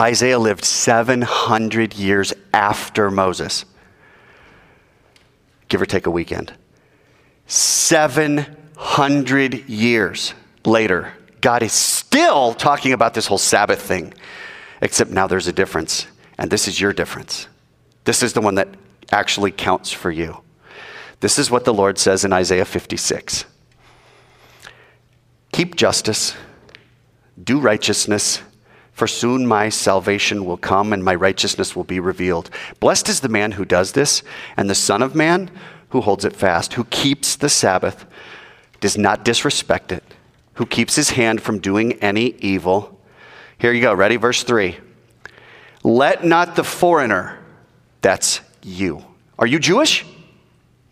Isaiah 0.01 0.39
lived 0.39 0.65
700 0.65 1.95
years 1.95 2.33
after 2.53 3.11
Moses, 3.11 3.65
give 5.69 5.83
or 5.83 5.87
take 5.87 6.07
a 6.07 6.11
weekend. 6.11 6.53
700 7.47 9.69
years 9.69 10.35
later, 10.65 11.13
God 11.41 11.63
is 11.63 11.73
still 11.73 12.55
talking 12.55 12.93
about 12.93 13.15
this 13.15 13.27
whole 13.27 13.39
Sabbath 13.39 13.83
thing, 13.83 14.15
except 14.81 15.11
now 15.11 15.27
there's 15.27 15.49
a 15.49 15.53
difference. 15.53 16.07
And 16.37 16.51
this 16.51 16.69
is 16.69 16.81
your 16.81 16.93
difference. 16.93 17.49
This 18.05 18.23
is 18.23 18.33
the 18.33 18.41
one 18.41 18.55
that 18.55 18.69
actually 19.11 19.51
counts 19.51 19.91
for 19.91 20.11
you. 20.11 20.39
This 21.21 21.39
is 21.39 21.51
what 21.51 21.65
the 21.65 21.75
Lord 21.75 21.99
says 21.99 22.25
in 22.25 22.33
Isaiah 22.33 22.65
56 22.65 23.45
Keep 25.51 25.75
justice, 25.75 26.37
do 27.43 27.59
righteousness, 27.59 28.43
for 28.99 29.07
soon 29.07 29.47
my 29.47 29.69
salvation 29.69 30.45
will 30.45 30.57
come 30.57 30.93
and 30.93 31.05
my 31.05 31.15
righteousness 31.15 31.77
will 31.77 31.85
be 31.85 32.01
revealed. 32.01 32.51
Blessed 32.81 33.09
is 33.09 33.21
the 33.21 33.29
man 33.29 33.53
who 33.53 33.65
does 33.65 33.93
this, 33.93 34.25
and 34.57 34.69
the 34.69 34.75
Son 34.75 35.03
of 35.03 35.15
Man 35.15 35.51
who 35.91 36.01
holds 36.01 36.25
it 36.25 36.35
fast, 36.35 36.75
who 36.75 36.85
keeps 36.85 37.37
the 37.37 37.49
Sabbath, 37.49 38.05
does 38.81 38.99
not 38.99 39.25
disrespect 39.25 39.93
it, 39.93 40.03
who 40.55 40.67
keeps 40.67 40.97
his 40.97 41.11
hand 41.11 41.41
from 41.41 41.61
doing 41.61 41.93
any 41.95 42.35
evil. 42.41 43.01
Here 43.57 43.73
you 43.73 43.81
go. 43.81 43.95
Ready? 43.95 44.17
Verse 44.17 44.43
3. 44.43 44.77
Let 45.85 46.25
not 46.25 46.57
the 46.57 46.65
foreigner, 46.65 47.39
that's 48.03 48.41
you. 48.63 49.05
Are 49.39 49.47
you 49.47 49.61
Jewish? 49.61 50.05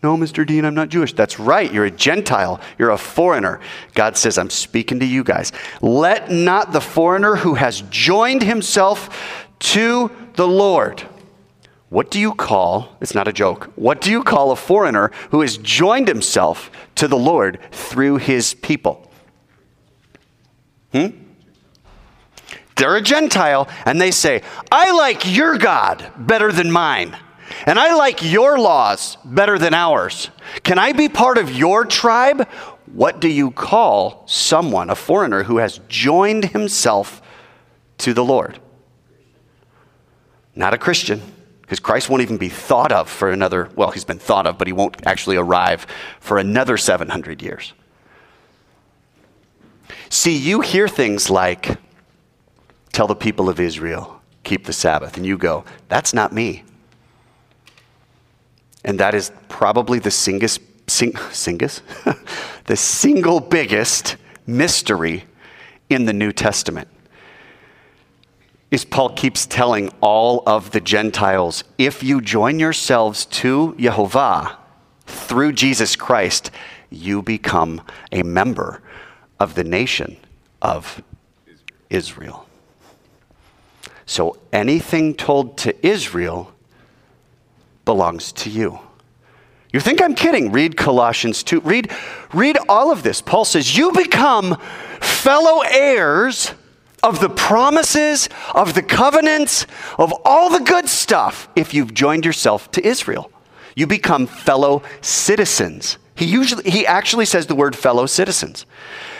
No, 0.07 0.15
Mr. 0.15 0.47
Dean, 0.47 0.63
I'm 0.63 0.73
not 0.73 0.87
Jewish. 0.87 1.11
That's 1.11 1.37
right. 1.37 1.69
You're 1.69 1.83
a 1.83 1.91
Gentile. 1.91 2.61
You're 2.77 2.91
a 2.91 2.97
foreigner. 2.97 3.59
God 3.93 4.15
says, 4.15 4.37
I'm 4.37 4.49
speaking 4.49 5.01
to 5.01 5.05
you 5.05 5.21
guys. 5.21 5.51
Let 5.81 6.31
not 6.31 6.71
the 6.71 6.79
foreigner 6.79 7.35
who 7.35 7.55
has 7.55 7.81
joined 7.89 8.41
himself 8.41 9.43
to 9.59 10.09
the 10.35 10.47
Lord. 10.47 11.01
What 11.89 12.09
do 12.09 12.21
you 12.21 12.33
call, 12.33 12.95
it's 13.01 13.13
not 13.13 13.27
a 13.27 13.33
joke, 13.33 13.69
what 13.75 13.99
do 13.99 14.09
you 14.09 14.23
call 14.23 14.51
a 14.51 14.55
foreigner 14.55 15.11
who 15.31 15.41
has 15.41 15.57
joined 15.57 16.07
himself 16.07 16.71
to 16.95 17.09
the 17.09 17.17
Lord 17.17 17.59
through 17.73 18.15
his 18.15 18.53
people? 18.53 19.11
Hmm? 20.93 21.07
They're 22.77 22.95
a 22.95 23.01
Gentile, 23.01 23.67
and 23.85 23.99
they 23.99 24.11
say, 24.11 24.41
I 24.71 24.89
like 24.95 25.35
your 25.35 25.57
God 25.57 26.13
better 26.15 26.53
than 26.53 26.71
mine. 26.71 27.17
And 27.65 27.79
I 27.79 27.95
like 27.95 28.23
your 28.23 28.59
laws 28.59 29.17
better 29.25 29.57
than 29.57 29.73
ours. 29.73 30.29
Can 30.63 30.77
I 30.77 30.93
be 30.93 31.09
part 31.09 31.37
of 31.37 31.51
your 31.51 31.85
tribe? 31.85 32.47
What 32.93 33.19
do 33.19 33.27
you 33.27 33.51
call 33.51 34.23
someone, 34.27 34.89
a 34.89 34.95
foreigner, 34.95 35.43
who 35.43 35.57
has 35.57 35.79
joined 35.89 36.45
himself 36.45 37.21
to 37.99 38.13
the 38.13 38.23
Lord? 38.23 38.59
Not 40.55 40.73
a 40.73 40.77
Christian, 40.77 41.21
because 41.61 41.79
Christ 41.79 42.09
won't 42.09 42.21
even 42.21 42.37
be 42.37 42.49
thought 42.49 42.91
of 42.91 43.09
for 43.09 43.29
another, 43.29 43.69
well, 43.75 43.91
he's 43.91 44.05
been 44.05 44.19
thought 44.19 44.47
of, 44.47 44.57
but 44.57 44.67
he 44.67 44.73
won't 44.73 45.05
actually 45.05 45.35
arrive 45.35 45.85
for 46.19 46.37
another 46.37 46.77
700 46.77 47.41
years. 47.41 47.73
See, 50.09 50.37
you 50.37 50.61
hear 50.61 50.87
things 50.87 51.29
like, 51.29 51.77
Tell 52.93 53.05
the 53.05 53.15
people 53.15 53.47
of 53.47 53.59
Israel, 53.59 54.21
keep 54.43 54.65
the 54.65 54.73
Sabbath. 54.73 55.17
And 55.17 55.25
you 55.25 55.37
go, 55.37 55.65
That's 55.89 56.13
not 56.13 56.33
me. 56.33 56.63
And 58.87 59.01
that 59.01 59.13
is 59.13 59.33
probably 59.49 59.99
the 59.99 60.09
singest, 60.09 60.61
sing, 60.87 61.11
singus? 61.11 61.81
the 62.67 62.77
single 62.77 63.41
biggest 63.41 64.15
mystery 64.47 65.25
in 65.89 66.05
the 66.05 66.13
New 66.13 66.31
Testament. 66.31 66.87
Is 68.71 68.85
Paul 68.85 69.09
keeps 69.09 69.45
telling 69.45 69.89
all 69.99 70.41
of 70.47 70.71
the 70.71 70.79
Gentiles, 70.79 71.65
if 71.77 72.01
you 72.01 72.21
join 72.21 72.59
yourselves 72.59 73.25
to 73.25 73.75
Jehovah 73.77 74.57
through 75.05 75.51
Jesus 75.51 75.97
Christ, 75.97 76.49
you 76.89 77.21
become 77.21 77.81
a 78.13 78.23
member 78.23 78.81
of 79.37 79.55
the 79.55 79.65
nation 79.65 80.15
of 80.61 81.03
Israel. 81.89 82.47
So 84.05 84.37
anything 84.53 85.13
told 85.13 85.57
to 85.59 85.85
Israel 85.85 86.53
belongs 87.87 88.31
to 88.33 88.51
you. 88.51 88.79
You 89.73 89.79
think 89.79 90.01
I'm 90.01 90.13
kidding? 90.13 90.51
Read 90.51 90.77
Colossians 90.77 91.41
2. 91.41 91.61
Read, 91.61 91.91
read 92.33 92.59
all 92.69 92.91
of 92.91 93.01
this. 93.01 93.21
Paul 93.21 93.45
says, 93.45 93.75
You 93.75 93.91
become 93.91 94.57
fellow 95.01 95.61
heirs 95.61 96.51
of 97.01 97.19
the 97.19 97.29
promises, 97.29 98.29
of 98.53 98.75
the 98.75 98.83
covenants, 98.83 99.65
of 99.97 100.13
all 100.23 100.51
the 100.51 100.63
good 100.63 100.87
stuff 100.87 101.49
if 101.55 101.73
you've 101.73 101.93
joined 101.93 102.25
yourself 102.25 102.69
to 102.71 102.85
Israel. 102.85 103.31
You 103.75 103.87
become 103.87 104.27
fellow 104.27 104.83
citizens. 105.01 105.97
He 106.15 106.25
usually 106.25 106.69
he 106.69 106.85
actually 106.85 107.25
says 107.25 107.47
the 107.47 107.55
word 107.55 107.75
fellow 107.75 108.05
citizens. 108.05 108.65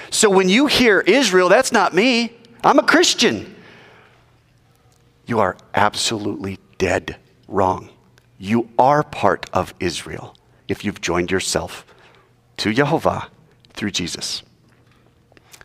So 0.10 0.30
when 0.30 0.50
you 0.50 0.68
hear 0.68 1.00
Israel, 1.00 1.50
that's 1.50 1.72
not 1.72 1.96
me. 1.96 2.36
I'm 2.64 2.80
a 2.80 2.84
Christian 2.84 3.56
you 5.28 5.40
are 5.40 5.58
absolutely 5.76 6.58
dead 6.78 7.18
wrong. 7.48 7.90
You 8.38 8.70
are 8.78 9.04
part 9.04 9.50
of 9.54 9.74
Israel 9.80 10.36
if 10.68 10.84
you've 10.86 11.02
joined 11.02 11.32
yourself 11.32 11.86
to 12.58 12.74
Jehovah 12.74 13.30
through 13.74 13.92
Jesus. 13.92 14.44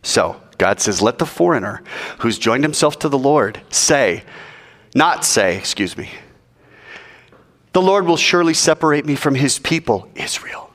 So, 0.02 0.40
God 0.58 0.80
says, 0.80 1.02
let 1.02 1.18
the 1.18 1.26
foreigner 1.26 1.82
who's 2.18 2.38
joined 2.38 2.64
himself 2.64 2.98
to 3.00 3.08
the 3.08 3.18
Lord 3.18 3.60
say, 3.70 4.24
not 4.94 5.24
say, 5.24 5.56
excuse 5.56 5.96
me, 5.96 6.10
the 7.72 7.82
Lord 7.82 8.06
will 8.06 8.16
surely 8.16 8.54
separate 8.54 9.06
me 9.06 9.14
from 9.14 9.34
his 9.34 9.58
people, 9.58 10.08
Israel. 10.14 10.70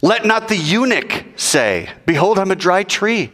Let 0.00 0.24
not 0.24 0.48
the 0.48 0.56
eunuch 0.56 1.24
say, 1.36 1.88
Behold, 2.06 2.38
I'm 2.38 2.50
a 2.50 2.56
dry 2.56 2.82
tree. 2.82 3.30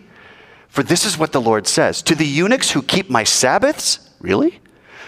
For 0.69 0.83
this 0.83 1.07
is 1.07 1.17
what 1.17 1.33
the 1.33 1.41
Lord 1.41 1.67
says 1.67 2.03
To 2.03 2.15
the 2.15 2.27
eunuchs 2.27 2.73
who 2.73 2.83
keep 2.83 3.09
my 3.09 3.25
Sabbaths 3.25 4.09
Really? 4.21 4.61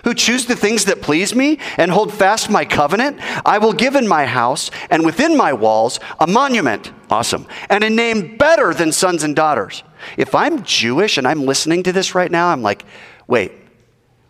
Who 0.05 0.15
choose 0.15 0.47
the 0.47 0.57
things 0.57 0.87
that 0.87 1.03
please 1.03 1.35
me 1.35 1.59
and 1.77 1.91
hold 1.91 2.13
fast 2.13 2.51
my 2.51 2.65
covenant, 2.65 3.19
I 3.45 3.59
will 3.59 3.73
give 3.73 3.95
in 3.97 4.09
my 4.09 4.27
house 4.27 4.71
and 4.91 5.05
within 5.05 5.37
my 5.37 5.53
walls 5.53 6.01
a 6.19 6.27
monument, 6.27 6.93
awesome, 7.11 7.47
and 7.69 7.85
a 7.85 7.91
name 7.91 8.37
better 8.37 8.73
than 8.73 8.93
sons 8.93 9.23
and 9.23 9.37
daughters. 9.37 9.83
If 10.17 10.35
I'm 10.35 10.63
Jewish 10.65 11.19
and 11.19 11.29
I'm 11.29 11.45
listening 11.45 11.83
to 11.83 11.93
this 11.93 12.15
right 12.15 12.31
now, 12.31 12.49
I'm 12.49 12.63
like, 12.63 12.85
wait, 13.27 13.53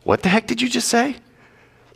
what 0.02 0.22
the 0.22 0.28
heck 0.28 0.46
did 0.46 0.60
you 0.60 0.68
just 0.68 0.88
say? 0.88 1.16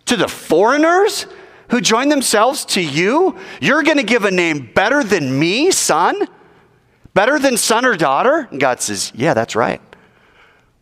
To 0.07 0.17
the 0.17 0.29
foreigners 0.29 1.27
who 1.71 1.81
join 1.81 2.11
themselves 2.11 2.65
to 2.67 2.81
you, 2.81 3.37
you're 3.61 3.83
going 3.83 3.97
to 3.97 4.05
give 4.05 4.25
a 4.25 4.31
name 4.31 4.71
better 4.75 5.03
than 5.03 5.39
me, 5.39 5.71
son? 5.71 6.29
Better 7.15 7.39
than 7.39 7.57
son 7.57 7.85
or 7.85 7.97
daughter? 7.97 8.47
And 8.51 8.61
God 8.61 8.81
says, 8.81 9.11
yeah, 9.15 9.35
that's 9.35 9.57
right. 9.57 9.81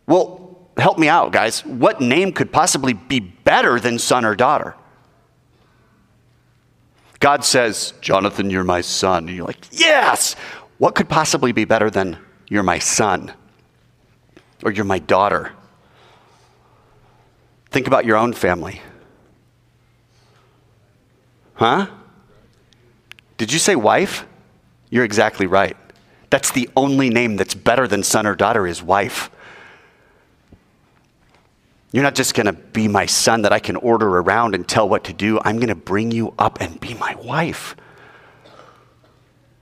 Well, 0.05 0.42
help 0.77 0.97
me 0.97 1.07
out, 1.07 1.31
guys. 1.31 1.65
What 1.65 2.01
name 2.01 2.31
could 2.31 2.51
possibly 2.51 2.93
be 2.93 3.19
better 3.19 3.79
than 3.79 3.99
son 3.99 4.25
or 4.25 4.35
daughter? 4.35 4.75
God 7.19 7.45
says, 7.45 7.93
Jonathan, 8.01 8.49
you're 8.49 8.63
my 8.63 8.81
son. 8.81 9.27
And 9.27 9.37
you're 9.37 9.45
like, 9.45 9.65
yes! 9.71 10.35
What 10.77 10.95
could 10.95 11.07
possibly 11.07 11.51
be 11.51 11.63
better 11.63 11.89
than 11.89 12.17
you're 12.49 12.63
my 12.63 12.79
son 12.79 13.33
or 14.63 14.71
you're 14.71 14.83
my 14.83 14.99
daughter? 14.99 15.53
Think 17.71 17.87
about 17.87 18.05
your 18.05 18.17
own 18.17 18.33
family. 18.33 18.81
Huh? 21.53 21.87
Did 23.37 23.53
you 23.53 23.59
say 23.59 23.75
wife? 23.75 24.25
You're 24.89 25.05
exactly 25.05 25.47
right. 25.47 25.77
That's 26.29 26.51
the 26.51 26.69
only 26.75 27.09
name 27.09 27.37
that's 27.37 27.53
better 27.53 27.87
than 27.87 28.03
son 28.03 28.27
or 28.27 28.35
daughter 28.35 28.67
is 28.67 28.83
wife. 28.83 29.29
You're 31.93 32.03
not 32.03 32.15
just 32.15 32.33
going 32.33 32.47
to 32.47 32.53
be 32.53 32.87
my 32.87 33.05
son 33.05 33.43
that 33.43 33.53
I 33.53 33.59
can 33.59 33.75
order 33.75 34.07
around 34.17 34.55
and 34.55 34.67
tell 34.67 34.89
what 34.89 35.03
to 35.05 35.13
do. 35.13 35.39
I'm 35.45 35.57
going 35.57 35.69
to 35.69 35.75
bring 35.75 36.11
you 36.11 36.33
up 36.39 36.59
and 36.59 36.79
be 36.79 36.95
my 36.95 37.13
wife. 37.15 37.75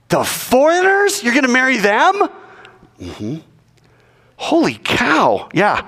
The 0.08 0.24
foreigners? 0.24 1.22
You're 1.22 1.34
going 1.34 1.44
to 1.44 1.52
marry 1.52 1.76
them? 1.76 2.14
Mm-hmm. 2.98 3.36
Holy 4.36 4.74
cow. 4.74 5.50
Yeah. 5.52 5.86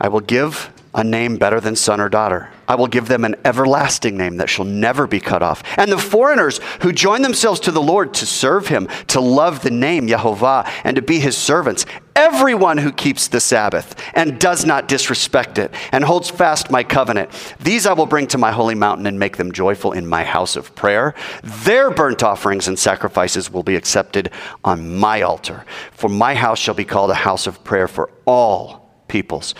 I 0.00 0.08
will 0.08 0.20
give 0.20 0.70
a 0.94 1.02
name 1.02 1.38
better 1.38 1.60
than 1.60 1.74
son 1.74 2.00
or 2.00 2.08
daughter. 2.08 2.50
I 2.68 2.74
will 2.74 2.86
give 2.86 3.08
them 3.08 3.24
an 3.24 3.36
everlasting 3.44 4.16
name 4.16 4.36
that 4.36 4.50
shall 4.50 4.64
never 4.64 5.06
be 5.06 5.20
cut 5.20 5.42
off. 5.42 5.62
And 5.76 5.90
the 5.90 5.98
foreigners 5.98 6.60
who 6.82 6.92
join 6.92 7.22
themselves 7.22 7.60
to 7.60 7.70
the 7.70 7.82
Lord 7.82 8.14
to 8.14 8.26
serve 8.26 8.68
him, 8.68 8.88
to 9.08 9.20
love 9.20 9.62
the 9.62 9.70
name 9.70 10.08
Yehovah, 10.08 10.68
and 10.84 10.96
to 10.96 11.02
be 11.02 11.18
his 11.18 11.36
servants, 11.36 11.86
everyone 12.14 12.78
who 12.78 12.90
keeps 12.90 13.28
the 13.28 13.40
Sabbath 13.40 13.94
and 14.14 14.40
does 14.40 14.64
not 14.64 14.88
disrespect 14.88 15.58
it 15.58 15.72
and 15.92 16.02
holds 16.02 16.30
fast 16.30 16.70
my 16.70 16.82
covenant, 16.82 17.30
these 17.60 17.86
I 17.86 17.92
will 17.92 18.06
bring 18.06 18.26
to 18.28 18.38
my 18.38 18.52
holy 18.52 18.74
mountain 18.74 19.06
and 19.06 19.18
make 19.18 19.36
them 19.36 19.52
joyful 19.52 19.92
in 19.92 20.06
my 20.06 20.24
house 20.24 20.56
of 20.56 20.74
prayer. 20.74 21.14
Their 21.42 21.90
burnt 21.90 22.22
offerings 22.22 22.68
and 22.68 22.78
sacrifices 22.78 23.52
will 23.52 23.62
be 23.62 23.76
accepted 23.76 24.30
on 24.64 24.96
my 24.96 25.22
altar. 25.22 25.64
For 25.92 26.08
my 26.08 26.34
house 26.34 26.58
shall 26.58 26.74
be 26.74 26.84
called 26.84 27.10
a 27.10 27.14
house 27.14 27.46
of 27.46 27.62
prayer 27.62 27.86
for 27.86 28.10
all 28.24 28.90
peoples. 29.08 29.54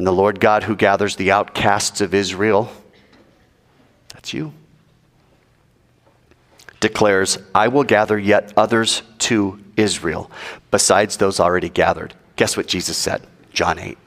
And 0.00 0.06
the 0.06 0.12
Lord 0.12 0.40
God 0.40 0.62
who 0.62 0.76
gathers 0.76 1.16
the 1.16 1.30
outcasts 1.30 2.00
of 2.00 2.14
Israel, 2.14 2.72
that's 4.14 4.32
you, 4.32 4.54
declares, 6.80 7.36
I 7.54 7.68
will 7.68 7.84
gather 7.84 8.18
yet 8.18 8.54
others 8.56 9.02
to 9.18 9.60
Israel, 9.76 10.30
besides 10.70 11.18
those 11.18 11.38
already 11.38 11.68
gathered. 11.68 12.14
Guess 12.36 12.56
what 12.56 12.66
Jesus 12.66 12.96
said? 12.96 13.26
John 13.52 13.78
8. 13.78 13.98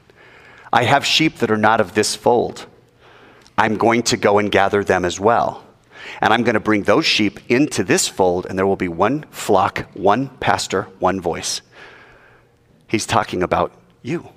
I 0.72 0.82
have 0.82 1.06
sheep 1.06 1.36
that 1.36 1.52
are 1.52 1.56
not 1.56 1.80
of 1.80 1.94
this 1.94 2.16
fold. 2.16 2.66
I'm 3.56 3.76
going 3.76 4.02
to 4.02 4.16
go 4.16 4.40
and 4.40 4.50
gather 4.50 4.82
them 4.82 5.04
as 5.04 5.20
well. 5.20 5.64
And 6.20 6.34
I'm 6.34 6.42
going 6.42 6.54
to 6.54 6.60
bring 6.60 6.82
those 6.82 7.06
sheep 7.06 7.38
into 7.48 7.84
this 7.84 8.08
fold, 8.08 8.46
and 8.46 8.58
there 8.58 8.66
will 8.66 8.74
be 8.74 8.88
one 8.88 9.26
flock, 9.30 9.86
one 9.94 10.26
pastor, 10.38 10.88
one 10.98 11.20
voice. 11.20 11.60
He's 12.88 13.06
talking 13.06 13.44
about 13.44 13.72
you. 14.02 14.30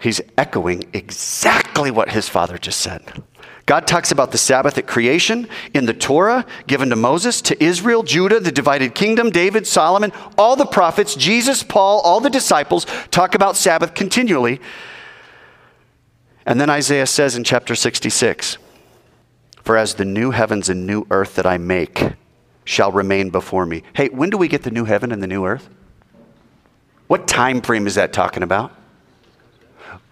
He's 0.00 0.20
echoing 0.36 0.84
exactly 0.92 1.90
what 1.90 2.10
his 2.10 2.28
father 2.28 2.56
just 2.56 2.80
said. 2.80 3.22
God 3.66 3.86
talks 3.86 4.10
about 4.10 4.32
the 4.32 4.38
Sabbath 4.38 4.78
at 4.78 4.86
creation 4.86 5.46
in 5.74 5.84
the 5.84 5.92
Torah 5.92 6.46
given 6.66 6.88
to 6.88 6.96
Moses, 6.96 7.42
to 7.42 7.62
Israel, 7.62 8.02
Judah, 8.02 8.40
the 8.40 8.50
divided 8.50 8.94
kingdom, 8.94 9.28
David, 9.28 9.66
Solomon, 9.66 10.10
all 10.38 10.56
the 10.56 10.64
prophets, 10.64 11.14
Jesus, 11.14 11.62
Paul, 11.62 12.00
all 12.00 12.20
the 12.20 12.30
disciples 12.30 12.86
talk 13.10 13.34
about 13.34 13.56
Sabbath 13.56 13.92
continually. 13.92 14.60
And 16.46 16.58
then 16.58 16.70
Isaiah 16.70 17.06
says 17.06 17.36
in 17.36 17.44
chapter 17.44 17.74
66 17.74 18.56
For 19.62 19.76
as 19.76 19.96
the 19.96 20.06
new 20.06 20.30
heavens 20.30 20.70
and 20.70 20.86
new 20.86 21.06
earth 21.10 21.34
that 21.34 21.44
I 21.44 21.58
make 21.58 22.14
shall 22.64 22.90
remain 22.90 23.28
before 23.28 23.66
me. 23.66 23.82
Hey, 23.92 24.08
when 24.08 24.30
do 24.30 24.38
we 24.38 24.48
get 24.48 24.62
the 24.62 24.70
new 24.70 24.86
heaven 24.86 25.12
and 25.12 25.22
the 25.22 25.26
new 25.26 25.44
earth? 25.44 25.68
What 27.06 27.28
time 27.28 27.60
frame 27.60 27.86
is 27.86 27.96
that 27.96 28.14
talking 28.14 28.42
about? 28.42 28.72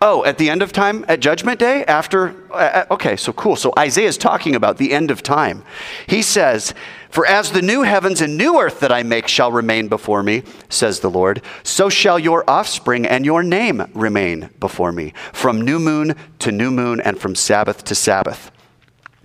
Oh, 0.02 0.26
at 0.26 0.36
the 0.36 0.50
end 0.50 0.60
of 0.60 0.72
time, 0.72 1.06
at 1.08 1.20
Judgment 1.20 1.58
Day, 1.58 1.82
after. 1.86 2.34
Uh, 2.50 2.84
uh, 2.86 2.86
okay, 2.90 3.16
so 3.16 3.32
cool. 3.32 3.56
So 3.56 3.72
Isaiah 3.78 4.08
is 4.08 4.18
talking 4.18 4.54
about 4.54 4.76
the 4.76 4.92
end 4.92 5.10
of 5.10 5.22
time. 5.22 5.64
He 6.06 6.20
says, 6.20 6.74
For 7.08 7.26
as 7.26 7.50
the 7.50 7.62
new 7.62 7.80
heavens 7.80 8.20
and 8.20 8.36
new 8.36 8.60
earth 8.60 8.80
that 8.80 8.92
I 8.92 9.02
make 9.02 9.26
shall 9.26 9.50
remain 9.50 9.88
before 9.88 10.22
me, 10.22 10.42
says 10.68 11.00
the 11.00 11.08
Lord, 11.08 11.40
so 11.62 11.88
shall 11.88 12.18
your 12.18 12.44
offspring 12.48 13.06
and 13.06 13.24
your 13.24 13.42
name 13.42 13.90
remain 13.94 14.50
before 14.60 14.92
me, 14.92 15.14
from 15.32 15.62
new 15.62 15.78
moon 15.78 16.14
to 16.40 16.52
new 16.52 16.70
moon 16.70 17.00
and 17.00 17.18
from 17.18 17.34
Sabbath 17.34 17.82
to 17.84 17.94
Sabbath. 17.94 18.50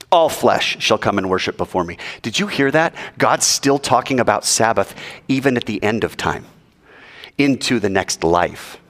All 0.10 0.30
flesh 0.30 0.78
shall 0.80 0.98
come 0.98 1.18
and 1.18 1.30
worship 1.30 1.58
before 1.58 1.84
me. 1.84 1.98
Did 2.22 2.40
you 2.40 2.48
hear 2.48 2.72
that? 2.72 2.96
God's 3.18 3.46
still 3.46 3.78
talking 3.78 4.22
about 4.22 4.46
Sabbath 4.46 4.96
even 5.28 5.58
at 5.58 5.66
the 5.66 5.84
end 5.84 6.06
of 6.06 6.16
time, 6.16 6.46
into 7.38 7.78
the 7.80 7.90
next 7.90 8.24
life. 8.24 8.81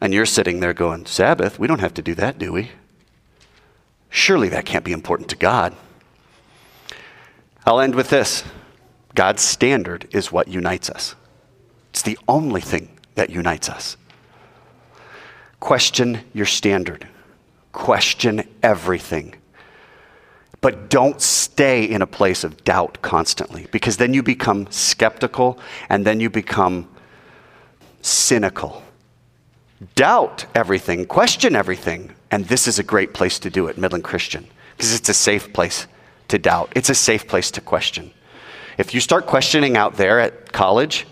And 0.00 0.14
you're 0.14 0.26
sitting 0.26 0.60
there 0.60 0.72
going, 0.72 1.06
Sabbath? 1.06 1.58
We 1.58 1.66
don't 1.66 1.80
have 1.80 1.94
to 1.94 2.02
do 2.02 2.14
that, 2.14 2.38
do 2.38 2.52
we? 2.52 2.70
Surely 4.08 4.48
that 4.48 4.64
can't 4.64 4.84
be 4.84 4.92
important 4.92 5.28
to 5.30 5.36
God. 5.36 5.76
I'll 7.66 7.80
end 7.80 7.94
with 7.94 8.10
this 8.10 8.42
God's 9.14 9.42
standard 9.42 10.08
is 10.12 10.32
what 10.32 10.48
unites 10.48 10.88
us, 10.88 11.14
it's 11.90 12.02
the 12.02 12.18
only 12.28 12.60
thing 12.60 12.96
that 13.14 13.30
unites 13.30 13.68
us. 13.68 13.96
Question 15.58 16.20
your 16.32 16.46
standard, 16.46 17.06
question 17.72 18.48
everything. 18.62 19.34
But 20.62 20.90
don't 20.90 21.20
stay 21.22 21.84
in 21.84 22.02
a 22.02 22.06
place 22.06 22.44
of 22.44 22.64
doubt 22.64 23.00
constantly 23.00 23.66
because 23.72 23.96
then 23.96 24.12
you 24.12 24.22
become 24.22 24.70
skeptical 24.70 25.58
and 25.88 26.06
then 26.06 26.20
you 26.20 26.28
become 26.28 26.86
cynical 28.02 28.82
doubt 29.94 30.46
everything, 30.54 31.06
question 31.06 31.56
everything. 31.56 32.14
And 32.30 32.46
this 32.46 32.68
is 32.68 32.78
a 32.78 32.82
great 32.82 33.12
place 33.12 33.38
to 33.40 33.50
do 33.50 33.66
it, 33.66 33.78
Midland 33.78 34.04
Christian, 34.04 34.46
because 34.76 34.94
it's 34.94 35.08
a 35.08 35.14
safe 35.14 35.52
place 35.52 35.86
to 36.28 36.38
doubt. 36.38 36.72
It's 36.76 36.90
a 36.90 36.94
safe 36.94 37.26
place 37.26 37.50
to 37.52 37.60
question. 37.60 38.12
If 38.78 38.94
you 38.94 39.00
start 39.00 39.26
questioning 39.26 39.76
out 39.76 39.96
there 39.96 40.20
at 40.20 40.52
college, 40.52 41.06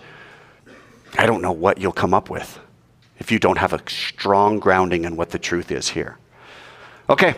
I 1.18 1.26
don't 1.26 1.42
know 1.42 1.52
what 1.52 1.78
you'll 1.78 1.92
come 1.92 2.14
up 2.14 2.30
with 2.30 2.58
if 3.18 3.32
you 3.32 3.38
don't 3.38 3.58
have 3.58 3.72
a 3.72 3.80
strong 3.90 4.58
grounding 4.58 5.04
in 5.04 5.16
what 5.16 5.30
the 5.30 5.38
truth 5.38 5.70
is 5.70 5.88
here. 5.88 6.16
Okay, 7.10 7.34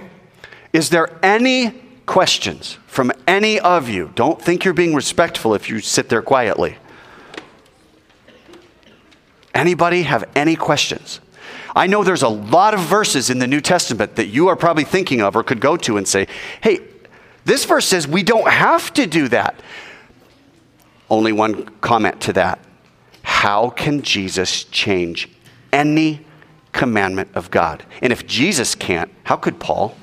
is 0.73 0.91
there 0.91 1.19
any 1.23 1.71
questions 2.07 2.79
from 2.87 3.13
any 3.27 3.59
of 3.61 3.89
you? 3.89 4.11
Don't 4.15 4.41
think 4.41 4.65
you're 4.65 4.75
being 4.75 4.95
respectful 4.95 5.55
if 5.55 5.69
you 5.69 5.81
sit 5.81 6.09
there 6.09 6.23
quietly. 6.23 6.77
Anybody 9.55 10.03
have 10.03 10.29
any 10.35 10.57
questions? 10.57 11.21
I 11.75 11.87
know 11.87 12.03
there's 12.03 12.23
a 12.23 12.29
lot 12.29 12.75
of 12.75 12.81
verses 12.81 13.31
in 13.31 13.39
the 13.39 13.47
New 13.47 13.61
Testament 13.61 14.17
that 14.17 14.27
you 14.27 14.49
are 14.49 14.57
probably 14.57 14.85
thinking 14.85 15.21
of 15.21 15.37
or 15.37 15.43
could 15.43 15.61
go 15.61 15.77
to 15.79 15.97
and 15.97 16.07
say, 16.07 16.27
hey, 16.63 16.81
this 17.45 17.65
verse 17.65 17.87
says 17.87 18.07
we 18.07 18.23
don't 18.23 18.49
have 18.49 18.93
to 18.95 19.07
do 19.07 19.29
that. 19.29 19.61
Only 21.09 21.33
one 21.33 21.65
comment 21.81 22.21
to 22.23 22.33
that. 22.35 22.59
How 23.23 23.71
can 23.71 24.03
Jesus 24.03 24.65
change 24.65 25.29
any 25.73 26.25
commandment 26.73 27.31
of 27.35 27.51
God? 27.51 27.85
And 28.03 28.13
if 28.13 28.27
Jesus 28.27 28.75
can't, 28.75 29.11
how 29.25 29.37
could 29.37 29.59
Paul? 29.59 29.97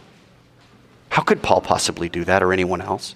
How 1.10 1.22
could 1.22 1.42
Paul 1.42 1.62
possibly 1.62 2.10
do 2.10 2.26
that 2.26 2.44
or 2.44 2.52
anyone 2.52 2.82
else? 2.82 3.16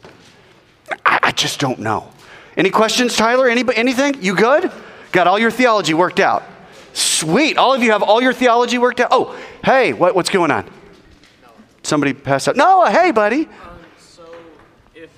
I, 1.06 1.20
I 1.24 1.32
just 1.32 1.60
don't 1.60 1.80
know. 1.80 2.10
Any 2.58 2.70
questions, 2.70 3.16
Tyler? 3.16 3.50
Any, 3.50 3.64
anything? 3.76 4.22
You 4.22 4.36
good? 4.36 4.72
Got 5.12 5.28
all 5.28 5.38
your 5.40 5.52
theology 5.52 5.94
worked 5.94 6.20
out. 6.20 6.44
Sweet. 6.94 7.58
All 7.58 7.74
of 7.74 7.84
you 7.84 7.92
have 7.92 8.04
all 8.04 8.22
your 8.22 8.34
theology 8.34 8.78
worked 8.78 9.00
out. 9.00 9.10
Oh, 9.12 9.38
hey, 9.64 9.94
what, 9.94 10.16
what's 10.16 10.30
going 10.30 10.52
on? 10.52 10.70
Somebody 11.84 12.14
passed 12.14 12.48
out. 12.48 12.56
Noah, 12.56 12.92
hey, 12.92 13.12
buddy. 13.12 13.46
Um, 13.46 13.50
so, 13.98 14.24
if 14.94 15.10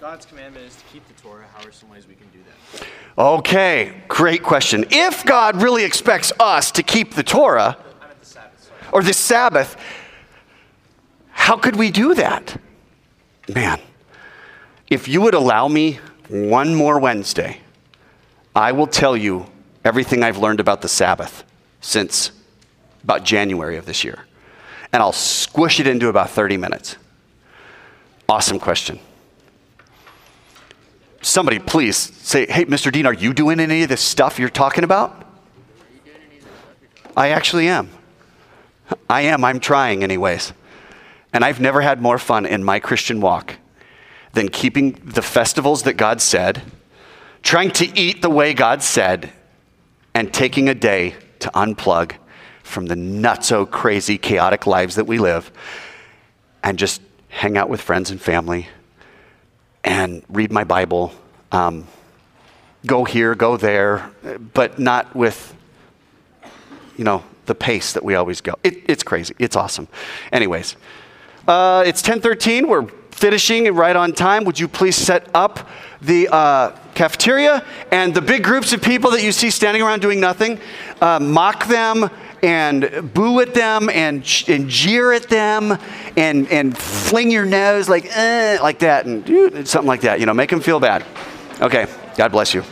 God's 0.00 0.26
commandment 0.26 0.66
is 0.66 0.76
to 0.76 0.84
keep 0.92 1.06
the 1.08 1.22
Torah, 1.22 1.46
how 1.54 1.66
are 1.66 1.72
some 1.72 1.88
ways 1.88 2.06
we 2.06 2.14
can 2.14 2.26
do 2.28 2.38
that? 2.46 2.86
Okay, 3.18 4.02
great 4.08 4.42
question. 4.42 4.84
If 4.90 5.24
God 5.24 5.62
really 5.62 5.84
expects 5.84 6.32
us 6.38 6.70
to 6.72 6.82
keep 6.82 7.14
the 7.14 7.22
Torah, 7.22 7.76
the 8.20 8.26
Sabbath, 8.26 8.70
or 8.92 9.02
the 9.02 9.12
Sabbath, 9.12 9.76
how 11.30 11.56
could 11.56 11.76
we 11.76 11.90
do 11.90 12.14
that? 12.14 12.60
Man, 13.52 13.80
if 14.88 15.08
you 15.08 15.20
would 15.22 15.34
allow 15.34 15.68
me 15.68 15.98
one 16.28 16.74
more 16.74 16.98
Wednesday, 16.98 17.61
I 18.54 18.72
will 18.72 18.86
tell 18.86 19.16
you 19.16 19.46
everything 19.84 20.22
I've 20.22 20.38
learned 20.38 20.60
about 20.60 20.82
the 20.82 20.88
Sabbath 20.88 21.44
since 21.80 22.30
about 23.02 23.24
January 23.24 23.76
of 23.76 23.86
this 23.86 24.04
year. 24.04 24.18
And 24.92 25.02
I'll 25.02 25.12
squish 25.12 25.80
it 25.80 25.86
into 25.86 26.08
about 26.08 26.30
30 26.30 26.56
minutes. 26.58 26.96
Awesome 28.28 28.58
question. 28.58 28.98
Somebody, 31.22 31.58
please 31.58 31.96
say, 31.96 32.46
hey, 32.46 32.64
Mr. 32.66 32.92
Dean, 32.92 33.06
are 33.06 33.14
you 33.14 33.32
doing 33.32 33.60
any 33.60 33.82
of 33.84 33.88
this 33.88 34.00
stuff 34.00 34.38
you're 34.38 34.48
talking 34.48 34.84
about? 34.84 35.26
I 37.16 37.28
actually 37.28 37.68
am. 37.68 37.90
I 39.08 39.22
am. 39.22 39.44
I'm 39.44 39.60
trying, 39.60 40.02
anyways. 40.02 40.52
And 41.32 41.44
I've 41.44 41.60
never 41.60 41.80
had 41.80 42.02
more 42.02 42.18
fun 42.18 42.44
in 42.44 42.64
my 42.64 42.80
Christian 42.80 43.20
walk 43.20 43.56
than 44.32 44.48
keeping 44.48 44.92
the 45.04 45.22
festivals 45.22 45.84
that 45.84 45.94
God 45.94 46.20
said 46.20 46.62
trying 47.42 47.70
to 47.72 47.98
eat 47.98 48.22
the 48.22 48.30
way 48.30 48.54
God 48.54 48.82
said, 48.82 49.32
and 50.14 50.32
taking 50.32 50.68
a 50.68 50.74
day 50.74 51.14
to 51.40 51.50
unplug 51.50 52.12
from 52.62 52.86
the 52.86 52.94
nutso 52.94 53.68
crazy, 53.68 54.18
chaotic 54.18 54.66
lives 54.66 54.94
that 54.96 55.04
we 55.04 55.18
live 55.18 55.50
and 56.62 56.78
just 56.78 57.02
hang 57.28 57.56
out 57.56 57.68
with 57.68 57.80
friends 57.80 58.10
and 58.10 58.20
family, 58.20 58.68
and 59.84 60.22
read 60.28 60.52
my 60.52 60.64
Bible. 60.64 61.12
Um, 61.50 61.86
go 62.86 63.04
here, 63.04 63.34
go 63.34 63.56
there, 63.56 64.10
but 64.54 64.78
not 64.78 65.14
with, 65.14 65.54
you 66.96 67.04
know, 67.04 67.24
the 67.46 67.54
pace 67.54 67.94
that 67.94 68.04
we 68.04 68.14
always 68.14 68.40
go. 68.40 68.54
It, 68.62 68.82
it's 68.88 69.02
crazy. 69.02 69.34
It's 69.38 69.56
awesome. 69.56 69.88
Anyways, 70.30 70.76
uh, 71.48 71.82
it's 71.86 72.02
10:13. 72.02 72.68
We're 72.68 72.86
finishing 73.10 73.72
right 73.74 73.96
on 73.96 74.12
time. 74.12 74.44
Would 74.44 74.60
you 74.60 74.68
please 74.68 74.96
set 74.96 75.28
up 75.34 75.68
the 76.02 76.28
uh, 76.28 76.70
cafeteria 76.94 77.64
and 77.90 78.14
the 78.14 78.20
big 78.20 78.44
groups 78.44 78.72
of 78.72 78.82
people 78.82 79.10
that 79.12 79.22
you 79.22 79.32
see 79.32 79.50
standing 79.50 79.82
around 79.82 80.02
doing 80.02 80.20
nothing? 80.20 80.58
Uh, 81.00 81.18
mock 81.18 81.66
them 81.66 82.10
and 82.42 83.12
boo 83.14 83.40
at 83.40 83.54
them 83.54 83.88
and, 83.88 84.16
and 84.48 84.68
jeer 84.68 85.12
at 85.12 85.28
them 85.28 85.78
and, 86.16 86.48
and 86.48 86.76
fling 86.76 87.30
your 87.30 87.44
nose 87.44 87.88
like 87.88 88.04
eh, 88.16 88.58
like 88.60 88.80
that 88.80 89.06
and 89.06 89.66
something 89.66 89.88
like 89.88 90.02
that. 90.02 90.20
You 90.20 90.26
know, 90.26 90.34
make 90.34 90.50
them 90.50 90.60
feel 90.60 90.80
bad. 90.80 91.04
Okay. 91.60 91.86
God 92.16 92.32
bless 92.32 92.52
you. 92.52 92.62